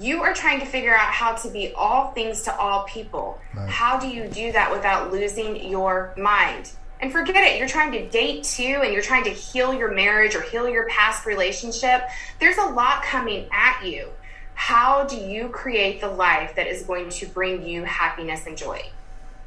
you 0.00 0.22
are 0.22 0.32
trying 0.32 0.60
to 0.60 0.66
figure 0.66 0.94
out 0.94 1.12
how 1.12 1.34
to 1.34 1.50
be 1.50 1.72
all 1.72 2.12
things 2.12 2.42
to 2.42 2.56
all 2.56 2.84
people. 2.84 3.40
Right. 3.54 3.68
How 3.68 3.98
do 3.98 4.08
you 4.08 4.28
do 4.28 4.52
that 4.52 4.70
without 4.70 5.12
losing 5.12 5.68
your 5.68 6.14
mind? 6.16 6.70
And 7.00 7.12
forget 7.12 7.36
it, 7.36 7.58
you're 7.58 7.68
trying 7.68 7.92
to 7.92 8.08
date 8.08 8.44
too, 8.44 8.80
and 8.82 8.92
you're 8.92 9.02
trying 9.02 9.24
to 9.24 9.30
heal 9.30 9.72
your 9.72 9.92
marriage 9.92 10.34
or 10.34 10.42
heal 10.42 10.68
your 10.68 10.88
past 10.88 11.26
relationship. 11.26 12.02
There's 12.40 12.58
a 12.58 12.66
lot 12.66 13.02
coming 13.02 13.48
at 13.52 13.84
you. 13.84 14.08
How 14.54 15.04
do 15.04 15.16
you 15.16 15.48
create 15.48 16.00
the 16.00 16.08
life 16.08 16.56
that 16.56 16.66
is 16.66 16.82
going 16.82 17.10
to 17.10 17.26
bring 17.26 17.64
you 17.64 17.84
happiness 17.84 18.46
and 18.46 18.56
joy? 18.56 18.82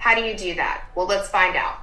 How 0.02 0.16
do 0.16 0.22
you 0.22 0.36
do 0.36 0.56
that? 0.56 0.84
Well, 0.96 1.06
let's 1.06 1.30
find 1.30 1.56
out. 1.56 1.78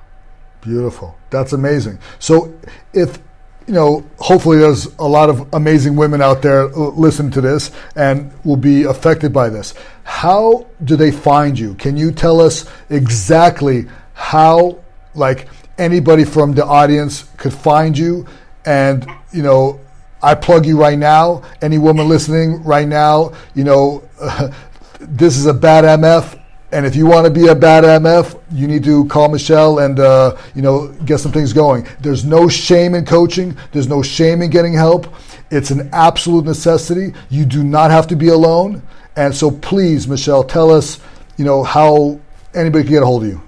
Beautiful. 0.60 1.16
That's 1.30 1.52
amazing. 1.52 2.00
So, 2.18 2.52
if 2.92 3.20
you 3.68 3.74
know, 3.74 4.04
hopefully 4.18 4.58
there's 4.58 4.86
a 4.98 5.06
lot 5.06 5.30
of 5.30 5.54
amazing 5.54 5.94
women 5.94 6.20
out 6.20 6.42
there 6.42 6.66
listen 6.66 7.30
to 7.30 7.40
this 7.40 7.70
and 7.94 8.32
will 8.42 8.56
be 8.56 8.82
affected 8.82 9.32
by 9.32 9.50
this. 9.50 9.72
How 10.02 10.66
do 10.82 10.96
they 10.96 11.12
find 11.12 11.56
you? 11.56 11.74
Can 11.74 11.96
you 11.96 12.10
tell 12.10 12.40
us 12.40 12.68
exactly 12.90 13.86
how, 14.14 14.78
like, 15.14 15.46
anybody 15.78 16.24
from 16.24 16.54
the 16.54 16.64
audience 16.64 17.22
could 17.36 17.54
find 17.54 17.96
you? 17.96 18.26
And, 18.64 19.06
you 19.32 19.44
know, 19.44 19.78
I 20.20 20.34
plug 20.34 20.66
you 20.66 20.76
right 20.76 20.98
now. 20.98 21.42
Any 21.62 21.78
woman 21.78 22.08
listening 22.08 22.64
right 22.64 22.88
now, 22.88 23.32
you 23.54 23.62
know, 23.62 24.02
uh, 24.20 24.50
this 24.98 25.36
is 25.36 25.46
a 25.46 25.54
bad 25.54 25.84
MF. 25.84 26.42
And 26.70 26.84
if 26.84 26.94
you 26.94 27.06
want 27.06 27.24
to 27.24 27.30
be 27.30 27.48
a 27.48 27.54
bad 27.54 27.84
MF, 27.84 28.38
you 28.52 28.68
need 28.68 28.84
to 28.84 29.06
call 29.06 29.28
Michelle 29.28 29.78
and 29.78 29.98
uh, 29.98 30.36
you 30.54 30.60
know 30.60 30.88
get 31.06 31.18
some 31.18 31.32
things 31.32 31.52
going. 31.52 31.86
There's 32.00 32.24
no 32.24 32.48
shame 32.48 32.94
in 32.94 33.06
coaching. 33.06 33.56
There's 33.72 33.88
no 33.88 34.02
shame 34.02 34.42
in 34.42 34.50
getting 34.50 34.74
help. 34.74 35.06
It's 35.50 35.70
an 35.70 35.88
absolute 35.92 36.44
necessity. 36.44 37.14
You 37.30 37.46
do 37.46 37.64
not 37.64 37.90
have 37.90 38.06
to 38.08 38.16
be 38.16 38.28
alone. 38.28 38.82
And 39.16 39.34
so, 39.34 39.50
please, 39.50 40.06
Michelle, 40.06 40.44
tell 40.44 40.70
us, 40.70 41.00
you 41.36 41.44
know, 41.44 41.64
how 41.64 42.20
anybody 42.54 42.84
can 42.84 42.92
get 42.92 43.02
a 43.02 43.06
hold 43.06 43.24
of 43.24 43.30
you. 43.30 43.42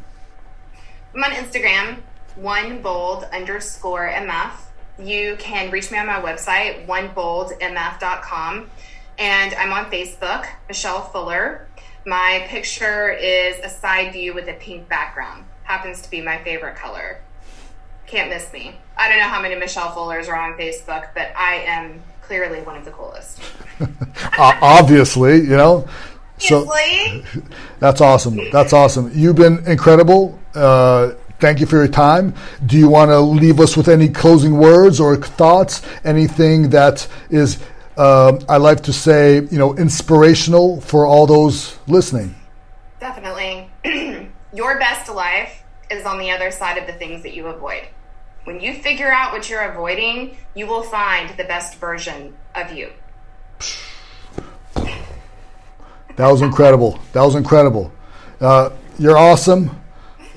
I'm 1.14 1.22
on 1.22 1.30
Instagram, 1.32 1.98
one 2.36 2.80
bold 2.80 3.24
underscore 3.32 4.08
MF. 4.08 4.52
You 4.98 5.36
can 5.38 5.70
reach 5.70 5.90
me 5.90 5.98
on 5.98 6.06
my 6.06 6.20
website, 6.20 6.86
oneboldmf.com. 6.86 8.70
And 9.18 9.54
I'm 9.54 9.72
on 9.72 9.90
Facebook, 9.90 10.46
Michelle 10.68 11.02
Fuller. 11.02 11.68
My 12.06 12.46
picture 12.48 13.10
is 13.10 13.58
a 13.62 13.68
side 13.68 14.12
view 14.12 14.32
with 14.32 14.48
a 14.48 14.54
pink 14.54 14.88
background. 14.88 15.44
Happens 15.64 16.00
to 16.02 16.10
be 16.10 16.20
my 16.20 16.38
favorite 16.38 16.76
color. 16.76 17.20
Can't 18.06 18.30
miss 18.30 18.52
me. 18.52 18.74
I 18.96 19.08
don't 19.08 19.18
know 19.18 19.28
how 19.28 19.40
many 19.40 19.54
Michelle 19.54 19.92
Fullers 19.92 20.28
are 20.28 20.36
on 20.36 20.58
Facebook, 20.58 21.08
but 21.14 21.30
I 21.36 21.56
am 21.66 22.02
clearly 22.22 22.60
one 22.62 22.76
of 22.76 22.84
the 22.84 22.90
coolest. 22.90 23.40
Obviously, 24.38 25.36
you 25.36 25.56
know. 25.56 25.88
So 26.38 26.66
that's 27.78 28.00
awesome. 28.00 28.40
That's 28.50 28.72
awesome. 28.72 29.10
You've 29.14 29.36
been 29.36 29.64
incredible. 29.66 30.38
Uh, 30.54 31.12
thank 31.38 31.60
you 31.60 31.66
for 31.66 31.76
your 31.76 31.88
time. 31.88 32.34
Do 32.64 32.78
you 32.78 32.88
want 32.88 33.10
to 33.10 33.20
leave 33.20 33.60
us 33.60 33.76
with 33.76 33.88
any 33.88 34.08
closing 34.08 34.56
words 34.56 35.00
or 35.00 35.16
thoughts? 35.16 35.82
Anything 36.02 36.70
that 36.70 37.06
is 37.28 37.58
uh, 38.00 38.40
I 38.48 38.56
like 38.56 38.84
to 38.84 38.94
say, 38.94 39.34
you 39.34 39.58
know, 39.58 39.76
inspirational 39.76 40.80
for 40.80 41.04
all 41.04 41.26
those 41.26 41.76
listening. 41.86 42.34
Definitely. 42.98 43.70
Your 44.54 44.78
best 44.78 45.12
life 45.12 45.62
is 45.90 46.06
on 46.06 46.18
the 46.18 46.30
other 46.30 46.50
side 46.50 46.78
of 46.78 46.86
the 46.86 46.94
things 46.94 47.22
that 47.24 47.34
you 47.34 47.48
avoid. 47.48 47.86
When 48.44 48.58
you 48.58 48.72
figure 48.72 49.12
out 49.12 49.32
what 49.32 49.50
you're 49.50 49.60
avoiding, 49.60 50.38
you 50.54 50.66
will 50.66 50.82
find 50.82 51.28
the 51.36 51.44
best 51.44 51.76
version 51.76 52.34
of 52.54 52.72
you. 52.72 52.90
That 56.16 56.28
was 56.28 56.40
incredible. 56.40 56.98
That 57.12 57.22
was 57.22 57.34
incredible. 57.34 57.92
Uh, 58.40 58.70
you're 58.98 59.18
awesome. 59.18 59.78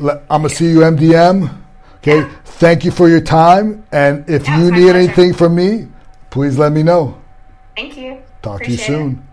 I'm 0.01 0.19
gonna 0.27 0.49
see 0.49 0.69
you 0.69 0.79
MDM. 0.79 1.61
Okay. 1.97 2.29
Thank 2.43 2.83
you 2.83 2.91
for 2.91 3.07
your 3.07 3.21
time. 3.21 3.85
And 3.93 4.29
if 4.29 4.49
you 4.49 4.69
need 4.71 4.91
pleasure. 4.91 4.97
anything 4.97 5.33
from 5.33 5.55
me, 5.55 5.87
please 6.29 6.57
let 6.57 6.73
me 6.73 6.83
know. 6.83 7.22
Thank 7.75 7.97
you. 7.97 8.21
Talk 8.41 8.61
Appreciate 8.61 8.85
to 8.85 8.91
you 8.91 8.97
soon. 8.99 9.11
It. 9.11 9.32